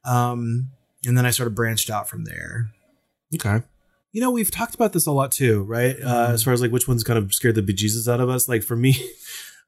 um, 0.06 0.70
and 1.06 1.18
then 1.18 1.26
I 1.26 1.32
sort 1.32 1.48
of 1.48 1.56
branched 1.56 1.90
out 1.90 2.08
from 2.10 2.26
there. 2.26 2.70
Okay. 3.36 3.64
You 4.12 4.22
know, 4.22 4.30
we've 4.32 4.52
talked 4.52 4.76
about 4.76 4.94
this 4.94 5.08
a 5.08 5.12
lot 5.12 5.32
too, 5.32 5.64
right? 5.64 5.96
Uh, 6.00 6.28
Mhm. 6.28 6.34
as 6.34 6.44
far 6.44 6.54
as 6.54 6.62
like 6.62 6.72
which 6.72 6.88
ones 6.88 7.04
kind 7.04 7.18
of 7.18 7.34
scared 7.34 7.56
the 7.56 7.64
bejesus 7.64 8.08
out 8.12 8.20
of 8.20 8.30
us. 8.30 8.48
Like 8.48 8.64
for 8.64 8.76
me, 8.76 8.96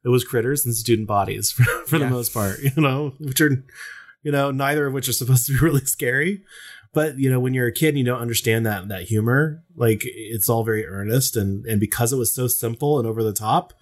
it 0.06 0.10
was 0.10 0.24
critters 0.24 0.64
and 0.64 0.74
student 0.74 1.06
bodies 1.08 1.50
for, 1.56 1.64
for 1.86 1.98
the 1.98 2.08
most 2.08 2.32
part, 2.32 2.60
you 2.60 2.80
know, 2.80 3.12
which 3.18 3.40
are, 3.42 3.64
you 4.22 4.32
know, 4.32 4.50
neither 4.50 4.86
of 4.86 4.94
which 4.94 5.08
are 5.08 5.12
supposed 5.12 5.44
to 5.46 5.52
be 5.52 5.58
really 5.62 5.84
scary. 5.84 6.42
But 6.94 7.18
you 7.18 7.28
know, 7.30 7.40
when 7.40 7.52
you're 7.52 7.66
a 7.66 7.72
kid 7.72 7.88
and 7.90 7.98
you 7.98 8.04
don't 8.04 8.22
understand 8.22 8.64
that 8.64 8.88
that 8.88 9.02
humor, 9.02 9.62
like 9.74 10.02
it's 10.04 10.48
all 10.48 10.64
very 10.64 10.86
earnest, 10.86 11.36
and 11.36 11.66
and 11.66 11.78
because 11.78 12.10
it 12.12 12.16
was 12.16 12.34
so 12.34 12.46
simple 12.46 12.98
and 12.98 13.06
over 13.06 13.22
the 13.22 13.34
top, 13.34 13.74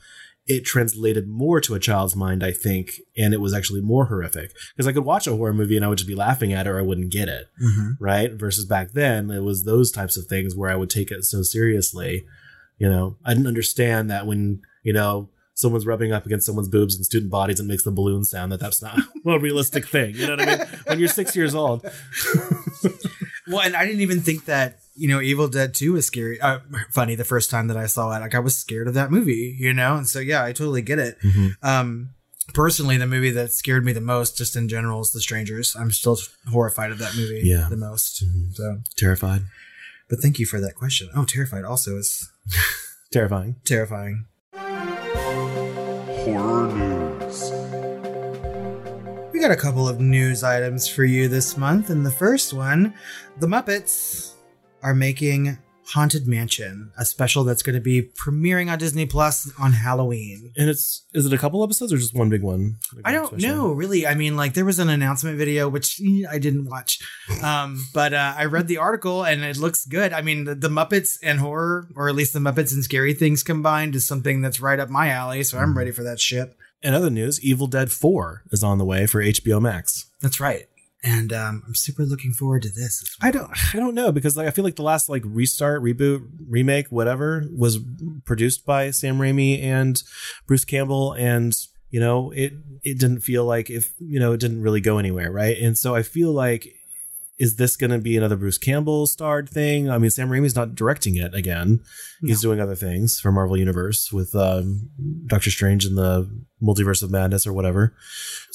it 0.46 0.64
translated 0.64 1.28
more 1.28 1.60
to 1.60 1.74
a 1.74 1.78
child's 1.78 2.16
mind, 2.16 2.42
I 2.42 2.50
think, 2.52 3.00
and 3.16 3.32
it 3.32 3.40
was 3.40 3.54
actually 3.54 3.82
more 3.82 4.06
horrific. 4.06 4.52
Because 4.74 4.88
I 4.88 4.92
could 4.92 5.04
watch 5.04 5.26
a 5.28 5.36
horror 5.36 5.54
movie 5.54 5.76
and 5.76 5.84
I 5.84 5.88
would 5.88 5.98
just 5.98 6.08
be 6.08 6.16
laughing 6.16 6.52
at 6.52 6.66
it, 6.66 6.70
or 6.70 6.78
I 6.78 6.82
wouldn't 6.82 7.12
get 7.12 7.28
it 7.28 7.46
Mm-hmm. 7.62 7.90
right? 8.02 8.32
Versus 8.32 8.64
back 8.66 8.92
then, 8.92 9.30
it 9.30 9.44
was 9.44 9.62
those 9.62 9.92
types 9.92 10.16
of 10.16 10.26
things 10.26 10.56
where 10.56 10.70
I 10.70 10.76
would 10.76 10.90
take 10.90 11.10
it 11.12 11.24
so 11.24 11.42
seriously. 11.42 12.26
You 12.78 12.90
know, 12.90 13.16
I 13.24 13.32
didn't 13.34 13.46
understand 13.46 14.10
that 14.10 14.26
when, 14.26 14.60
you 14.82 14.92
know, 14.92 15.28
someone's 15.54 15.86
rubbing 15.86 16.12
up 16.12 16.26
against 16.26 16.46
someone's 16.46 16.68
boobs 16.68 16.96
and 16.96 17.04
student 17.04 17.30
bodies 17.30 17.58
and 17.60 17.68
makes 17.68 17.84
the 17.84 17.90
balloon 17.92 18.24
sound, 18.24 18.50
that 18.52 18.60
that's 18.60 18.82
not 18.82 18.98
a 19.26 19.38
realistic 19.38 19.86
thing. 19.86 20.14
You 20.14 20.26
know 20.26 20.36
what 20.36 20.48
I 20.48 20.56
mean? 20.56 20.66
When 20.86 20.98
you're 20.98 21.08
six 21.08 21.34
years 21.36 21.54
old. 21.54 21.84
Well, 23.46 23.60
and 23.60 23.76
I 23.76 23.84
didn't 23.84 24.00
even 24.00 24.20
think 24.22 24.46
that 24.46 24.78
you 24.94 25.06
know 25.06 25.20
Evil 25.20 25.48
Dead 25.48 25.74
Two 25.74 25.92
was 25.92 26.06
scary. 26.06 26.40
Uh, 26.40 26.60
funny 26.90 27.14
the 27.14 27.24
first 27.26 27.50
time 27.50 27.68
that 27.68 27.76
I 27.76 27.84
saw 27.84 28.16
it, 28.16 28.20
like 28.20 28.34
I 28.34 28.38
was 28.38 28.56
scared 28.56 28.88
of 28.88 28.94
that 28.94 29.10
movie, 29.10 29.54
you 29.58 29.74
know. 29.74 29.96
And 29.96 30.08
so 30.08 30.18
yeah, 30.18 30.42
I 30.42 30.52
totally 30.52 30.80
get 30.80 30.98
it. 30.98 31.18
Um, 31.62 32.14
personally, 32.54 32.96
the 32.96 33.06
movie 33.06 33.30
that 33.32 33.52
scared 33.52 33.84
me 33.84 33.92
the 33.92 34.00
most, 34.00 34.38
just 34.38 34.56
in 34.56 34.66
general, 34.66 35.02
is 35.02 35.10
The 35.10 35.20
Strangers. 35.20 35.76
I'm 35.78 35.90
still 35.90 36.18
horrified 36.50 36.90
of 36.90 36.96
that 37.00 37.16
movie. 37.16 37.42
Yeah. 37.44 37.66
the 37.68 37.76
most. 37.76 38.24
Mhm. 38.24 38.54
So, 38.54 38.78
Terrified. 38.96 39.42
but 40.08 40.20
thank 40.20 40.38
you 40.38 40.46
for 40.46 40.58
that 40.60 40.74
question. 40.74 41.10
Oh, 41.14 41.24
terrified 41.26 41.64
also 41.64 41.98
is 41.98 42.30
Terrifying. 43.12 43.56
terrifying. 43.66 44.24
Horror 46.24 46.72
news. 46.72 47.52
We 49.30 49.40
got 49.40 49.50
a 49.50 49.56
couple 49.56 49.86
of 49.86 50.00
news 50.00 50.42
items 50.42 50.88
for 50.88 51.04
you 51.04 51.28
this 51.28 51.58
month, 51.58 51.90
and 51.90 52.04
the 52.04 52.10
first 52.10 52.54
one, 52.54 52.94
the 53.40 53.46
Muppets 53.46 54.32
are 54.82 54.94
making 54.94 55.58
Haunted 55.88 56.26
Mansion, 56.26 56.90
a 56.98 57.04
special 57.04 57.44
that's 57.44 57.62
going 57.62 57.74
to 57.74 57.80
be 57.80 58.02
premiering 58.02 58.70
on 58.72 58.78
Disney 58.78 59.04
Plus 59.06 59.52
on 59.58 59.72
Halloween. 59.72 60.52
And 60.56 60.70
it's, 60.70 61.04
is 61.12 61.26
it 61.26 61.32
a 61.32 61.38
couple 61.38 61.62
episodes 61.62 61.92
or 61.92 61.98
just 61.98 62.14
one 62.14 62.30
big 62.30 62.42
one? 62.42 62.76
Like 62.94 63.06
I 63.06 63.12
don't 63.12 63.26
special? 63.26 63.48
know, 63.48 63.72
really. 63.72 64.06
I 64.06 64.14
mean, 64.14 64.36
like 64.36 64.54
there 64.54 64.64
was 64.64 64.78
an 64.78 64.88
announcement 64.88 65.36
video 65.36 65.68
which 65.68 66.00
eh, 66.00 66.22
I 66.30 66.38
didn't 66.38 66.64
watch, 66.66 66.98
um, 67.42 67.86
but 67.92 68.14
uh, 68.14 68.34
I 68.36 68.46
read 68.46 68.66
the 68.66 68.78
article 68.78 69.24
and 69.24 69.44
it 69.44 69.56
looks 69.58 69.84
good. 69.84 70.12
I 70.12 70.22
mean, 70.22 70.44
the, 70.44 70.54
the 70.54 70.68
Muppets 70.68 71.18
and 71.22 71.38
horror, 71.38 71.88
or 71.94 72.08
at 72.08 72.14
least 72.14 72.32
the 72.32 72.38
Muppets 72.40 72.72
and 72.72 72.82
scary 72.82 73.12
things 73.14 73.42
combined, 73.42 73.94
is 73.94 74.06
something 74.06 74.40
that's 74.40 74.60
right 74.60 74.80
up 74.80 74.88
my 74.88 75.08
alley. 75.10 75.42
So 75.42 75.58
I'm 75.58 75.74
Mhm. 75.74 75.76
ready 75.76 75.90
for 75.90 76.02
that 76.04 76.20
shit. 76.20 76.56
In 76.82 76.92
other 76.94 77.08
news, 77.10 77.42
Evil 77.42 77.66
Dead 77.66 77.90
4 77.90 78.42
is 78.50 78.62
on 78.62 78.76
the 78.78 78.84
way 78.84 79.06
for 79.06 79.22
HBO 79.22 79.60
Max. 79.60 80.06
That's 80.20 80.38
right, 80.40 80.66
and 81.04 81.32
um, 81.32 81.62
I'm 81.66 81.74
super 81.74 82.04
looking 82.04 82.32
forward 82.32 82.62
to 82.62 82.68
this. 82.70 83.02
as 83.02 83.16
I 83.20 83.30
don't 83.30 83.50
I 83.74 83.78
don't 83.78 83.94
know 83.94 84.10
because 84.10 84.36
like 84.36 84.48
I 84.48 84.50
feel 84.50 84.64
like 84.64 84.76
the 84.76 84.82
last 84.82 85.08
like 85.08 85.22
restart, 85.24 85.82
reboot, 85.82 86.26
remake, 86.48 86.88
whatever 86.88 87.44
was 87.54 87.78
produced 88.24 88.64
by 88.64 88.90
Sam 88.90 89.18
Raimi 89.18 89.62
and 89.62 90.02
Bruce 90.46 90.64
Campbell 90.64 91.12
and 91.12 91.54
you 91.90 92.00
know, 92.00 92.32
it 92.32 92.54
it 92.82 92.98
didn't 92.98 93.20
feel 93.20 93.44
like 93.44 93.70
if 93.70 93.92
you 94.00 94.18
know, 94.18 94.32
it 94.32 94.40
didn't 94.40 94.62
really 94.62 94.80
go 94.80 94.98
anywhere, 94.98 95.30
right? 95.30 95.56
And 95.58 95.78
so 95.78 95.94
I 95.94 96.02
feel 96.02 96.32
like 96.32 96.68
is 97.38 97.56
this 97.56 97.76
going 97.76 97.90
to 97.90 97.98
be 97.98 98.16
another 98.16 98.36
Bruce 98.36 98.58
Campbell 98.58 99.06
starred 99.06 99.48
thing? 99.48 99.90
I 99.90 99.98
mean, 99.98 100.10
Sam 100.10 100.28
Raimi's 100.28 100.54
not 100.54 100.74
directing 100.74 101.16
it 101.16 101.34
again. 101.34 101.80
He's 102.20 102.40
doing 102.40 102.60
other 102.60 102.76
things 102.76 103.18
for 103.18 103.32
Marvel 103.32 103.56
Universe 103.56 104.12
with 104.12 104.34
um, 104.36 104.88
Doctor 105.26 105.50
Strange 105.50 105.84
and 105.84 105.98
the 105.98 106.30
Multiverse 106.62 107.02
of 107.02 107.10
Madness 107.10 107.46
or 107.46 107.52
whatever. 107.52 107.94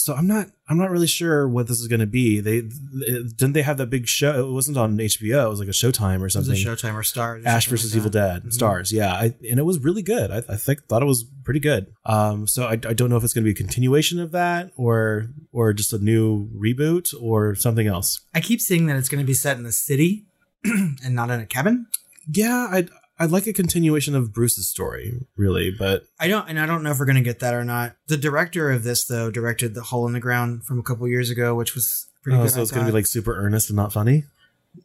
So 0.01 0.13
I'm 0.15 0.27
not 0.27 0.47
I'm 0.69 0.77
not 0.77 0.91
really 0.91 1.07
sure 1.07 1.45
what 1.49 1.67
this 1.67 1.81
is 1.81 1.87
going 1.89 1.99
to 1.99 2.07
be. 2.07 2.39
They 2.39 2.61
didn't 2.61 3.51
they 3.51 3.63
have 3.63 3.75
that 3.79 3.89
big 3.89 4.07
show? 4.07 4.47
It 4.47 4.53
wasn't 4.53 4.77
on 4.77 4.97
HBO. 4.97 5.47
It 5.47 5.49
was 5.49 5.59
like 5.59 5.67
a 5.67 5.71
Showtime 5.71 6.19
or 6.19 6.19
It 6.19 6.23
was 6.23 6.33
something. 6.35 6.53
a 6.53 6.55
Showtime 6.55 6.95
or 6.95 7.03
Star. 7.03 7.35
or 7.35 7.41
Ash 7.45 7.67
versus 7.67 7.91
like 7.93 7.97
Evil. 7.97 8.09
Dead 8.11 8.43
Mhm. 8.43 8.57
Starz, 8.57 8.93
yeah, 8.93 9.13
I, 9.13 9.35
and 9.49 9.59
it 9.59 9.65
was 9.65 9.79
really 9.79 10.01
good. 10.01 10.31
I, 10.31 10.37
I 10.47 10.55
think 10.55 10.85
thought 10.87 11.01
it 11.01 11.05
was 11.05 11.25
pretty 11.43 11.59
good. 11.59 11.87
Um, 12.05 12.47
so 12.47 12.63
I, 12.63 12.71
I 12.71 12.93
don't 12.93 13.09
know 13.09 13.17
if 13.17 13.25
it's 13.25 13.33
going 13.33 13.43
to 13.43 13.47
be 13.47 13.51
a 13.51 13.53
continuation 13.53 14.19
of 14.21 14.31
that 14.31 14.71
or 14.77 15.27
or 15.51 15.73
just 15.73 15.91
a 15.91 15.99
new 15.99 16.47
reboot 16.57 17.13
or 17.19 17.53
something 17.55 17.85
else. 17.85 18.21
I 18.33 18.39
keep 18.39 18.61
seeing 18.61 18.85
that 18.87 18.95
it's 18.95 19.09
going 19.09 19.21
to 19.21 19.27
be 19.27 19.33
set 19.33 19.57
in 19.57 19.63
the 19.63 19.73
city 19.73 20.27
and 20.63 21.13
not 21.13 21.29
in 21.29 21.41
a 21.41 21.45
cabin. 21.45 21.87
Yeah, 22.31 22.67
I'd 22.71 22.89
I'd 23.19 23.31
like 23.31 23.47
a 23.47 23.53
continuation 23.53 24.15
of 24.15 24.31
Bruce's 24.33 24.67
story, 24.67 25.13
really, 25.35 25.71
but 25.77 26.03
I 26.19 26.27
don't, 26.29 26.47
and 26.47 26.59
I 26.59 26.65
don't 26.65 26.83
know 26.83 26.91
if 26.91 26.99
we're 26.99 27.05
going 27.05 27.17
to 27.17 27.21
get 27.21 27.39
that 27.39 27.53
or 27.53 27.65
not. 27.65 27.95
The 28.07 28.15
director 28.17 28.71
of 28.71 28.83
this, 28.83 29.05
though, 29.05 29.29
directed 29.29 29.73
The 29.73 29.81
Hole 29.83 30.07
in 30.07 30.13
the 30.13 30.19
Ground 30.21 30.63
from 30.63 30.79
a 30.79 30.83
couple 30.83 31.05
years 31.07 31.29
ago, 31.29 31.53
which 31.53 31.75
was 31.75 32.07
pretty 32.23 32.37
oh, 32.39 32.43
good. 32.43 32.51
so 32.51 32.59
I 32.59 32.61
it's 32.61 32.71
going 32.71 32.85
to 32.85 32.91
be 32.91 32.95
like 32.97 33.05
super 33.07 33.35
earnest 33.35 33.69
and 33.69 33.75
not 33.77 33.91
funny. 33.91 34.23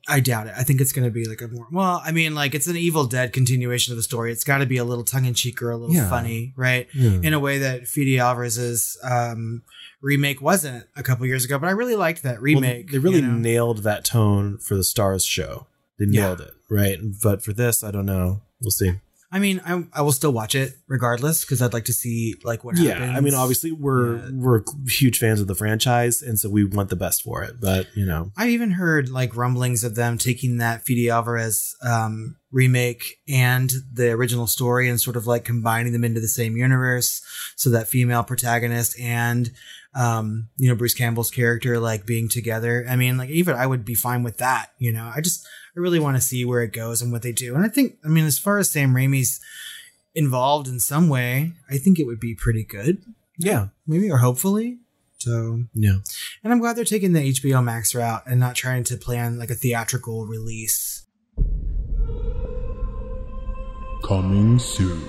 I 0.09 0.19
doubt 0.21 0.47
it. 0.49 0.55
I 0.57 0.65
think 0.65 0.81
it's 0.81 0.93
going 0.93 1.05
to 1.05 1.11
be 1.13 1.27
like 1.29 1.43
a 1.43 1.49
more 1.49 1.69
well. 1.71 2.03
I 2.05 2.11
mean, 2.11 2.35
like 2.35 2.55
it's 2.55 2.67
an 2.67 2.77
Evil 2.77 3.05
Dead 3.05 3.33
continuation 3.33 3.93
of 3.93 3.97
the 3.99 4.03
story. 4.03 4.33
It's 4.33 4.43
got 4.43 4.59
to 4.59 4.67
be 4.67 4.79
a 4.79 4.85
little 4.85 5.05
tongue 5.05 5.27
in 5.27 5.35
cheek 5.35 5.63
or 5.63 5.71
a 5.71 5.77
little 5.77 5.95
Yeah. 5.95 6.09
funny, 6.09 6.55
right? 6.57 6.89
Yeah. 6.95 7.21
In 7.23 7.35
a 7.35 7.39
way 7.39 7.59
that 7.59 7.87
Fede 7.87 8.19
Alvarez's 8.19 8.99
um, 9.05 9.63
remake 10.01 10.41
wasn't 10.41 10.87
a 10.97 11.03
couple 11.03 11.27
years 11.27 11.45
ago. 11.45 11.59
But 11.59 11.69
I 11.69 11.73
really 11.73 11.97
liked 11.97 12.23
that 12.23 12.37
Well, 12.37 12.43
remake. 12.43 12.91
they 12.91 12.99
really 12.99 13.17
you 13.17 13.27
know? 13.27 13.35
nailed 13.35 13.79
that 13.85 14.05
tone 14.05 14.59
for 14.59 14.75
the 14.75 14.83
Starz 14.83 15.29
show. 15.29 15.67
They 15.99 16.07
Yeah. 16.07 16.23
nailed 16.23 16.41
it, 16.41 16.54
right? 16.71 16.99
But 17.23 17.43
for 17.43 17.53
this, 17.53 17.83
I 17.83 17.91
don't 17.91 18.07
know. 18.07 18.43
We'll 18.61 18.71
see. 18.71 18.95
I 19.33 19.41
mean, 19.41 19.61
I, 19.67 19.83
I 19.93 20.03
will 20.03 20.13
still 20.13 20.33
watch 20.33 20.55
it 20.55 20.75
regardless 20.87 21.45
because 21.45 21.61
I'd 21.61 21.73
like 21.73 21.87
to 21.87 21.93
see 21.93 22.37
like 22.45 22.63
what 22.63 22.79
yeah, 22.79 22.93
happens. 22.93 23.17
I 23.17 23.21
mean, 23.21 23.35
obviously 23.35 23.73
we're 23.73 24.19
Yeah. 24.19 24.31
we're 24.33 24.63
huge 24.87 25.19
fans 25.19 25.41
of 25.41 25.49
the 25.49 25.57
franchise, 25.57 26.23
and 26.23 26.39
so 26.39 26.49
we 26.49 26.65
want 26.65 26.89
the 26.89 26.95
best 26.95 27.25
for 27.25 27.43
it. 27.43 27.61
But 27.61 27.89
you 27.97 28.07
know, 28.07 28.31
I've 28.37 28.51
even 28.51 28.71
heard 28.71 29.09
like 29.09 29.35
rumblings 29.35 29.83
of 29.83 29.97
them 29.97 30.19
taking 30.19 30.59
that 30.59 30.85
Fede 30.85 31.11
Alvarez 31.11 31.75
um, 31.83 32.37
remake 32.53 33.17
and 33.29 33.73
the 33.93 34.11
original 34.13 34.47
story 34.47 34.89
and 34.89 35.01
sort 35.01 35.17
of 35.17 35.27
like 35.27 35.45
combining 35.45 35.93
them 35.93 36.05
into 36.05 36.21
the 36.21 36.29
same 36.29 36.57
universe, 36.57 37.21
so 37.57 37.71
that 37.71 37.89
female 37.89 38.23
protagonist 38.23 39.01
and 39.01 39.51
um, 39.97 40.49
you 40.59 40.69
know 40.69 40.77
Bruce 40.77 40.95
Campbell's 40.95 41.33
character 41.33 41.81
like 41.81 42.07
being 42.07 42.29
together. 42.29 42.87
I 42.89 42.95
mean, 42.95 43.19
like 43.19 43.31
even 43.31 43.57
I 43.57 43.67
would 43.67 43.85
be 43.85 43.97
fine 43.97 44.23
with 44.23 44.37
that. 44.39 44.69
You 44.79 44.93
know, 44.93 45.11
I 45.13 45.21
just 45.21 45.45
I 45.77 45.81
really 45.81 45.99
want 45.99 46.17
to 46.17 46.23
see 46.23 46.45
where 46.45 46.63
it 46.63 46.73
goes 46.73 47.03
and 47.03 47.11
what 47.11 47.23
they 47.23 47.33
do. 47.33 47.55
And 47.55 47.65
I 47.65 47.69
think, 47.69 47.97
I 48.05 48.09
mean, 48.09 48.25
as 48.25 48.39
far 48.39 48.59
as 48.59 48.71
Sam 48.71 48.95
Raimi's 48.95 49.41
involved 50.15 50.69
in 50.69 50.79
some 50.79 51.09
way, 51.09 51.53
I 51.69 51.79
think 51.79 51.99
it 51.99 52.07
would 52.07 52.21
be 52.21 52.35
pretty 52.35 52.65
good, 52.65 53.03
yeah, 53.39 53.69
maybe 53.87 54.11
or 54.11 54.19
hopefully. 54.19 54.79
So 55.19 55.65
yeah. 55.73 55.97
and 56.43 56.53
I'm 56.53 56.61
glad 56.61 56.77
they're 56.77 56.85
taking 56.85 57.13
the 57.13 57.33
HBO 57.33 57.65
Max 57.65 57.95
route 57.95 58.25
and 58.27 58.39
not 58.39 58.55
trying 58.55 58.85
to 58.85 58.97
plan 58.97 59.39
like 59.39 59.51
a 59.51 59.55
theatrical 59.55 60.27
release. 60.27 61.07
Coming 64.03 64.59
soon. 64.59 65.03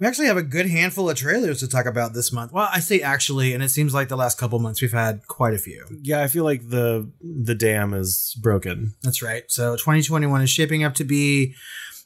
We 0.00 0.06
actually 0.06 0.26
have 0.28 0.36
a 0.36 0.42
good 0.42 0.66
handful 0.66 1.10
of 1.10 1.16
trailers 1.16 1.60
to 1.60 1.68
talk 1.68 1.86
about 1.86 2.14
this 2.14 2.32
month. 2.32 2.52
Well, 2.52 2.68
I 2.72 2.78
say 2.80 3.00
actually, 3.00 3.52
and 3.52 3.62
it 3.62 3.70
seems 3.70 3.92
like 3.92 4.08
the 4.08 4.16
last 4.16 4.38
couple 4.38 4.58
months 4.60 4.80
we've 4.80 4.92
had 4.92 5.26
quite 5.26 5.54
a 5.54 5.58
few. 5.58 5.84
Yeah, 6.02 6.22
I 6.22 6.28
feel 6.28 6.44
like 6.44 6.68
the 6.68 7.10
the 7.20 7.54
dam 7.54 7.94
is 7.94 8.36
broken. 8.40 8.94
That's 9.02 9.22
right. 9.22 9.44
So 9.48 9.74
2021 9.74 10.42
is 10.42 10.50
shaping 10.50 10.84
up 10.84 10.94
to 10.94 11.04
be 11.04 11.54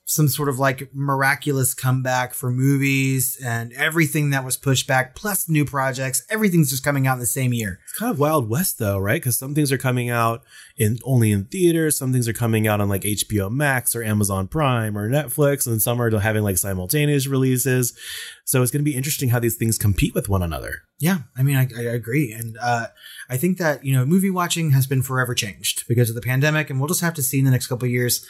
some 0.05 0.29
sort 0.29 0.49
of 0.49 0.59
like 0.59 0.91
miraculous 0.93 1.75
comeback 1.75 2.35
for 2.35 2.51
movies 2.51 3.39
and 3.43 3.73
everything 3.75 4.31
that 4.31 4.45
was 4.45 4.57
pushed 4.57 4.87
back, 4.87 5.15
plus 5.15 5.49
new 5.49 5.65
projects. 5.65 6.25
Everything's 6.29 6.71
just 6.71 6.85
coming 6.85 7.07
out 7.07 7.15
in 7.15 7.21
the 7.21 7.27
same 7.27 7.53
year. 7.53 7.79
It's 7.85 7.99
kind 7.99 8.11
of 8.11 8.19
Wild 8.19 8.49
West 8.49 8.79
though, 8.79 8.99
right? 8.99 9.21
Because 9.21 9.39
some 9.39 9.55
things 9.55 9.71
are 9.71 9.79
coming 9.79 10.11
out 10.11 10.43
in 10.77 10.99
only 11.05 11.31
in 11.31 11.45
theaters, 11.45 11.97
some 11.97 12.13
things 12.13 12.27
are 12.27 12.33
coming 12.33 12.67
out 12.67 12.81
on 12.81 12.89
like 12.89 13.03
HBO 13.03 13.51
Max 13.51 13.95
or 13.95 14.03
Amazon 14.03 14.49
Prime 14.49 14.99
or 14.99 15.09
Netflix, 15.09 15.67
and 15.67 15.81
some 15.81 16.01
are 16.01 16.19
having 16.19 16.43
like 16.43 16.59
simultaneous 16.59 17.27
releases. 17.27 17.97
So 18.45 18.61
it's 18.61 18.73
going 18.73 18.85
to 18.85 18.91
be 18.91 18.97
interesting 18.97 19.29
how 19.29 19.39
these 19.39 19.57
things 19.57 19.79
compete 19.79 20.15
with 20.15 20.29
one 20.29 20.43
another. 20.43 20.83
Yeah, 20.99 21.19
I 21.37 21.43
mean, 21.43 21.57
I, 21.57 21.69
I 21.77 21.83
agree, 21.83 22.33
and 22.33 22.57
uh, 22.61 22.89
I 23.31 23.37
think 23.37 23.59
that 23.59 23.85
you 23.85 23.93
know, 23.93 24.05
movie 24.05 24.31
watching 24.31 24.73
has 24.73 24.87
been 24.87 25.03
forever 25.03 25.35
changed 25.35 25.85
because 25.89 26.09
of 26.09 26.15
the 26.15 26.21
pandemic, 26.21 26.71
and 26.71 26.81
we'll 26.81 26.89
just 26.89 27.01
have 27.01 27.15
to 27.15 27.23
see 27.23 27.39
in 27.39 27.45
the 27.45 27.51
next 27.51 27.69
couple 27.69 27.87
of 27.87 27.93
years 27.93 28.27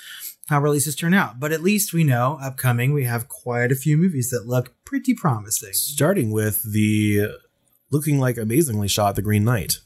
how 0.49 0.61
releases 0.61 0.95
turn 0.97 1.15
out. 1.15 1.39
But 1.41 1.53
at 1.53 1.63
least 1.63 1.93
we 1.93 2.05
know 2.05 2.39
upcoming 2.43 2.93
we 2.93 3.05
have 3.05 3.29
quite 3.29 3.71
a 3.73 3.77
few 3.77 3.97
movies 3.97 4.31
that 4.31 4.47
look 4.47 4.75
pretty 4.85 5.15
promising. 5.15 5.73
Starting 5.73 6.31
with 6.31 6.63
the 6.73 7.29
looking 7.91 8.19
like 8.19 8.37
amazingly 8.39 8.89
shot 8.89 9.15
The 9.17 9.23
Green 9.23 9.45
Knight, 9.45 9.77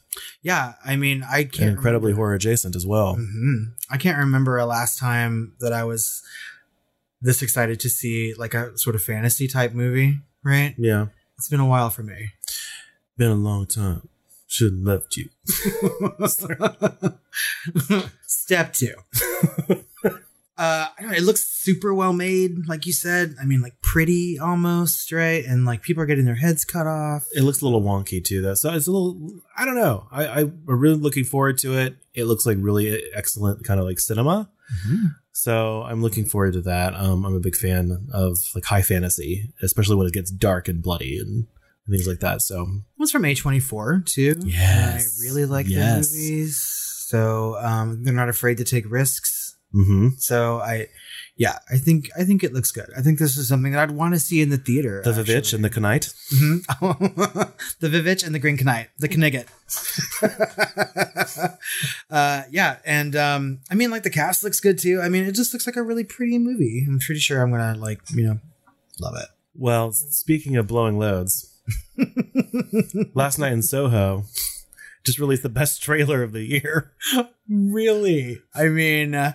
Yeah, 0.41 0.73
I 0.85 0.95
mean, 0.95 1.23
I 1.29 1.43
can't 1.43 1.71
incredibly 1.71 2.13
horror 2.13 2.33
adjacent 2.33 2.75
as 2.75 2.85
well. 2.85 3.15
hmm 3.15 3.71
I 3.89 3.97
can't 3.97 4.17
remember 4.17 4.57
a 4.57 4.65
last 4.65 4.97
time 4.99 5.53
that 5.59 5.73
I 5.73 5.83
was 5.83 6.21
this 7.21 7.41
excited 7.41 7.79
to 7.81 7.89
see 7.89 8.33
like 8.37 8.53
a 8.53 8.77
sort 8.77 8.95
of 8.95 9.03
fantasy 9.03 9.47
type 9.47 9.73
movie. 9.73 10.19
Right? 10.43 10.75
Yeah, 10.77 11.07
It's 11.37 11.49
been 11.49 11.59
a 11.59 11.65
while 11.65 11.89
for 11.89 12.03
me. 12.03 12.29
been 13.17 13.31
a 13.31 13.35
long 13.35 13.65
time. 13.67 14.07
should 14.47 14.71
have 14.73 14.81
left 14.81 15.17
you. 15.17 15.29
Step 18.25 18.73
two. 18.73 18.93
Uh, 20.57 20.87
know, 21.01 21.11
it 21.11 21.21
looks 21.21 21.45
super 21.45 21.93
well 21.93 22.13
made, 22.13 22.67
like 22.67 22.85
you 22.85 22.93
said. 22.93 23.35
I 23.41 23.45
mean, 23.45 23.61
like 23.61 23.79
pretty 23.81 24.39
almost, 24.39 25.11
right? 25.11 25.45
And 25.45 25.65
like 25.65 25.81
people 25.83 26.01
are 26.01 26.07
getting 26.07 26.25
their 26.25 26.35
heads 26.35 26.65
cut 26.65 26.87
off. 26.87 27.25
It 27.35 27.41
looks 27.43 27.61
a 27.61 27.65
little 27.65 27.81
wonky 27.81 28.23
too, 28.23 28.41
though. 28.41 28.55
So 28.55 28.73
it's 28.73 28.87
a 28.87 28.91
little. 28.91 29.31
I 29.57 29.65
don't 29.65 29.75
know. 29.75 30.07
I, 30.11 30.25
I 30.25 30.39
am 30.41 30.61
really 30.65 30.95
looking 30.97 31.23
forward 31.25 31.57
to 31.59 31.77
it. 31.77 31.97
It 32.13 32.23
looks 32.25 32.45
like 32.45 32.57
really 32.59 33.03
excellent, 33.13 33.63
kind 33.65 33.79
of 33.79 33.85
like 33.85 33.99
cinema. 33.99 34.49
So 35.31 35.83
I'm 35.83 36.01
looking 36.01 36.25
forward 36.25 36.53
to 36.53 36.61
that. 36.61 36.93
Um, 36.95 37.25
I'm 37.25 37.35
a 37.35 37.39
big 37.39 37.55
fan 37.55 38.07
of 38.11 38.37
like 38.55 38.65
high 38.65 38.81
fantasy, 38.81 39.53
especially 39.61 39.95
when 39.95 40.07
it 40.07 40.13
gets 40.13 40.31
dark 40.31 40.67
and 40.67 40.81
bloody 40.81 41.19
and 41.19 41.45
things 41.89 42.07
like 42.07 42.19
that. 42.21 42.41
So 42.41 42.67
One's 42.97 43.11
from 43.11 43.21
A24 43.23 44.05
too. 44.05 44.35
Yes. 44.43 45.19
I 45.21 45.23
really 45.23 45.45
like 45.45 45.67
Yes. 45.69 46.09
their 46.11 46.19
movies. 46.21 46.57
So 47.07 47.57
um, 47.59 48.03
they're 48.03 48.13
not 48.13 48.29
afraid 48.29 48.57
to 48.57 48.63
take 48.65 48.89
risks. 48.89 49.46
Hmm 49.71 50.09
So 50.17 50.59
I, 50.59 50.87
yeah, 51.35 51.59
I 51.69 51.77
think 51.77 52.09
I 52.17 52.23
think 52.23 52.43
it 52.43 52.53
looks 52.53 52.71
good. 52.71 52.89
I 52.97 53.01
think 53.01 53.19
this 53.19 53.37
is 53.37 53.47
something 53.47 53.71
that 53.73 53.81
I'd 53.81 53.91
want 53.91 54.13
to 54.15 54.19
see 54.19 54.41
in 54.41 54.49
the 54.49 54.57
theater. 54.57 55.01
the 55.03 55.11
Vivitch 55.11 55.53
and 55.53 55.63
the 55.63 55.79
Knight. 55.79 56.13
Mhm. 56.33 56.65
the 57.79 57.89
Vivitch 57.89 58.25
and 58.25 58.33
the 58.33 58.39
Green 58.39 58.57
Knight, 58.63 58.89
the 58.97 59.07
Knigget. 59.07 59.47
uh, 62.09 62.43
yeah, 62.49 62.77
and 62.85 63.15
um, 63.15 63.59
I 63.69 63.75
mean, 63.75 63.91
like 63.91 64.03
the 64.03 64.09
cast 64.09 64.43
looks 64.43 64.59
good 64.59 64.79
too. 64.79 65.01
I 65.01 65.09
mean, 65.09 65.25
it 65.25 65.33
just 65.33 65.53
looks 65.53 65.67
like 65.67 65.75
a 65.75 65.83
really 65.83 66.03
pretty 66.03 66.39
movie. 66.39 66.85
I'm 66.87 66.99
pretty 66.99 67.19
sure 67.19 67.41
I'm 67.41 67.51
gonna 67.51 67.75
like 67.77 67.99
you 68.13 68.25
know 68.25 68.39
love 68.99 69.15
it. 69.15 69.27
Well, 69.55 69.91
speaking 69.91 70.55
of 70.55 70.67
blowing 70.67 70.97
loads, 70.97 71.53
last 73.13 73.37
night 73.39 73.53
in 73.53 73.61
Soho 73.61 74.23
just 75.07 75.19
released 75.19 75.43
the 75.43 75.49
best 75.49 75.81
trailer 75.81 76.21
of 76.21 76.33
the 76.33 76.43
year. 76.43 76.93
really? 77.49 78.41
I 78.53 78.65
mean, 78.67 79.15
uh, 79.15 79.33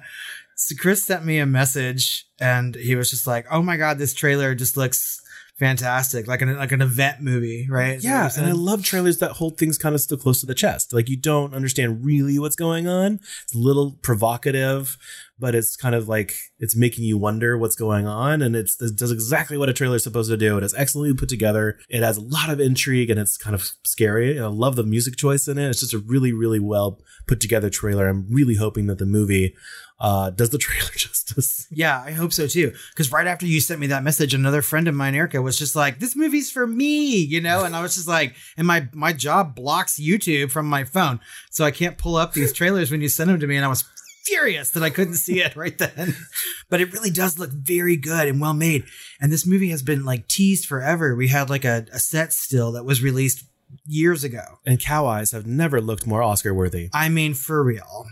so 0.54 0.76
Chris 0.78 1.02
sent 1.02 1.24
me 1.24 1.38
a 1.38 1.46
message, 1.46 2.26
and 2.40 2.76
he 2.76 2.94
was 2.94 3.10
just 3.10 3.26
like, 3.26 3.46
"Oh 3.50 3.62
my 3.62 3.76
god, 3.76 3.98
this 3.98 4.14
trailer 4.14 4.54
just 4.54 4.76
looks." 4.76 5.20
Fantastic, 5.62 6.26
like 6.26 6.42
an 6.42 6.56
like 6.56 6.72
an 6.72 6.82
event 6.82 7.20
movie, 7.20 7.68
right? 7.70 7.94
Is 7.94 8.04
Yeah, 8.04 8.28
and 8.36 8.46
I 8.46 8.50
love 8.50 8.82
trailers 8.82 9.18
that 9.18 9.30
hold 9.30 9.58
things 9.58 9.78
kind 9.78 9.94
of 9.94 10.00
still 10.00 10.16
close 10.16 10.40
to 10.40 10.46
the 10.46 10.56
chest. 10.56 10.92
Like 10.92 11.08
you 11.08 11.16
don't 11.16 11.54
understand 11.54 12.04
really 12.04 12.36
what's 12.40 12.56
going 12.56 12.88
on. 12.88 13.20
It's 13.44 13.54
a 13.54 13.58
little 13.58 13.92
provocative, 14.02 14.98
but 15.38 15.54
it's 15.54 15.76
kind 15.76 15.94
of 15.94 16.08
like 16.08 16.34
it's 16.58 16.74
making 16.74 17.04
you 17.04 17.16
wonder 17.16 17.56
what's 17.56 17.76
going 17.76 18.08
on, 18.08 18.42
and 18.42 18.56
it's 18.56 18.82
it 18.82 18.96
does 18.96 19.12
exactly 19.12 19.56
what 19.56 19.68
a 19.68 19.72
trailer 19.72 19.94
is 19.94 20.02
supposed 20.02 20.32
to 20.32 20.36
do. 20.36 20.58
It 20.58 20.64
is 20.64 20.74
excellently 20.74 21.16
put 21.16 21.28
together. 21.28 21.78
It 21.88 22.02
has 22.02 22.16
a 22.16 22.22
lot 22.22 22.50
of 22.50 22.58
intrigue, 22.58 23.08
and 23.08 23.20
it's 23.20 23.36
kind 23.36 23.54
of 23.54 23.70
scary. 23.84 24.40
I 24.40 24.46
love 24.46 24.74
the 24.74 24.82
music 24.82 25.14
choice 25.14 25.46
in 25.46 25.58
it. 25.58 25.68
It's 25.68 25.78
just 25.78 25.94
a 25.94 25.98
really, 25.98 26.32
really 26.32 26.58
well 26.58 27.00
put 27.28 27.40
together 27.40 27.70
trailer. 27.70 28.08
I'm 28.08 28.26
really 28.28 28.56
hoping 28.56 28.88
that 28.88 28.98
the 28.98 29.06
movie 29.06 29.54
uh, 30.02 30.30
does 30.30 30.50
the 30.50 30.58
trailer 30.58 30.90
justice. 30.96 31.68
Yeah, 31.70 32.02
I 32.04 32.10
hope 32.10 32.32
so 32.32 32.48
too. 32.48 32.74
Because 32.90 33.12
right 33.12 33.26
after 33.26 33.46
you 33.46 33.60
sent 33.60 33.80
me 33.80 33.86
that 33.86 34.02
message, 34.02 34.34
another 34.34 34.60
friend 34.60 34.88
of 34.88 34.94
mine, 34.94 35.14
Erica, 35.14 35.40
was 35.40 35.56
just 35.56 35.76
like, 35.76 36.00
"This 36.00 36.16
movie's 36.16 36.50
for 36.50 36.66
me," 36.66 37.16
you 37.16 37.40
know. 37.40 37.64
And 37.64 37.74
I 37.74 37.80
was 37.80 37.94
just 37.94 38.08
like, 38.08 38.34
and 38.56 38.66
my 38.66 38.88
my 38.92 39.12
job 39.12 39.54
blocks 39.54 40.00
YouTube 40.00 40.50
from 40.50 40.66
my 40.66 40.82
phone, 40.82 41.20
so 41.50 41.64
I 41.64 41.70
can't 41.70 41.96
pull 41.96 42.16
up 42.16 42.32
these 42.32 42.52
trailers 42.52 42.90
when 42.90 43.00
you 43.00 43.08
send 43.08 43.30
them 43.30 43.38
to 43.38 43.46
me. 43.46 43.56
And 43.56 43.64
I 43.64 43.68
was 43.68 43.84
furious 44.24 44.72
that 44.72 44.82
I 44.82 44.90
couldn't 44.90 45.14
see 45.14 45.40
it 45.40 45.56
right 45.56 45.78
then. 45.78 46.16
But 46.68 46.80
it 46.80 46.92
really 46.92 47.10
does 47.10 47.38
look 47.38 47.50
very 47.50 47.96
good 47.98 48.28
and 48.28 48.40
well 48.40 48.54
made. 48.54 48.84
And 49.20 49.30
this 49.30 49.46
movie 49.46 49.68
has 49.68 49.82
been 49.82 50.06
like 50.06 50.26
teased 50.26 50.64
forever. 50.64 51.14
We 51.14 51.28
had 51.28 51.50
like 51.50 51.66
a, 51.66 51.84
a 51.92 51.98
set 51.98 52.32
still 52.32 52.72
that 52.72 52.86
was 52.86 53.02
released 53.02 53.44
years 53.86 54.24
ago. 54.24 54.58
And 54.64 54.80
cow 54.80 55.06
eyes 55.06 55.32
have 55.32 55.46
never 55.46 55.82
looked 55.82 56.06
more 56.06 56.22
Oscar 56.22 56.54
worthy. 56.54 56.88
I 56.94 57.10
mean, 57.10 57.34
for 57.34 57.62
real. 57.62 58.06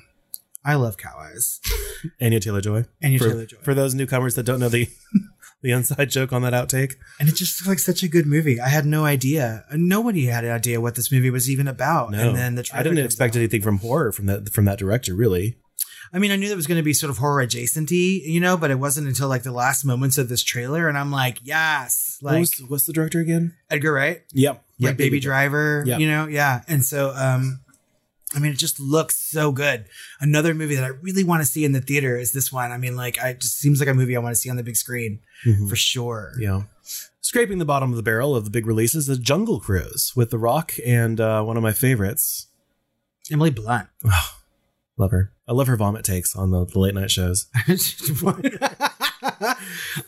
I 0.64 0.74
love 0.74 0.96
cow 0.96 1.16
eyes. 1.18 1.60
Anya 2.20 2.40
Taylor 2.40 2.60
Joy. 2.60 2.84
Anya 3.02 3.18
for, 3.18 3.28
Taylor-Joy. 3.28 3.58
For 3.62 3.74
those 3.74 3.94
newcomers 3.94 4.34
that 4.34 4.42
don't 4.44 4.60
know 4.60 4.68
the 4.68 4.88
the 5.62 5.72
inside 5.72 6.10
joke 6.10 6.32
on 6.32 6.42
that 6.42 6.52
outtake. 6.52 6.94
And 7.18 7.28
it 7.28 7.34
just 7.34 7.60
looked 7.60 7.68
like 7.68 7.78
such 7.78 8.02
a 8.02 8.08
good 8.08 8.26
movie. 8.26 8.60
I 8.60 8.68
had 8.68 8.86
no 8.86 9.04
idea. 9.04 9.64
Nobody 9.72 10.26
had 10.26 10.44
an 10.44 10.50
idea 10.52 10.80
what 10.80 10.94
this 10.94 11.10
movie 11.12 11.30
was 11.30 11.50
even 11.50 11.68
about. 11.68 12.10
No, 12.12 12.28
And 12.28 12.36
then 12.36 12.54
the 12.56 12.68
I 12.72 12.82
didn't 12.82 12.98
expect 13.04 13.34
out. 13.36 13.38
anything 13.40 13.60
from 13.62 13.78
horror 13.78 14.12
from 14.12 14.26
that 14.26 14.50
from 14.50 14.64
that 14.66 14.78
director. 14.78 15.14
Really, 15.14 15.56
I 16.12 16.18
mean, 16.18 16.30
I 16.30 16.36
knew 16.36 16.48
there 16.48 16.56
was 16.56 16.66
going 16.66 16.78
to 16.78 16.82
be 16.82 16.92
sort 16.92 17.10
of 17.10 17.18
horror 17.18 17.44
adjacenty, 17.46 18.20
you 18.24 18.40
know, 18.40 18.56
but 18.56 18.70
it 18.70 18.78
wasn't 18.78 19.06
until 19.08 19.28
like 19.28 19.42
the 19.44 19.52
last 19.52 19.84
moments 19.84 20.18
of 20.18 20.28
this 20.28 20.42
trailer, 20.42 20.88
and 20.88 20.96
I'm 20.98 21.10
like, 21.12 21.38
yes, 21.42 22.16
what 22.20 22.32
like 22.32 22.40
was, 22.40 22.62
what's 22.68 22.84
the 22.86 22.92
director 22.92 23.20
again? 23.20 23.54
Edgar 23.70 23.92
Wright, 23.92 24.22
Yep, 24.32 24.62
like 24.80 24.96
Baby 24.96 25.20
Driver, 25.20 25.84
Yeah. 25.86 25.98
you 25.98 26.08
know, 26.08 26.26
yeah. 26.26 26.62
And 26.68 26.84
so, 26.84 27.12
um, 27.14 27.60
I 28.34 28.38
mean, 28.38 28.52
it 28.52 28.58
just 28.58 28.78
looks 28.78 29.16
so 29.16 29.50
good. 29.50 29.86
Another 30.20 30.54
movie 30.54 30.76
that 30.76 30.84
I 30.84 30.88
really 30.88 31.24
want 31.24 31.42
to 31.42 31.46
see 31.46 31.64
in 31.64 31.72
the 31.72 31.80
theater 31.80 32.16
is 32.16 32.32
this 32.32 32.52
one. 32.52 32.70
I 32.70 32.76
mean, 32.78 32.94
like, 32.96 33.18
I 33.18 33.30
it 33.30 33.40
just 33.40 33.58
seems 33.58 33.80
like 33.80 33.88
a 33.88 33.94
movie 33.94 34.16
I 34.16 34.20
want 34.20 34.34
to 34.34 34.40
see 34.40 34.48
on 34.50 34.56
the 34.56 34.62
big 34.62 34.76
screen 34.76 35.20
Mhm. 35.44 35.68
for 35.68 35.74
sure. 35.76 36.34
Yeah. 36.38 36.62
Scraping 37.20 37.58
the 37.58 37.64
bottom 37.64 37.90
of 37.90 37.96
the 37.96 38.02
barrel 38.02 38.34
of 38.36 38.44
the 38.44 38.50
big 38.50 38.66
releases 38.66 39.08
is 39.08 39.18
Jungle 39.18 39.58
Cruise 39.60 40.12
with 40.14 40.30
The 40.30 40.38
Rock 40.38 40.72
and 40.86 41.20
uh, 41.20 41.42
one 41.42 41.56
of 41.56 41.62
my 41.62 41.72
favorites. 41.72 42.46
Emily 43.32 43.50
Blunt. 43.50 43.88
Love 44.96 45.10
her. 45.12 45.32
I 45.48 45.52
love 45.52 45.66
her 45.66 45.76
vomit 45.76 46.04
takes 46.04 46.36
on 46.36 46.50
the, 46.50 46.64
the 46.66 46.78
late 46.78 46.94
night 46.94 47.10
shows. 47.10 47.46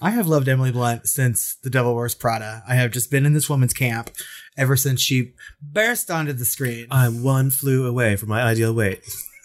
I 0.01 0.11
have 0.11 0.27
loved 0.27 0.49
Emily 0.49 0.71
Blunt 0.73 1.07
since 1.09 1.55
The 1.63 1.71
Devil 1.71 1.95
Wears 1.95 2.15
Prada. 2.15 2.63
I 2.69 2.75
have 2.77 2.91
just 2.93 3.11
been 3.11 3.27
in 3.27 3.33
this 3.33 3.49
woman's 3.51 3.75
camp 3.75 4.11
ever 4.57 4.77
since 4.77 5.01
she 5.01 5.33
burst 5.61 6.11
onto 6.11 6.33
the 6.33 6.45
screen. 6.45 6.87
I'm 6.91 7.23
one 7.23 7.51
flew 7.51 7.87
away 7.87 8.17
from 8.17 8.29
my 8.29 8.43
ideal 8.43 8.75
weight. 8.75 9.01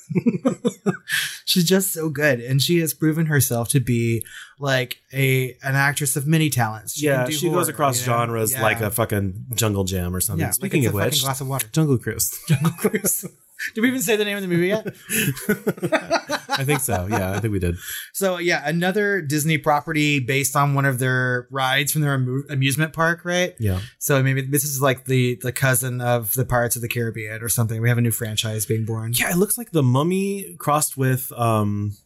She's 1.45 1.63
just 1.65 1.91
so 1.93 2.09
good, 2.09 2.39
and 2.39 2.61
she 2.61 2.79
has 2.79 2.93
proven 2.93 3.25
herself 3.27 3.69
to 3.69 3.79
be 3.79 4.25
like 4.59 4.97
a 5.13 5.51
an 5.63 5.75
actress 5.75 6.15
of 6.15 6.27
many 6.27 6.49
talents. 6.49 6.93
She 6.97 7.05
yeah, 7.05 7.23
can 7.23 7.31
do 7.31 7.37
she 7.37 7.47
horror, 7.47 7.61
goes 7.61 7.67
across 7.69 8.01
you 8.05 8.11
know? 8.11 8.17
genres 8.19 8.51
Yeah. 8.53 8.61
like 8.61 8.81
a 8.81 8.89
fucking 8.91 9.45
jungle 9.55 9.83
jam 9.83 10.15
or 10.15 10.21
something. 10.21 10.41
yeah. 10.41 10.47
like 10.47 10.55
Speaking 10.55 10.83
it's 10.83 10.89
of 10.89 10.95
a 10.95 11.05
which, 11.05 11.21
glass 11.23 11.41
of 11.41 11.47
water. 11.47 11.67
Jungle 11.71 11.97
Cruise. 11.97 12.29
Jungle 12.47 12.71
Cruise. 12.71 13.25
Did 13.75 13.81
we 13.81 13.87
even 13.87 14.01
say 14.01 14.15
the 14.15 14.25
name 14.25 14.37
of 14.37 14.43
the 14.43 14.47
movie 14.47 14.67
yet? 14.67 14.85
I 16.49 16.63
think 16.63 16.79
so. 16.79 17.07
Yeah, 17.09 17.31
I 17.31 17.39
think 17.39 17.51
we 17.51 17.59
did. 17.59 17.77
So 18.13 18.37
yeah, 18.37 18.61
another 18.67 19.21
Disney 19.21 19.57
property 19.57 20.19
based 20.19 20.55
on 20.55 20.73
one 20.73 20.85
of 20.85 20.99
their 20.99 21.47
rides 21.49 21.91
from 21.91 22.01
their 22.01 22.13
amu- 22.13 22.43
amusement 22.49 22.93
park, 22.93 23.25
right? 23.25 23.55
Yeah. 23.59 23.79
So 23.99 24.21
maybe 24.21 24.41
this 24.41 24.63
is 24.63 24.81
like 24.81 25.05
the 25.05 25.35
the 25.41 25.51
cousin 25.51 26.01
of 26.01 26.33
the 26.33 26.45
Pirates 26.45 26.75
of 26.75 26.81
the 26.81 26.87
Caribbean 26.87 27.41
or 27.41 27.49
something. 27.49 27.81
We 27.81 27.89
have 27.89 27.97
a 27.97 28.01
new 28.01 28.11
franchise 28.11 28.65
being 28.65 28.85
born. 28.85 29.13
Yeah, 29.13 29.31
it 29.31 29.37
looks 29.37 29.57
like 29.57 29.71
the 29.71 29.83
mummy 29.83 30.55
crossed 30.59 30.97
with 30.97 31.31
um 31.33 31.97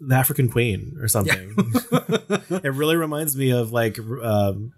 the 0.00 0.14
African 0.14 0.50
Queen 0.50 0.96
or 1.00 1.08
something. 1.08 1.54
it 2.50 2.72
really 2.72 2.96
reminds 2.96 3.36
me 3.36 3.50
of 3.50 3.72
like 3.72 3.98
um 4.22 4.72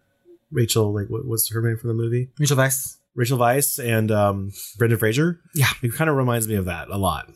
Rachel, 0.51 0.93
like 0.93 1.09
what, 1.09 1.25
what's 1.25 1.51
her 1.51 1.63
name 1.63 1.79
from 1.79 1.89
the 1.89 1.95
movie? 1.95 2.29
Rachel 2.39 2.57
Weisz. 2.57 2.99
Rachel 3.15 3.39
Weisz 3.39 3.83
and 3.83 4.11
um 4.11 4.53
Brendan 4.79 4.99
Fraser. 4.99 5.41
Yeah. 5.55 5.69
It 5.83 5.95
kind 5.95 6.11
of 6.11 6.17
reminds 6.17 6.49
me 6.49 6.55
of 6.55 6.65
that 6.67 6.89
a 6.89 6.99
lot. 6.99 7.29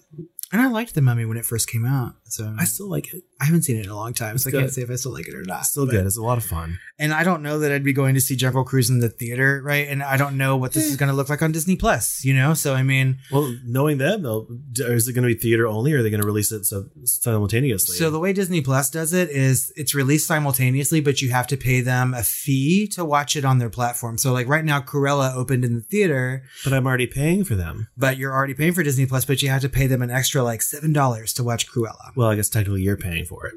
And 0.52 0.62
I 0.62 0.68
liked 0.68 0.94
The 0.94 1.02
Mummy 1.02 1.24
when 1.24 1.36
it 1.36 1.44
first 1.44 1.68
came 1.68 1.84
out. 1.84 2.14
So 2.36 2.54
I 2.58 2.64
still 2.64 2.88
like 2.90 3.12
it. 3.14 3.22
I 3.40 3.44
haven't 3.46 3.62
seen 3.62 3.76
it 3.76 3.84
in 3.84 3.90
a 3.90 3.96
long 3.96 4.14
time, 4.14 4.38
so 4.38 4.48
I 4.48 4.52
can't 4.52 4.70
say 4.70 4.82
if 4.82 4.90
I 4.90 4.96
still 4.96 5.12
like 5.12 5.28
it 5.28 5.34
or 5.34 5.42
not. 5.42 5.66
Still 5.66 5.86
But- 5.86 5.92
good. 5.92 6.06
It's 6.06 6.16
a 6.18 6.22
lot 6.22 6.38
of 6.38 6.44
fun. 6.44 6.78
And 6.98 7.12
I 7.12 7.24
don't 7.24 7.42
know 7.42 7.58
that 7.58 7.70
I'd 7.72 7.84
be 7.84 7.92
going 7.92 8.14
to 8.14 8.20
see 8.20 8.36
Jungle 8.36 8.64
Cruise 8.64 8.88
in 8.88 9.00
the 9.00 9.10
theater, 9.10 9.60
right? 9.62 9.86
And 9.88 10.02
I 10.02 10.16
don't 10.16 10.36
know 10.38 10.56
what 10.56 10.72
this 10.72 10.86
is 10.86 10.94
eh. 10.94 10.96
going 10.96 11.10
to 11.10 11.14
look 11.14 11.28
like 11.28 11.42
on 11.42 11.52
Disney 11.52 11.76
Plus, 11.76 12.24
you 12.24 12.32
know? 12.34 12.54
So 12.54 12.74
I 12.74 12.82
mean, 12.82 13.18
Well, 13.30 13.54
knowing 13.64 13.98
them, 13.98 14.22
they'll 14.22 14.46
is 14.78 15.06
it 15.08 15.12
going 15.12 15.28
to 15.28 15.34
be 15.34 15.38
theater 15.38 15.66
only, 15.66 15.92
or 15.92 15.98
are 15.98 16.02
they 16.02 16.08
going 16.10 16.22
to 16.22 16.26
release 16.26 16.52
it 16.52 16.64
so, 16.64 16.86
simultaneously? 17.04 17.96
so 17.96 18.10
the 18.10 18.18
way 18.18 18.32
Disney 18.32 18.60
Plus 18.62 18.88
does 18.90 19.12
it 19.12 19.28
is 19.30 19.72
it's 19.76 19.94
released 19.94 20.26
simultaneously, 20.26 21.00
but 21.00 21.20
you 21.20 21.30
have 21.30 21.46
to 21.48 21.56
pay 21.56 21.80
them 21.80 22.14
a 22.14 22.22
fee 22.22 22.86
to 22.88 23.04
watch 23.04 23.36
it 23.36 23.44
on 23.44 23.58
their 23.58 23.70
platform. 23.70 24.16
So 24.18 24.32
like 24.32 24.48
right 24.48 24.64
now, 24.64 24.80
Cruella 24.80 25.34
opened 25.34 25.64
in 25.64 25.74
the 25.74 25.80
theater, 25.82 26.44
but 26.64 26.72
I'm 26.72 26.86
already 26.86 27.06
paying 27.06 27.44
for 27.44 27.54
them. 27.56 27.88
but 27.96 28.16
you're 28.16 28.32
already 28.32 28.54
paying 28.54 28.72
for 28.72 28.82
Disney 28.82 29.06
Plus, 29.06 29.24
but 29.24 29.42
you 29.42 29.48
have 29.50 29.62
to 29.62 29.68
pay 29.68 29.86
them 29.86 30.00
an 30.02 30.10
extra 30.10 30.42
like 30.42 30.62
seven 30.62 30.92
dollars 30.92 31.32
to 31.34 31.44
watch 31.44 31.66
Cruella. 31.70 32.12
Well, 32.16 32.25
I 32.30 32.36
guess 32.36 32.48
technically 32.48 32.82
you're 32.82 32.96
paying 32.96 33.24
for 33.24 33.46
it. 33.46 33.54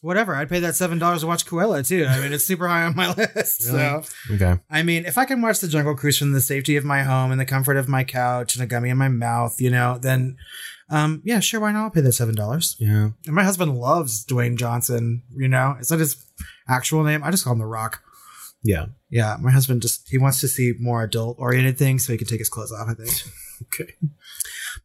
Whatever, 0.00 0.36
I'd 0.36 0.48
pay 0.48 0.60
that 0.60 0.76
seven 0.76 0.98
dollars 0.98 1.22
to 1.22 1.26
watch 1.26 1.44
Cruella 1.44 1.86
too. 1.86 2.06
I 2.08 2.20
mean, 2.20 2.32
it's 2.32 2.44
super 2.46 2.68
high 2.68 2.84
on 2.84 2.94
my 2.94 3.12
list. 3.36 3.62
So 3.62 4.02
Okay. 4.30 4.58
I 4.70 4.82
mean, 4.84 5.04
if 5.06 5.18
I 5.18 5.24
can 5.24 5.42
watch 5.42 5.58
the 5.58 5.66
Jungle 5.68 5.96
Cruise 5.96 6.16
from 6.18 6.30
the 6.32 6.40
safety 6.40 6.76
of 6.76 6.84
my 6.84 7.02
home 7.02 7.32
and 7.32 7.40
the 7.40 7.44
comfort 7.44 7.76
of 7.76 7.88
my 7.88 8.04
couch 8.04 8.54
and 8.54 8.62
a 8.62 8.66
gummy 8.66 8.90
in 8.90 8.96
my 8.96 9.08
mouth, 9.08 9.60
you 9.60 9.70
know, 9.70 9.98
then 10.00 10.36
um, 10.90 11.20
yeah, 11.24 11.40
sure, 11.40 11.60
why 11.60 11.72
not? 11.72 11.82
I'll 11.84 11.90
pay 11.90 12.00
that 12.00 12.12
seven 12.12 12.34
dollars. 12.36 12.76
Yeah. 12.78 13.10
And 13.26 13.34
my 13.34 13.42
husband 13.42 13.76
loves 13.76 14.24
Dwayne 14.24 14.56
Johnson. 14.56 15.22
You 15.36 15.48
know, 15.48 15.76
is 15.80 15.88
that 15.88 15.98
his 15.98 16.16
actual 16.68 17.02
name? 17.02 17.24
I 17.24 17.30
just 17.32 17.42
call 17.44 17.54
him 17.54 17.58
The 17.58 17.66
Rock. 17.66 18.00
Yeah. 18.62 18.86
Yeah, 19.10 19.36
my 19.40 19.50
husband 19.50 19.82
just 19.82 20.08
he 20.08 20.18
wants 20.18 20.40
to 20.42 20.48
see 20.48 20.74
more 20.78 21.02
adult 21.02 21.38
oriented 21.40 21.76
things 21.78 22.06
so 22.06 22.12
he 22.12 22.18
can 22.18 22.26
take 22.28 22.38
his 22.40 22.48
clothes 22.48 22.70
off. 22.72 22.88
I 22.88 22.94
think. 22.94 23.10
Okay. 23.60 23.92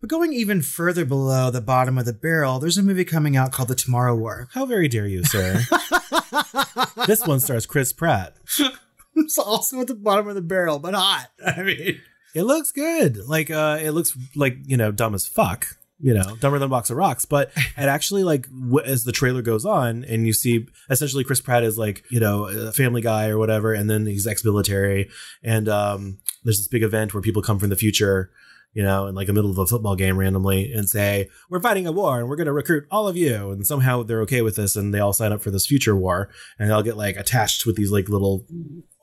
But 0.04 0.10
going 0.10 0.34
even 0.34 0.62
further 0.62 1.06
below 1.06 1.50
the 1.50 1.62
bottom 1.62 1.98
of 1.98 2.04
the 2.04 2.12
barrel, 2.12 2.60
there's 2.60 2.78
a 2.78 2.84
movie 2.84 3.06
coming 3.06 3.38
out 3.38 3.54
called 3.54 3.70
The 3.70 3.74
Tomorrow 3.76 4.18
War. 4.18 4.50
How 4.52 4.66
very 4.66 4.90
dare 4.90 5.08
you, 5.08 5.24
sir? 5.24 5.62
this 7.08 7.26
one 7.26 7.40
stars 7.40 7.66
Chris 7.66 7.94
Pratt. 7.94 8.36
it's 9.16 9.38
also 9.38 9.80
at 9.80 9.88
the 9.88 9.96
bottom 9.96 10.28
of 10.28 10.36
the 10.36 10.42
barrel, 10.42 10.78
but 10.78 10.94
hot. 10.94 11.28
I 11.46 11.64
mean, 11.64 12.02
It 12.36 12.44
looks 12.44 12.74
good. 12.74 13.16
Like 13.30 13.50
uh 13.50 13.80
it 13.82 13.92
looks 13.92 14.14
like, 14.36 14.58
you 14.66 14.76
know, 14.76 14.92
dumb 14.92 15.16
as 15.16 15.26
fuck. 15.26 15.68
You 16.02 16.14
know, 16.16 16.36
dumber 16.36 16.60
than 16.60 16.66
a 16.66 16.70
box 16.70 16.90
of 16.90 16.98
rocks. 16.98 17.24
But 17.24 17.52
it 17.56 17.72
actually 17.78 18.26
like 18.26 18.50
w- 18.50 18.86
as 18.86 19.06
the 19.06 19.14
trailer 19.14 19.42
goes 19.42 19.64
on 19.64 20.04
and 20.04 20.28
you 20.28 20.34
see 20.34 20.68
essentially 20.90 21.24
Chris 21.24 21.40
Pratt 21.40 21.64
is 21.64 21.78
like, 21.78 22.04
you 22.12 22.20
know, 22.20 22.48
a 22.48 22.74
family 22.74 23.00
guy 23.00 23.30
or 23.30 23.38
whatever, 23.38 23.72
and 23.72 23.90
then 23.90 24.06
he's 24.06 24.28
ex-military. 24.28 25.10
And 25.42 25.70
um 25.70 26.18
there's 26.44 26.58
this 26.58 26.68
big 26.68 26.84
event 26.84 27.14
where 27.14 27.22
people 27.22 27.42
come 27.42 27.58
from 27.58 27.70
the 27.70 27.78
future 27.78 28.32
you 28.74 28.84
know, 28.84 29.08
in 29.08 29.16
like 29.16 29.28
the 29.28 29.34
middle 29.34 29.52
of 29.52 29.58
a 29.58 29.68
football 29.68 29.96
game 29.96 30.18
randomly 30.18 30.72
and 30.72 30.90
say, 30.90 31.30
We're 31.50 31.60
fighting 31.60 31.88
a 31.88 31.92
war 31.92 32.20
and 32.20 32.28
we're 32.28 32.36
going 32.36 32.48
to 32.48 32.54
recruit 32.54 32.86
all 32.90 33.08
of 33.08 33.16
you. 33.16 33.52
And 33.52 33.66
somehow 33.66 34.04
they're 34.04 34.22
okay 34.22 34.42
with 34.42 34.56
this 34.56 34.76
and 34.76 34.94
they 34.94 35.00
all 35.00 35.14
sign 35.14 35.32
up 35.32 35.42
for 35.42 35.52
this 35.52 35.68
future 35.68 35.96
war 35.96 36.30
and 36.58 36.70
they'll 36.70 36.82
get 36.82 36.98
like 36.98 37.18
attached 37.18 37.66
with 37.66 37.76
these 37.76 37.92
like 37.92 38.10
little 38.10 38.46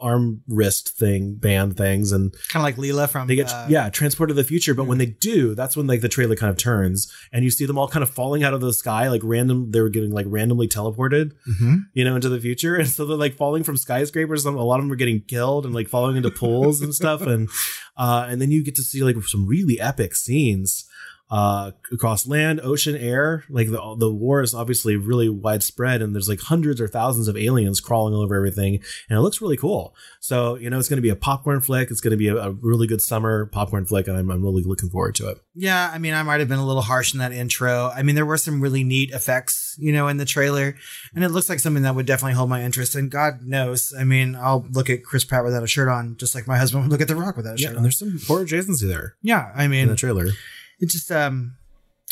arm 0.01 0.43
wrist 0.49 0.97
thing 0.97 1.35
band 1.35 1.77
things 1.77 2.13
and 2.13 2.33
Kind 2.49 2.63
of 2.63 2.63
like 2.63 2.77
Leela 2.77 3.09
from 3.09 3.29
they 3.29 3.37
get 3.37 3.53
uh, 3.53 3.67
yeah 3.69 3.91
transported 3.91 4.37
to 4.37 4.43
the 4.43 4.47
future 4.47 4.75
but 4.75 4.85
when 4.85 4.99
they 4.99 5.07
do 5.07 5.55
that's 5.55 5.77
when 5.77 5.87
like 5.87 6.01
the 6.01 6.09
trailer 6.09 6.37
kind 6.37 6.51
of 6.51 6.57
turns 6.57 7.13
and 7.33 7.45
you 7.45 7.51
see 7.51 7.67
them 7.67 7.79
all 7.79 7.89
kind 7.89 8.03
of 8.03 8.11
falling 8.11 8.43
out 8.43 8.55
of 8.55 8.61
the 8.61 8.73
sky 8.73 9.09
like 9.09 9.23
random 9.25 9.71
they 9.71 9.81
were 9.81 9.89
getting 9.89 10.11
like 10.11 10.27
randomly 10.29 10.69
teleported 10.69 11.33
mhm. 11.49 11.85
you 11.93 12.05
know 12.05 12.15
into 12.15 12.29
the 12.29 12.41
future 12.41 12.77
and 12.77 12.89
so 12.89 13.05
they're 13.05 13.17
like 13.17 13.35
falling 13.35 13.63
from 13.63 13.77
skyscrapers 13.77 14.45
a 14.45 14.51
lot 14.51 14.79
of 14.79 14.85
them 14.85 14.93
are 14.93 14.97
getting 14.97 15.21
killed 15.23 15.65
and 15.65 15.75
like 15.75 15.89
falling 15.89 16.17
into 16.17 16.31
pools 16.31 16.81
and 16.81 16.95
stuff 16.95 17.23
and 17.23 17.49
uh 17.97 18.27
and 18.29 18.41
then 18.41 18.51
you 18.51 18.63
get 18.65 18.75
to 18.75 18.83
see 18.83 19.03
like 19.03 19.17
some 19.25 19.47
really 19.47 19.81
epic 19.81 20.15
scenes 20.15 20.87
uh 21.31 21.71
across 21.93 22.27
land 22.27 22.61
ocean 22.63 22.97
air 22.97 23.45
like 23.49 23.69
the, 23.69 23.97
the 23.99 24.11
war 24.13 24.43
is 24.43 24.55
obviously 24.55 24.97
really 24.97 25.29
widespread 25.29 26.03
and 26.03 26.15
there's 26.15 26.29
like 26.29 26.41
hundreds 26.41 26.81
or 26.81 26.89
thousands 26.89 27.29
of 27.29 27.37
aliens 27.37 27.81
crawling 27.81 28.13
all 28.15 28.23
over 28.23 28.35
everything 28.35 28.75
and 29.09 29.17
it 29.19 29.21
looks 29.23 29.41
really 29.41 29.57
cool 29.57 29.95
so 30.19 30.57
you 30.57 30.69
know 30.69 30.79
it's 30.79 30.89
going 30.89 30.97
to 30.97 31.03
be 31.03 31.09
a 31.09 31.17
popcorn 31.17 31.61
flick 31.61 31.91
it's 31.91 32.01
going 32.01 32.11
to 32.11 32.17
be 32.17 32.29
a, 32.29 32.37
a 32.37 32.51
really 32.51 32.87
good 32.87 33.01
summer 33.03 33.47
popcorn 33.47 33.85
flick 33.85 34.09
and 34.09 34.17
I'm, 34.17 34.31
I'm 34.31 34.43
really 34.43 34.63
looking 34.63 34.91
forward 34.91 35.15
to 35.17 35.29
it 35.29 35.39
Yeah, 35.55 35.91
I 35.93 35.99
mean, 35.99 36.15
I 36.15 36.23
might 36.23 36.41
have 36.41 36.49
been 36.49 36.59
a 36.59 36.67
little 36.67 36.83
harsh 36.83 37.13
in 37.13 37.19
that 37.21 37.33
intro. 37.33 37.91
I 37.95 38.03
mean, 38.03 38.15
there 38.15 38.25
were 38.27 38.39
some 38.39 38.61
really 38.61 38.83
neat 38.85 39.11
effects, 39.11 39.77
you 39.79 39.93
know, 39.93 40.09
in 40.09 40.17
the 40.17 40.25
trailer, 40.25 40.75
and 41.15 41.25
it 41.25 41.29
looks 41.31 41.49
like 41.49 41.59
something 41.61 41.83
that 41.83 41.95
would 41.95 42.07
definitely 42.07 42.35
hold 42.35 42.49
my 42.49 42.63
interest. 42.63 42.95
And 42.95 43.11
God 43.11 43.43
knows, 43.43 43.93
I 43.99 44.05
mean, 44.05 44.37
I'll 44.37 44.65
look 44.71 44.89
at 44.89 45.05
Chris 45.05 45.25
Pratt 45.25 45.45
without 45.45 45.63
a 45.63 45.67
shirt 45.67 45.89
on, 45.89 46.17
just 46.17 46.35
like 46.35 46.47
my 46.47 46.57
husband 46.57 46.85
would 46.85 46.91
look 46.91 47.01
at 47.01 47.09
The 47.09 47.17
Rock 47.17 47.37
without 47.37 47.59
a 47.59 47.61
yeah 47.61 47.67
shirt 47.67 47.71
and 47.71 47.79
on. 47.79 47.83
there's 47.83 47.99
some 47.99 48.19
horror 48.27 48.45
adjacency 48.45 48.87
there 48.89 49.17
Yeah, 49.23 49.51
I 49.55 49.69
mean, 49.69 49.83
in 49.85 49.89
the 49.89 49.97
trailer 49.97 50.29
it 50.81 50.89
just, 50.91 51.11
um, 51.13 51.57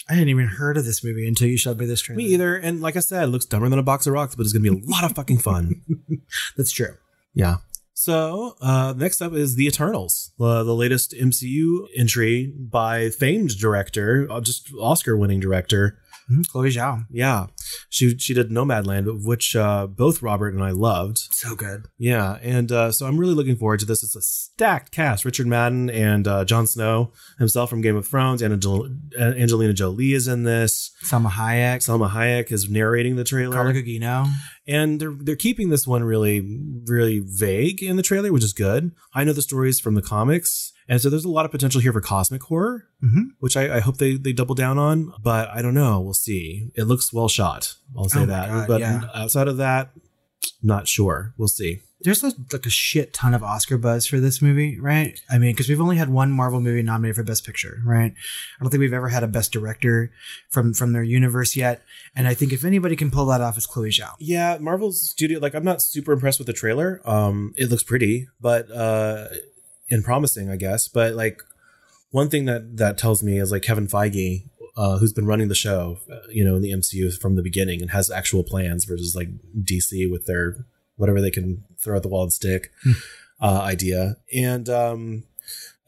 I 0.08 0.14
hadn't 0.14 0.28
even 0.30 0.46
heard 0.46 0.76
of 0.76 0.84
this 0.84 1.02
movie 1.04 1.26
until 1.28 1.48
you 1.48 1.56
showed 1.58 1.78
me 1.78 1.84
this 1.86 2.00
trailer. 2.00 2.16
me 2.18 2.24
either 2.26 2.56
and 2.56 2.80
like 2.80 2.96
i 2.96 3.00
said 3.00 3.24
it 3.24 3.26
looks 3.26 3.44
dumber 3.44 3.68
than 3.68 3.78
a 3.78 3.82
box 3.82 4.06
of 4.06 4.14
rocks 4.14 4.34
but 4.34 4.42
it's 4.44 4.52
going 4.54 4.64
to 4.64 4.70
be 4.70 4.86
a 4.86 4.90
lot 4.90 5.04
of 5.04 5.12
fucking 5.12 5.38
fun 5.38 5.82
That's 6.56 6.70
true. 6.72 6.94
Yeah. 7.34 7.56
So 7.94 8.54
uh, 8.62 8.94
next 8.96 9.20
up 9.20 9.32
is 9.32 9.56
The 9.56 9.66
Eternals, 9.66 10.30
the, 10.38 10.62
the 10.62 10.74
latest 10.74 11.12
MCU 11.12 11.86
entry 11.96 12.46
by 12.56 13.10
famed 13.10 13.58
director, 13.58 14.26
uh, 14.30 14.40
just 14.40 14.70
Oscar-winning 14.80 15.40
director. 15.40 15.98
Mhm, 16.30 16.46
Chloe 16.48 16.70
Zhao, 16.70 17.06
Yeah, 17.10 17.46
she 17.88 18.16
she 18.18 18.34
did 18.34 18.50
Nomadland, 18.50 19.24
which 19.24 19.54
uh, 19.56 19.86
both 19.86 20.22
Robert 20.22 20.54
and 20.54 20.62
I 20.62 20.70
loved. 20.70 21.18
so 21.32 21.54
good. 21.54 21.86
Yeah, 21.98 22.38
and 22.42 22.70
uh, 22.72 22.92
so 22.92 23.06
I'm 23.06 23.18
really 23.18 23.34
looking 23.34 23.56
forward 23.56 23.80
to 23.80 23.86
this. 23.86 24.02
It's 24.02 24.16
a 24.16 24.20
stacked 24.22 24.92
cast: 24.92 25.24
Richard 25.24 25.46
Madden 25.46 25.90
and 25.90 26.26
uh, 26.28 26.44
Jon 26.44 26.66
Snow 26.66 27.12
himself 27.38 27.70
from 27.70 27.80
Game 27.80 27.96
of 27.96 28.06
Thrones. 28.06 28.42
Angel- 28.42 28.88
Angelina 29.18 29.72
Jolie 29.72 30.12
is 30.12 30.28
in 30.28 30.44
this. 30.44 30.90
Salma 31.04 31.30
Hayek, 31.30 31.76
Salma 31.78 32.10
Hayek 32.10 32.50
is 32.52 32.68
narrating 32.70 33.16
the 33.16 33.24
trailer 33.24 33.54
Carla 33.54 33.72
Gugino. 33.72 34.28
and 34.66 35.00
they're 35.00 35.14
they're 35.18 35.36
keeping 35.36 35.70
this 35.70 35.86
one 35.86 36.04
really 36.04 36.40
really 36.86 37.20
vague 37.24 37.82
in 37.82 37.96
the 37.96 38.02
trailer, 38.02 38.32
which 38.32 38.44
is 38.44 38.52
good. 38.52 38.92
I 39.14 39.24
know 39.24 39.32
the 39.32 39.42
stories 39.42 39.80
from 39.80 39.94
the 39.94 40.02
comics, 40.02 40.72
and 40.88 41.00
so 41.00 41.10
there's 41.10 41.24
a 41.24 41.28
lot 41.30 41.44
of 41.44 41.50
potential 41.50 41.80
here 41.80 41.92
for 41.92 42.00
cosmic 42.00 42.42
horror, 42.42 42.84
Mhm. 43.04 43.30
which 43.40 43.56
I, 43.56 43.76
I 43.76 43.80
hope 43.80 43.98
they 43.98 44.16
they 44.16 44.32
double 44.32 44.54
down 44.54 44.78
on. 44.78 45.12
But 45.22 45.48
I 45.50 45.62
don't 45.62 45.74
know. 45.74 46.00
We'll 46.00 46.14
see. 46.14 46.70
It 46.74 46.84
looks 46.84 47.12
well 47.12 47.28
shot. 47.28 47.74
I'll 47.96 48.08
say 48.08 48.22
Oh 48.22 48.26
that. 48.26 48.48
God, 48.48 48.68
but 48.68 48.80
yeah. 48.80 49.02
outside 49.14 49.48
of 49.48 49.56
that, 49.58 49.90
not 50.62 50.88
sure. 50.88 51.34
We'll 51.36 51.48
see. 51.48 51.80
There's 52.00 52.22
a, 52.22 52.32
like 52.52 52.64
a 52.64 52.70
shit 52.70 53.12
ton 53.12 53.34
of 53.34 53.42
Oscar 53.42 53.76
buzz 53.76 54.06
for 54.06 54.20
this 54.20 54.40
movie, 54.40 54.78
right? 54.78 55.20
I 55.28 55.36
mean, 55.38 55.50
because 55.50 55.68
we've 55.68 55.80
only 55.80 55.96
had 55.96 56.08
one 56.10 56.30
Marvel 56.30 56.60
movie 56.60 56.80
nominated 56.80 57.16
for 57.16 57.24
Best 57.24 57.44
Picture, 57.44 57.78
right? 57.84 58.12
I 58.12 58.62
don't 58.62 58.70
think 58.70 58.78
we've 58.80 58.92
ever 58.92 59.08
had 59.08 59.24
a 59.24 59.26
Best 59.26 59.50
Director 59.50 60.12
from 60.48 60.74
from 60.74 60.92
their 60.92 61.02
universe 61.02 61.56
yet. 61.56 61.82
And 62.14 62.28
I 62.28 62.34
think 62.34 62.52
if 62.52 62.64
anybody 62.64 62.94
can 62.94 63.10
pull 63.10 63.26
that 63.26 63.40
off, 63.40 63.56
it's 63.56 63.66
Chloe 63.66 63.90
Zhao. 63.90 64.12
Yeah, 64.20 64.58
Marvel's 64.60 65.10
studio. 65.10 65.40
Like, 65.40 65.54
I'm 65.56 65.64
not 65.64 65.82
super 65.82 66.12
impressed 66.12 66.38
with 66.38 66.46
the 66.46 66.52
trailer. 66.52 67.00
Um, 67.04 67.52
it 67.56 67.68
looks 67.68 67.82
pretty, 67.82 68.28
but 68.40 68.70
uh, 68.70 69.26
and 69.90 70.04
promising, 70.04 70.50
I 70.50 70.56
guess. 70.56 70.88
But 70.88 71.14
like, 71.14 71.42
one 72.10 72.28
thing 72.30 72.46
that 72.46 72.76
that 72.78 72.98
tells 72.98 73.22
me 73.22 73.38
is 73.38 73.52
like 73.52 73.62
Kevin 73.62 73.86
Feige, 73.86 74.44
uh, 74.76 74.98
who's 74.98 75.12
been 75.12 75.26
running 75.26 75.48
the 75.48 75.54
show, 75.54 75.98
uh, 76.10 76.18
you 76.30 76.44
know, 76.44 76.56
in 76.56 76.62
the 76.62 76.72
MCU 76.72 77.18
from 77.18 77.36
the 77.36 77.42
beginning 77.42 77.82
and 77.82 77.90
has 77.90 78.10
actual 78.10 78.42
plans 78.42 78.84
versus 78.84 79.14
like 79.14 79.28
DC 79.62 80.10
with 80.10 80.26
their 80.26 80.64
whatever 80.96 81.20
they 81.20 81.30
can 81.30 81.64
throw 81.78 81.96
at 81.96 82.02
the 82.02 82.08
wall 82.08 82.22
and 82.22 82.32
stick 82.32 82.70
Hmm. 82.82 82.92
uh, 83.40 83.60
idea. 83.62 84.16
And 84.34 84.68
um, 84.68 85.24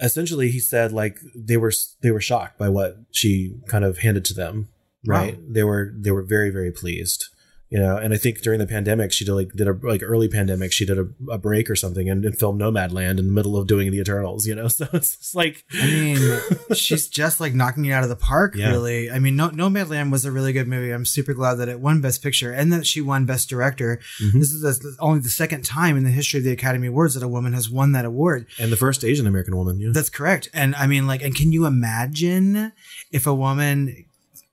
essentially, 0.01 0.51
he 0.51 0.61
said 0.61 0.93
like 0.93 1.19
they 1.35 1.57
were 1.57 1.73
they 2.03 2.11
were 2.11 2.21
shocked 2.21 2.59
by 2.59 2.69
what 2.69 2.99
she 3.11 3.55
kind 3.67 3.85
of 3.85 3.99
handed 3.99 4.25
to 4.27 4.35
them. 4.35 4.69
Right? 5.07 5.39
They 5.49 5.65
were 5.65 5.95
they 5.97 6.11
were 6.11 6.23
very 6.23 6.51
very 6.51 6.71
pleased 6.71 7.27
you 7.71 7.79
know 7.79 7.97
and 7.97 8.13
i 8.13 8.17
think 8.17 8.41
during 8.43 8.59
the 8.59 8.67
pandemic 8.67 9.13
she 9.13 9.25
did 9.25 9.33
like 9.33 9.53
did 9.53 9.69
a 9.69 9.73
like 9.83 10.03
early 10.03 10.29
pandemic 10.29 10.73
she 10.73 10.85
did 10.85 10.99
a, 10.99 11.07
a 11.31 11.39
break 11.39 11.71
or 11.71 11.77
something 11.77 12.11
and, 12.11 12.25
and 12.25 12.39
filmed 12.39 12.61
nomadland 12.61 13.11
in 13.19 13.27
the 13.27 13.33
middle 13.33 13.57
of 13.57 13.67
doing 13.67 13.91
the 13.93 13.99
eternals 13.99 14.47
you 14.47 14.55
know 14.55 14.67
so 14.79 14.87
it's 14.93 15.17
just 15.17 15.35
like 15.35 15.65
I 15.73 15.87
mean, 15.87 16.41
she's 16.75 17.07
just 17.21 17.41
like 17.41 17.55
knocking 17.55 17.85
it 17.85 17.93
out 17.93 18.03
of 18.03 18.09
the 18.09 18.17
park, 18.17 18.55
Yeah. 18.57 18.71
really. 18.71 19.11
I 19.11 19.19
mean, 19.19 19.37
no- 19.37 19.51
Nomadland 19.51 20.11
was 20.11 20.25
a 20.25 20.33
really 20.33 20.53
good 20.53 20.67
movie. 20.69 20.91
I'm 20.91 21.05
super 21.07 21.33
glad 21.33 21.55
that 21.57 21.69
it 21.69 21.81
won 21.81 22.01
Best 22.01 22.23
Picture 22.23 22.53
and 22.53 22.73
that 22.73 22.87
she 22.87 23.01
won 23.01 23.25
Best 23.25 23.49
Director. 23.49 24.01
Mhm. 24.23 24.33
This 24.35 24.51
is 24.53 24.61
the, 24.81 24.97
only 25.01 25.21
the 25.21 25.29
second 25.29 25.65
time 25.65 25.97
in 25.97 26.05
the 26.05 26.11
history 26.11 26.39
of 26.39 26.45
the 26.45 26.53
Academy 26.53 26.89
Awards 26.89 27.15
that 27.15 27.23
a 27.23 27.29
woman 27.29 27.53
has 27.53 27.71
won 27.71 27.93
that 27.93 28.05
award. 28.05 28.47
and 28.59 28.71
the 28.73 28.77
first 28.77 29.05
asian 29.05 29.27
american 29.27 29.57
woman 29.57 29.79
yeah. 29.81 29.91
That's 29.93 30.11
correct. 30.11 30.49
And 30.53 30.75
I 30.75 30.87
mean, 30.87 31.07
like, 31.07 31.23
and 31.23 31.35
can 31.35 31.53
you 31.53 31.67
imagine 31.67 32.73
if 33.13 33.27
a 33.27 33.35
woman 33.35 34.05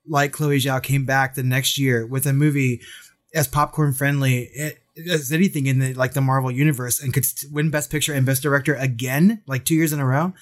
like 0.06 0.32
Chloe 0.32 0.58
Zhao 0.58 0.82
came 0.82 1.04
back 1.04 1.34
the 1.34 1.42
next 1.42 1.78
year 1.78 2.06
with 2.06 2.26
a 2.26 2.32
movie 2.32 2.80
as 3.34 3.46
popcorn 3.48 3.92
friendly 3.92 4.44
it- 4.54 4.78
as 5.10 5.30
anything 5.30 5.66
in 5.66 5.78
the 5.78 5.94
like 5.94 6.14
the 6.14 6.20
Marvel 6.20 6.50
universe 6.50 7.00
and 7.00 7.14
could 7.14 7.24
win 7.52 7.70
Best 7.70 7.88
Picture 7.90 8.12
and 8.12 8.26
Best 8.26 8.42
Director 8.42 8.74
again, 8.74 9.42
like 9.46 9.64
two 9.64 9.76
years 9.76 9.92
in 9.92 10.00
a 10.00 10.04
row? 10.06 10.32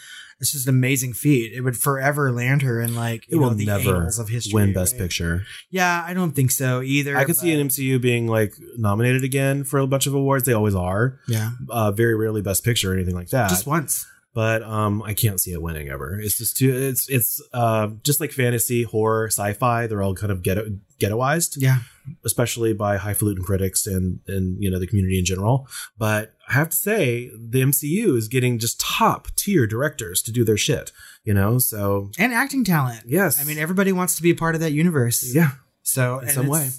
It's 0.40 0.52
just 0.52 0.66
an 0.66 0.74
amazing 0.74 1.12
feat. 1.14 1.52
It 1.54 1.60
would 1.62 1.76
forever 1.78 2.30
land 2.32 2.60
her 2.62 2.80
in 2.80 2.94
like 2.94 3.24
it 3.28 3.32
you 3.34 3.40
know, 3.40 3.48
will 3.48 3.54
the 3.54 3.66
never 3.66 4.06
of 4.18 4.28
history. 4.30 4.52
win 4.54 4.72
best 4.72 4.92
right? 4.94 5.00
picture 5.02 5.42
Yeah, 5.70 6.02
I 6.06 6.14
don't 6.14 6.32
think 6.32 6.50
so 6.50 6.80
either. 6.82 7.16
i 7.18 7.24
could 7.24 7.36
see 7.36 7.52
an 7.52 7.68
mcu 7.68 8.00
being 8.00 8.26
like 8.28 8.54
nominated 8.78 9.24
again 9.24 9.64
for 9.64 9.78
a 9.78 9.86
bunch 9.86 10.06
of 10.06 10.14
awards 10.14 10.44
they 10.44 10.52
always 10.54 10.74
are 10.74 11.18
Yeah, 11.28 11.50
uh 11.70 11.90
very 11.90 12.14
rarely 12.14 12.40
best 12.42 12.64
picture 12.64 12.90
or 12.92 12.94
anything 12.94 13.14
like 13.14 13.28
that 13.30 13.48
just 13.50 13.66
once. 13.66 14.06
but 14.34 14.62
um 14.62 15.02
i 15.02 15.12
can't 15.14 15.40
see 15.40 15.52
it 15.52 15.60
winning 15.62 15.88
ever 15.88 16.18
it's 16.20 16.36
just 16.38 16.56
too 16.58 16.70
it's 16.74 17.08
it's 17.08 17.42
uh 17.54 17.88
just 18.02 18.20
like 18.20 18.30
fantasy 18.32 18.82
horror 18.84 19.28
sci-fi 19.28 19.86
they're 19.86 20.02
all 20.02 20.14
kind 20.14 20.30
of 20.32 20.42
ghetto 20.42 20.66
ghettoized 21.00 21.56
Yeah, 21.60 21.78
especially 22.24 22.72
by 22.72 22.96
highfalutin 22.96 23.44
critics 23.44 23.86
and 23.86 24.20
and 24.26 24.62
you 24.62 24.70
know 24.70 24.78
the 24.78 24.86
community 24.86 25.18
in 25.18 25.24
general. 25.24 25.68
But 25.98 26.34
I 26.48 26.52
have 26.54 26.68
to 26.70 26.76
say, 26.76 27.30
the 27.36 27.62
MCU 27.62 28.16
is 28.16 28.28
getting 28.28 28.58
just 28.58 28.80
top 28.80 29.28
tier 29.36 29.66
directors 29.66 30.22
to 30.22 30.32
do 30.32 30.44
their 30.44 30.56
shit. 30.56 30.92
You 31.24 31.34
know, 31.34 31.58
so 31.58 32.10
and 32.18 32.32
acting 32.32 32.64
talent. 32.64 33.02
yes, 33.06 33.40
I 33.40 33.44
mean, 33.44 33.58
everybody 33.58 33.92
wants 33.92 34.14
to 34.16 34.22
be 34.22 34.30
a 34.30 34.34
part 34.36 34.54
of 34.54 34.60
that 34.60 34.72
universe. 34.72 35.34
yeah, 35.34 35.50
So 35.82 36.20
In 36.20 36.28
some 36.28 36.46
way. 36.46 36.70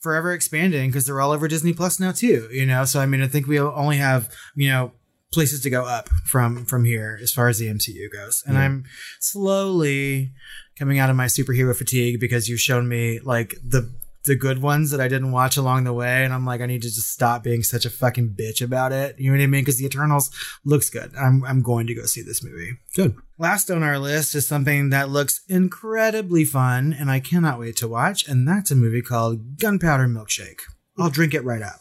forever 0.00 0.32
expanding 0.32 0.88
because 0.90 1.06
they're 1.06 1.20
all 1.20 1.32
over 1.32 1.48
Disney 1.48 1.72
Plus 1.72 1.98
now 2.00 2.12
too. 2.12 2.48
You 2.52 2.66
know, 2.66 2.84
so 2.84 3.00
I 3.00 3.06
mean, 3.06 3.20
I 3.22 3.26
think 3.28 3.46
we 3.48 3.58
only 3.58 3.96
have 3.96 4.32
you 4.54 4.68
know 4.70 4.92
places 5.32 5.60
to 5.62 5.70
go 5.70 5.84
up 5.84 6.08
from 6.24 6.64
from 6.64 6.84
here 6.84 7.18
as 7.20 7.32
far 7.32 7.48
as 7.48 7.58
the 7.58 7.66
MCU 7.66 8.10
goes, 8.12 8.44
and 8.46 8.54
Yeah. 8.54 8.62
I'm 8.62 8.84
slowly 9.18 10.32
coming 10.78 10.98
out 10.98 11.10
of 11.10 11.16
my 11.16 11.26
superhero 11.26 11.74
fatigue 11.74 12.20
because 12.20 12.48
you've 12.48 12.60
shown 12.60 12.88
me 12.88 13.20
like 13.20 13.54
the 13.64 13.90
the 14.26 14.36
good 14.36 14.60
ones 14.60 14.90
that 14.90 15.00
I 15.00 15.08
didn't 15.08 15.32
watch 15.32 15.56
along 15.56 15.84
the 15.84 15.92
way, 15.92 16.24
and 16.24 16.34
I'm 16.34 16.44
like, 16.44 16.60
I 16.60 16.66
need 16.66 16.82
to 16.82 16.88
just 16.88 17.10
stop 17.10 17.42
being 17.42 17.62
such 17.62 17.84
a 17.84 17.90
fucking 17.90 18.34
bitch 18.38 18.60
about 18.60 18.92
it. 18.92 19.18
You 19.18 19.30
know 19.30 19.38
what 19.38 19.42
I 19.42 19.46
mean? 19.46 19.62
Because 19.62 19.78
the 19.78 19.86
Eternals 19.86 20.30
looks 20.64 20.90
good. 20.90 21.14
I'm 21.16 21.44
I'm 21.44 21.62
going 21.62 21.86
to 21.86 21.94
go 21.94 22.04
see 22.04 22.22
this 22.22 22.42
movie. 22.42 22.72
good. 22.94 23.16
Last 23.38 23.70
on 23.70 23.82
our 23.82 23.98
list 23.98 24.34
is 24.34 24.48
something 24.48 24.90
that 24.90 25.10
looks 25.10 25.42
incredibly 25.48 26.44
fun 26.44 26.96
and 26.98 27.10
I 27.10 27.20
cannot 27.20 27.60
wait 27.60 27.76
to 27.76 27.88
watch, 27.88 28.26
and 28.28 28.46
that's 28.46 28.70
a 28.70 28.76
movie 28.76 29.02
called 29.02 29.58
Gunpowder 29.58 30.08
Milkshake. 30.08 30.60
I'll 30.98 31.10
drink 31.10 31.34
it 31.34 31.44
right 31.44 31.62
up. 31.62 31.80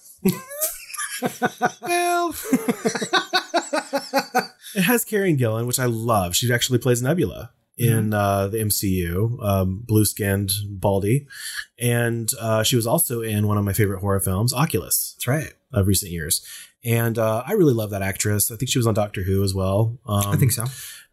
Well, 1.82 2.36
it 4.76 4.82
has 4.82 5.06
Karen 5.06 5.38
Gillan, 5.38 5.66
which 5.66 5.80
I 5.80 5.86
love. 5.86 6.36
She 6.36 6.54
actually 6.54 6.80
plays 6.80 7.02
Nebula 7.02 7.52
in 7.78 8.14
uh, 8.14 8.48
the 8.48 8.58
MCU, 8.60 9.44
um, 9.44 9.84
blue 9.86 10.06
skinned 10.06 10.52
Baldy, 10.70 11.28
and 11.78 12.30
uh, 12.40 12.64
she 12.64 12.76
was 12.76 12.88
also 12.88 13.22
in 13.22 13.48
one 13.48 13.58
of 13.58 13.66
my 13.66 13.74
favorite 13.74 14.00
horror 14.00 14.20
films, 14.20 14.54
Oculus. 14.54 15.14
That's 15.18 15.28
right. 15.28 15.54
of 15.74 15.88
recent 15.88 16.12
years. 16.12 16.46
And 16.84 17.18
uh, 17.18 17.44
I 17.46 17.54
really 17.54 17.74
love 17.74 17.90
that 17.90 18.02
actress. 18.02 18.52
I 18.52 18.56
think 18.58 18.70
she 18.70 18.78
was 18.80 18.86
on 18.88 18.94
Doctor 18.94 19.24
Who 19.24 19.44
as 19.44 19.54
well. 19.54 19.98
Um, 20.06 20.28
I 20.28 20.36
think 20.36 20.52
so. 20.52 20.66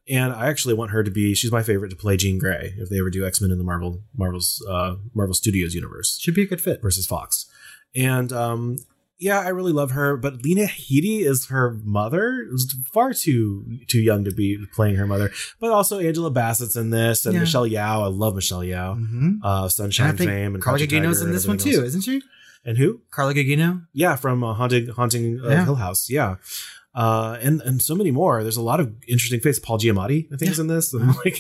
And 0.09 0.33
I 0.33 0.49
actually 0.49 0.75
want 0.75 0.91
her 0.91 1.03
to 1.03 1.11
be. 1.11 1.35
She's 1.35 1.53
my 1.53 1.63
favorite 1.63 1.89
to 1.91 1.97
play 1.97 2.17
Jean 2.17 2.39
Grey 2.39 2.75
if 2.77 2.91
they 2.91 2.99
ever 2.99 3.09
do 3.09 3.25
X 3.27 3.41
Men 3.41 3.51
in 3.51 3.59
the 3.59 3.65
Marvel 3.65 4.03
Marvel's 4.17 4.65
uh, 4.69 4.97
Marvel 5.15 5.35
Studios 5.35 5.75
universe 5.75 6.19
Should 6.21 6.35
be 6.35 6.43
a 6.43 6.47
good 6.47 6.61
fit. 6.61 6.83
versus 6.83 7.07
Fox. 7.07 7.47
And 7.95 8.33
um, 8.33 8.79
yeah, 9.23 9.41
I 9.41 9.49
really 9.49 9.73
love 9.73 9.93
her. 9.93 10.17
But 10.17 10.43
Lena 10.45 10.65
Headey 10.67 11.21
is 11.25 11.47
her 11.47 11.79
mother. 11.85 12.47
Is 12.53 12.75
far 12.93 13.13
too 13.15 13.79
too 13.87 14.01
young 14.01 14.25
to 14.25 14.33
be 14.33 14.59
playing 14.75 14.97
her 14.97 15.07
mother. 15.07 15.31
But 15.61 15.71
also 15.71 15.99
Angela 15.99 16.31
Bassett's 16.31 16.77
in 16.77 16.91
this, 16.91 17.25
and 17.25 17.35
Yeah. 17.35 17.41
Michelle 17.41 17.67
Yeoh. 17.67 18.03
I 18.03 18.07
love 18.09 18.35
Michelle 18.35 18.61
Yeoh. 18.61 18.99
Mm-hmm. 18.99 19.31
Uh, 19.45 19.69
Sunshine 19.69 20.17
think 20.17 20.31
Fame 20.31 20.55
and 20.55 20.63
Carla 20.63 20.81
Gugino's 20.81 21.23
in 21.23 21.33
this 21.33 21.47
one 21.47 21.59
too, 21.59 21.71
else. 21.71 21.85
isn't 21.89 22.03
she? 22.05 22.23
And 22.65 22.79
who? 22.79 23.01
Carla 23.11 23.35
Gugino. 23.35 23.87
Yeah, 23.93 24.17
from 24.17 24.43
uh, 24.45 24.55
Haunting 24.55 24.89
Haunting 24.89 25.41
uh, 25.45 25.49
Yeah. 25.49 25.65
Hill 25.65 25.77
House. 25.77 26.11
Yeah. 26.11 26.37
Uh, 26.95 27.39
and 27.41 27.63
and 27.63 27.81
so 27.81 27.95
many 27.95 28.11
more. 28.11 28.43
There's 28.43 28.59
a 28.59 28.63
lot 28.63 28.79
of 28.79 28.93
interesting 29.09 29.41
faces. 29.41 29.61
Paul 29.61 29.79
Giamatti, 29.79 30.27
I 30.33 30.37
think, 30.37 30.51
is 30.51 30.59
in 30.59 30.67
this. 30.67 30.93
And 30.93 31.15
like, 31.25 31.37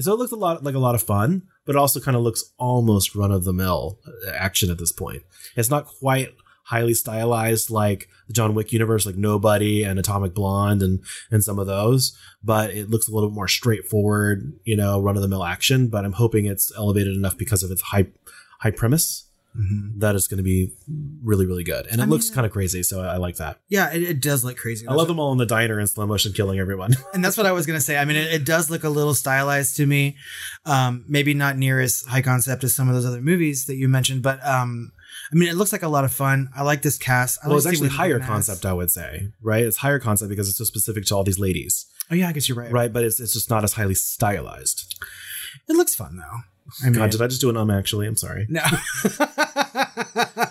so 0.00 0.12
it 0.12 0.18
looks 0.18 0.32
a 0.32 0.36
lot 0.36 0.64
like 0.64 0.74
a 0.74 0.80
lot 0.80 0.96
of 0.96 1.02
fun, 1.02 1.42
but 1.64 1.76
it 1.76 1.78
also 1.78 2.00
kind 2.00 2.16
of 2.16 2.22
looks 2.24 2.42
almost 2.58 3.14
run 3.14 3.30
of 3.30 3.44
the 3.44 3.52
mill 3.52 4.00
action 4.34 4.68
at 4.70 4.78
this 4.78 4.90
point. 4.92 5.22
It's 5.54 5.70
not 5.70 5.86
quite 5.86 6.30
highly 6.66 6.94
stylized 6.94 7.70
like 7.70 8.08
the 8.26 8.32
John 8.32 8.54
Wick 8.54 8.72
universe, 8.72 9.06
like 9.06 9.16
Nobody 9.16 9.82
and 9.82 9.98
Atomic 9.98 10.34
Blonde 10.34 10.82
and 10.82 11.00
and 11.30 11.42
some 11.42 11.58
of 11.58 11.66
those, 11.66 12.16
but 12.42 12.70
it 12.70 12.90
looks 12.90 13.08
a 13.08 13.12
little 13.12 13.30
bit 13.30 13.34
more 13.34 13.48
straightforward, 13.48 14.52
you 14.64 14.76
know, 14.76 15.00
run 15.00 15.16
of 15.16 15.22
the 15.22 15.28
mill 15.28 15.44
action. 15.44 15.88
But 15.88 16.04
I'm 16.04 16.12
hoping 16.12 16.46
it's 16.46 16.72
elevated 16.76 17.16
enough 17.16 17.38
because 17.38 17.62
of 17.62 17.70
its 17.70 17.82
high 17.82 18.06
high 18.60 18.70
premise 18.72 19.26
Mm-hmm. 19.56 20.00
that 20.00 20.14
it's 20.14 20.28
going 20.28 20.36
to 20.36 20.42
be 20.42 20.70
really 21.24 21.46
really 21.46 21.64
good, 21.64 21.86
and 21.86 21.98
it 21.98 22.04
I 22.04 22.06
looks 22.06 22.28
kind 22.28 22.44
of 22.44 22.52
crazy. 22.52 22.82
So 22.82 23.00
I, 23.00 23.14
I 23.14 23.16
like 23.16 23.36
that. 23.36 23.58
Yeah, 23.70 23.90
it, 23.90 24.02
it 24.02 24.20
does 24.20 24.44
look 24.44 24.58
crazy. 24.58 24.86
I 24.86 24.92
love 24.92 25.08
them 25.08 25.18
all 25.18 25.32
in 25.32 25.38
the 25.38 25.46
diner 25.46 25.80
in 25.80 25.86
slow 25.86 26.04
motion, 26.06 26.34
killing 26.34 26.58
everyone. 26.58 26.92
and 27.14 27.24
that's 27.24 27.38
what 27.38 27.46
I 27.46 27.52
was 27.52 27.64
gonna 27.64 27.80
say. 27.80 27.96
I 27.96 28.04
mean, 28.04 28.18
it, 28.18 28.34
it 28.34 28.44
does 28.44 28.70
look 28.70 28.84
a 28.84 28.90
little 28.90 29.14
stylized 29.14 29.76
to 29.76 29.86
me. 29.86 30.16
Um, 30.66 31.06
maybe 31.08 31.32
not 31.32 31.56
near 31.56 31.80
as 31.80 32.02
high 32.02 32.20
concept 32.20 32.64
as 32.64 32.74
some 32.74 32.90
of 32.90 32.94
those 32.94 33.06
other 33.06 33.22
movies 33.22 33.64
that 33.64 33.76
you 33.76 33.88
mentioned, 33.88 34.22
but 34.22 34.44
um, 34.46 34.92
I 35.32 35.34
mean, 35.34 35.48
it 35.48 35.56
looks 35.56 35.72
like 35.72 35.82
a 35.82 35.88
lot 35.88 36.04
of 36.04 36.12
fun. 36.12 36.48
I 36.56 36.62
like 36.62 36.82
this 36.82 36.98
cast. 36.98 37.40
I 37.42 37.48
well, 37.48 37.56
like 37.56 37.66
it's 37.66 37.74
actually 37.74 37.88
higher 37.88 38.20
concept, 38.20 38.64
I 38.64 38.72
would 38.72 38.90
say. 38.90 39.28
Right? 39.42 39.64
It's 39.64 39.78
higher 39.78 39.98
concept 39.98 40.28
because 40.28 40.48
it's 40.48 40.58
so 40.58 40.64
specific 40.64 41.04
to 41.06 41.16
all 41.16 41.24
these 41.24 41.38
ladies, 41.38 41.86
Oh 42.10 42.14
yeah, 42.14 42.28
I 42.28 42.32
guess 42.32 42.48
you're 42.48 42.58
right. 42.58 42.70
right? 42.70 42.92
But 42.92 43.04
it's 43.04 43.20
it's 43.20 43.32
just 43.32 43.50
not 43.50 43.64
as 43.64 43.72
highly 43.72 43.94
stylized. 43.94 44.98
It 45.68 45.76
looks 45.76 45.94
fun 45.94 46.16
though. 46.16 46.38
I 46.82 46.86
mean, 46.86 46.94
God, 46.94 47.10
did 47.10 47.22
I 47.22 47.28
just 47.28 47.40
do 47.40 47.50
an 47.50 47.56
um? 47.56 47.70
Actually, 47.70 48.06
I'm 48.06 48.16
sorry. 48.16 48.46
no. 48.48 48.60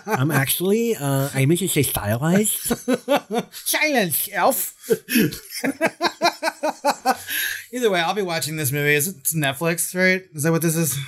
I'm 0.06 0.30
actually. 0.42 0.96
Uh, 0.96 1.28
I 1.34 1.46
meant 1.46 1.60
to 1.60 1.68
say 1.68 1.82
stylized. 1.82 2.52
Silence, 3.52 4.28
elf. 4.32 4.74
Either 7.72 7.90
way, 7.90 8.00
I'll 8.00 8.14
be 8.14 8.22
watching 8.22 8.56
this 8.56 8.72
movie. 8.72 8.94
Is 8.94 9.08
it 9.08 9.16
it's 9.18 9.34
Netflix, 9.34 9.94
right? 9.94 10.22
Is 10.34 10.44
that 10.44 10.52
what 10.52 10.62
this 10.62 10.76
is? 10.76 10.98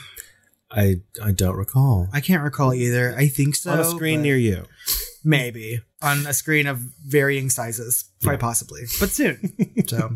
I 0.70 1.00
I 1.22 1.32
don't 1.32 1.56
recall. 1.56 2.08
I 2.12 2.20
can't 2.20 2.42
recall 2.42 2.74
either. 2.74 3.14
I 3.16 3.28
think 3.28 3.54
so. 3.56 3.70
On 3.72 3.80
a 3.80 3.84
screen 3.84 4.22
near 4.22 4.36
you. 4.36 4.64
maybe 5.24 5.80
on 6.00 6.26
a 6.26 6.32
screen 6.32 6.66
of 6.68 6.78
varying 7.06 7.50
sizes, 7.50 8.04
quite 8.22 8.34
Yeah. 8.34 8.38
possibly, 8.38 8.82
but 9.00 9.10
soon. 9.10 9.52
so, 9.88 10.10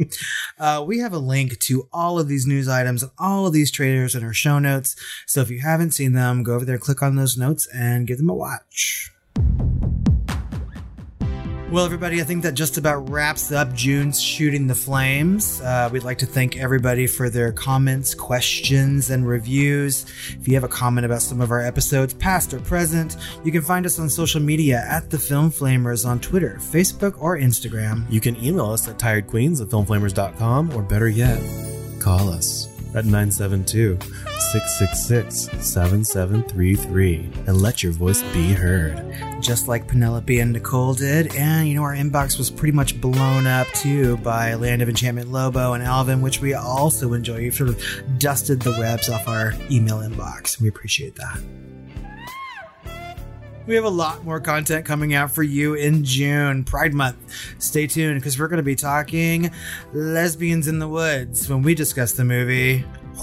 uh, 0.58 0.84
we 0.86 0.98
have 1.00 1.12
a 1.12 1.18
link 1.18 1.58
to 1.60 1.88
all 1.92 2.18
of 2.20 2.28
these 2.28 2.46
news 2.46 2.68
items 2.68 3.02
and 3.02 3.10
all 3.18 3.46
of 3.46 3.52
these 3.52 3.70
trailers 3.72 4.14
in 4.14 4.22
our 4.22 4.32
show 4.32 4.58
notes. 4.60 4.94
So 5.26 5.40
if 5.40 5.50
you 5.50 5.60
haven't 5.60 5.90
seen 5.92 6.12
them, 6.12 6.42
go 6.44 6.54
over 6.54 6.64
there, 6.64 6.78
click 6.78 7.02
on 7.02 7.16
those 7.16 7.36
notes, 7.36 7.66
and 7.74 8.06
give 8.06 8.18
them 8.18 8.30
a 8.30 8.34
watch. 8.34 9.10
Well, 11.72 11.86
everybody, 11.86 12.20
I 12.20 12.24
think 12.24 12.42
that 12.42 12.52
just 12.52 12.76
about 12.76 13.08
wraps 13.08 13.50
up 13.50 13.72
June's 13.72 14.20
Shooting 14.20 14.66
the 14.66 14.74
Flames. 14.74 15.62
Uh, 15.62 15.88
we'd 15.90 16.02
like 16.02 16.18
to 16.18 16.26
thank 16.26 16.58
everybody 16.58 17.06
for 17.06 17.30
their 17.30 17.50
comments, 17.50 18.14
questions, 18.14 19.08
and 19.08 19.26
reviews. 19.26 20.04
If 20.38 20.46
you 20.46 20.52
have 20.52 20.64
a 20.64 20.68
comment 20.68 21.06
about 21.06 21.22
some 21.22 21.40
of 21.40 21.50
our 21.50 21.62
episodes, 21.62 22.12
past 22.12 22.52
or 22.52 22.60
present, 22.60 23.16
you 23.42 23.52
can 23.52 23.62
find 23.62 23.86
us 23.86 23.98
on 23.98 24.10
social 24.10 24.38
media 24.38 24.84
at 24.86 25.08
The 25.08 25.18
Film 25.18 25.50
Flamers 25.50 26.06
on 26.06 26.20
Twitter, 26.20 26.58
Facebook, 26.60 27.14
or 27.18 27.38
Instagram. 27.38 28.04
You 28.12 28.20
can 28.20 28.36
email 28.44 28.66
us 28.66 28.86
at 28.86 28.98
tiredqueens 28.98 29.62
at 29.62 29.68
filmflamers.com 29.68 30.76
or 30.76 30.82
better 30.82 31.08
yet, 31.08 31.40
call 32.00 32.28
us 32.28 32.71
at 32.94 33.04
972 33.04 33.98
666 34.52 35.66
7733 35.66 37.30
and 37.46 37.62
let 37.62 37.82
your 37.82 37.92
voice 37.92 38.22
be 38.34 38.52
heard. 38.52 39.02
just 39.40 39.66
like 39.68 39.88
Penelope 39.88 40.38
and 40.38 40.52
Nicole 40.52 40.94
did. 40.94 41.34
And, 41.34 41.68
you 41.68 41.74
know, 41.74 41.82
our 41.82 41.94
inbox 41.94 42.38
was 42.38 42.50
pretty 42.50 42.72
much 42.72 43.00
blown 43.00 43.46
up 43.46 43.66
too 43.68 44.16
by 44.18 44.54
Land 44.54 44.82
of 44.82 44.88
Enchantment 44.88 45.32
Lobo 45.32 45.72
and 45.72 45.82
Alvin, 45.82 46.20
which 46.22 46.40
we 46.40 46.54
also 46.54 47.12
enjoy. 47.12 47.38
You've 47.38 47.54
sort 47.54 47.70
of 47.70 47.82
dusted 48.18 48.60
the 48.60 48.70
webs 48.72 49.08
off 49.08 49.26
our 49.26 49.52
email 49.70 49.98
inbox. 49.98 50.60
We 50.60 50.68
appreciate 50.68 51.16
that. 51.16 51.40
We 53.64 53.76
have 53.76 53.84
a 53.84 53.90
lot 53.90 54.24
more 54.24 54.40
content 54.40 54.84
coming 54.84 55.14
out 55.14 55.30
for 55.30 55.44
you 55.44 55.74
in 55.74 56.02
June, 56.04 56.64
Pride 56.64 56.94
Month. 56.94 57.16
Stay 57.60 57.86
tuned 57.86 58.20
because 58.20 58.36
we're 58.36 58.48
going 58.48 58.56
to 58.56 58.64
be 58.64 58.74
talking 58.74 59.52
lesbians 59.92 60.66
in 60.66 60.80
the 60.80 60.88
woods 60.88 61.48
when 61.48 61.62
we 61.62 61.76
discuss 61.76 62.12
the 62.12 62.24
movie 62.24 62.80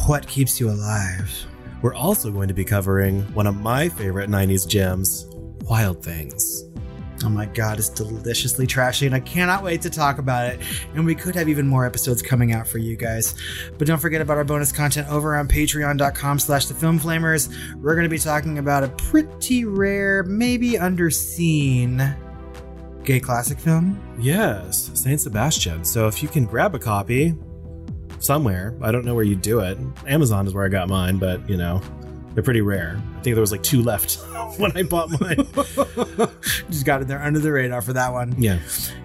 What 0.08 0.26
Keeps 0.28 0.58
You 0.58 0.70
Alive. 0.70 1.46
We're 1.82 1.94
also 1.94 2.32
going 2.32 2.48
to 2.48 2.54
be 2.54 2.64
covering 2.64 3.24
one 3.34 3.48
of 3.48 3.60
my 3.60 3.90
favorite 3.90 4.30
90s 4.30 4.66
gems, 4.66 5.28
Wild 5.64 6.02
Things. 6.02 6.49
Oh 7.24 7.30
my 7.30 7.45
god, 7.45 7.80
it's 7.80 7.89
deliciously 7.89 8.65
trashy, 8.65 9.05
and 9.05 9.13
I 9.13 9.20
cannot 9.20 9.63
wait 9.63 9.82
to 9.82 9.89
talk 9.89 10.20
about 10.20 10.47
it. 10.47 10.61
And 10.93 11.05
we 11.05 11.15
could 11.15 11.36
have 11.36 11.49
even 11.49 11.67
more 11.67 11.86
episodes 11.86 12.22
coming 12.22 12.53
out 12.53 12.67
for 12.67 12.78
you 12.78 12.95
guys. 12.95 13.36
But 13.78 13.88
don't 13.88 13.99
forget 13.99 14.22
about 14.22 14.38
our 14.38 14.43
bonus 14.43 14.72
content 14.72 15.09
over 15.09 15.36
on 15.36 15.47
patreon.com 15.47 16.39
slash 16.39 16.65
the 16.65 16.74
film 16.74 16.99
flamers. 16.99 17.53
We're 17.82 17.95
gonna 17.95 18.09
be 18.09 18.20
talking 18.20 18.57
about 18.57 18.84
a 18.84 18.89
pretty 18.89 19.65
rare, 19.65 20.24
maybe 20.24 20.72
underseen 20.72 22.15
gay 23.03 23.20
classic 23.20 23.59
film. 23.59 23.99
Yes, 24.20 24.91
Saint 24.93 25.20
Sebastian. 25.20 25.84
So 25.84 26.07
if 26.07 26.22
you 26.22 26.30
can 26.30 26.45
grab 26.45 26.76
a 26.76 26.80
copy 26.80 27.36
somewhere, 28.20 28.78
I 28.82 28.91
don't 28.91 29.05
know 29.05 29.15
where 29.15 29.24
you 29.24 29.36
do 29.36 29.59
it. 29.59 29.78
Amazon 30.07 30.47
is 30.47 30.53
where 30.53 30.65
I 30.65 30.70
got 30.70 30.88
mine, 30.88 31.17
but 31.17 31.49
you 31.49 31.57
know, 31.57 31.82
they're 32.34 32.43
pretty 32.43 32.61
rare. 32.61 33.01
I 33.17 33.21
think 33.21 33.36
there 33.36 33.41
was 33.41 33.51
like 33.51 33.63
two 33.63 33.82
left 33.84 34.15
when 34.57 34.75
I 34.77 34.84
bought 34.84 35.09
mine. 35.19 35.47
Just 36.69 36.86
got 36.86 37.01
it 37.01 37.07
there 37.07 37.21
under 37.21 37.39
the 37.39 37.51
radar 37.51 37.82
for 37.82 37.93
that 37.93 38.11
one. 38.13 38.36
yeah. 38.41 38.59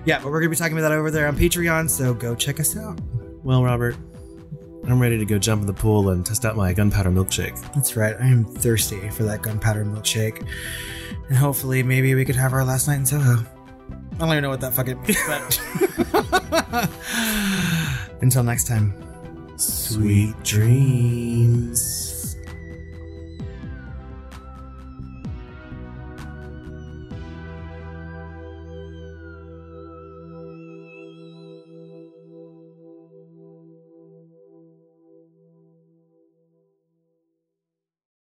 Yeah, 0.04 0.18
but 0.22 0.30
we're 0.30 0.40
gonna 0.40 0.50
be 0.50 0.56
talking 0.56 0.76
about 0.76 0.88
that 0.88 0.92
over 0.98 1.10
there 1.10 1.26
on 1.28 1.36
Patreon, 1.36 1.88
so 1.90 2.12
go 2.14 2.34
check 2.34 2.60
us 2.60 2.76
out. 2.76 2.98
Well, 3.42 3.62
Robert, 3.64 3.96
I'm 4.86 5.00
ready 5.00 5.16
to 5.18 5.24
go 5.24 5.38
jump 5.38 5.60
in 5.62 5.66
the 5.66 5.72
pool 5.74 6.10
and 6.10 6.24
test 6.26 6.44
out 6.44 6.56
my 6.56 6.72
gunpowder 6.74 7.10
milkshake. 7.10 7.58
That's 7.74 7.96
right. 7.96 8.14
I 8.20 8.26
am 8.26 8.44
thirsty 8.44 9.08
for 9.10 9.22
that 9.24 9.40
gunpowder 9.42 9.84
milkshake. 9.84 10.46
And 11.28 11.36
hopefully, 11.36 11.82
maybe 11.82 12.14
we 12.14 12.24
could 12.26 12.36
have 12.36 12.52
our 12.52 12.64
last 12.64 12.86
night 12.86 12.96
in 12.96 13.06
Soho. 13.06 13.44
I 14.12 14.16
don't 14.18 14.28
even 14.30 14.42
know 14.42 14.50
what 14.50 14.60
that 14.60 14.74
fucking 14.74 15.00
means, 15.06 15.18
but. 15.26 15.60
Until 18.22 18.42
next 18.42 18.66
time. 18.66 18.94
Sweet 19.56 20.34
dreams. 20.42 22.03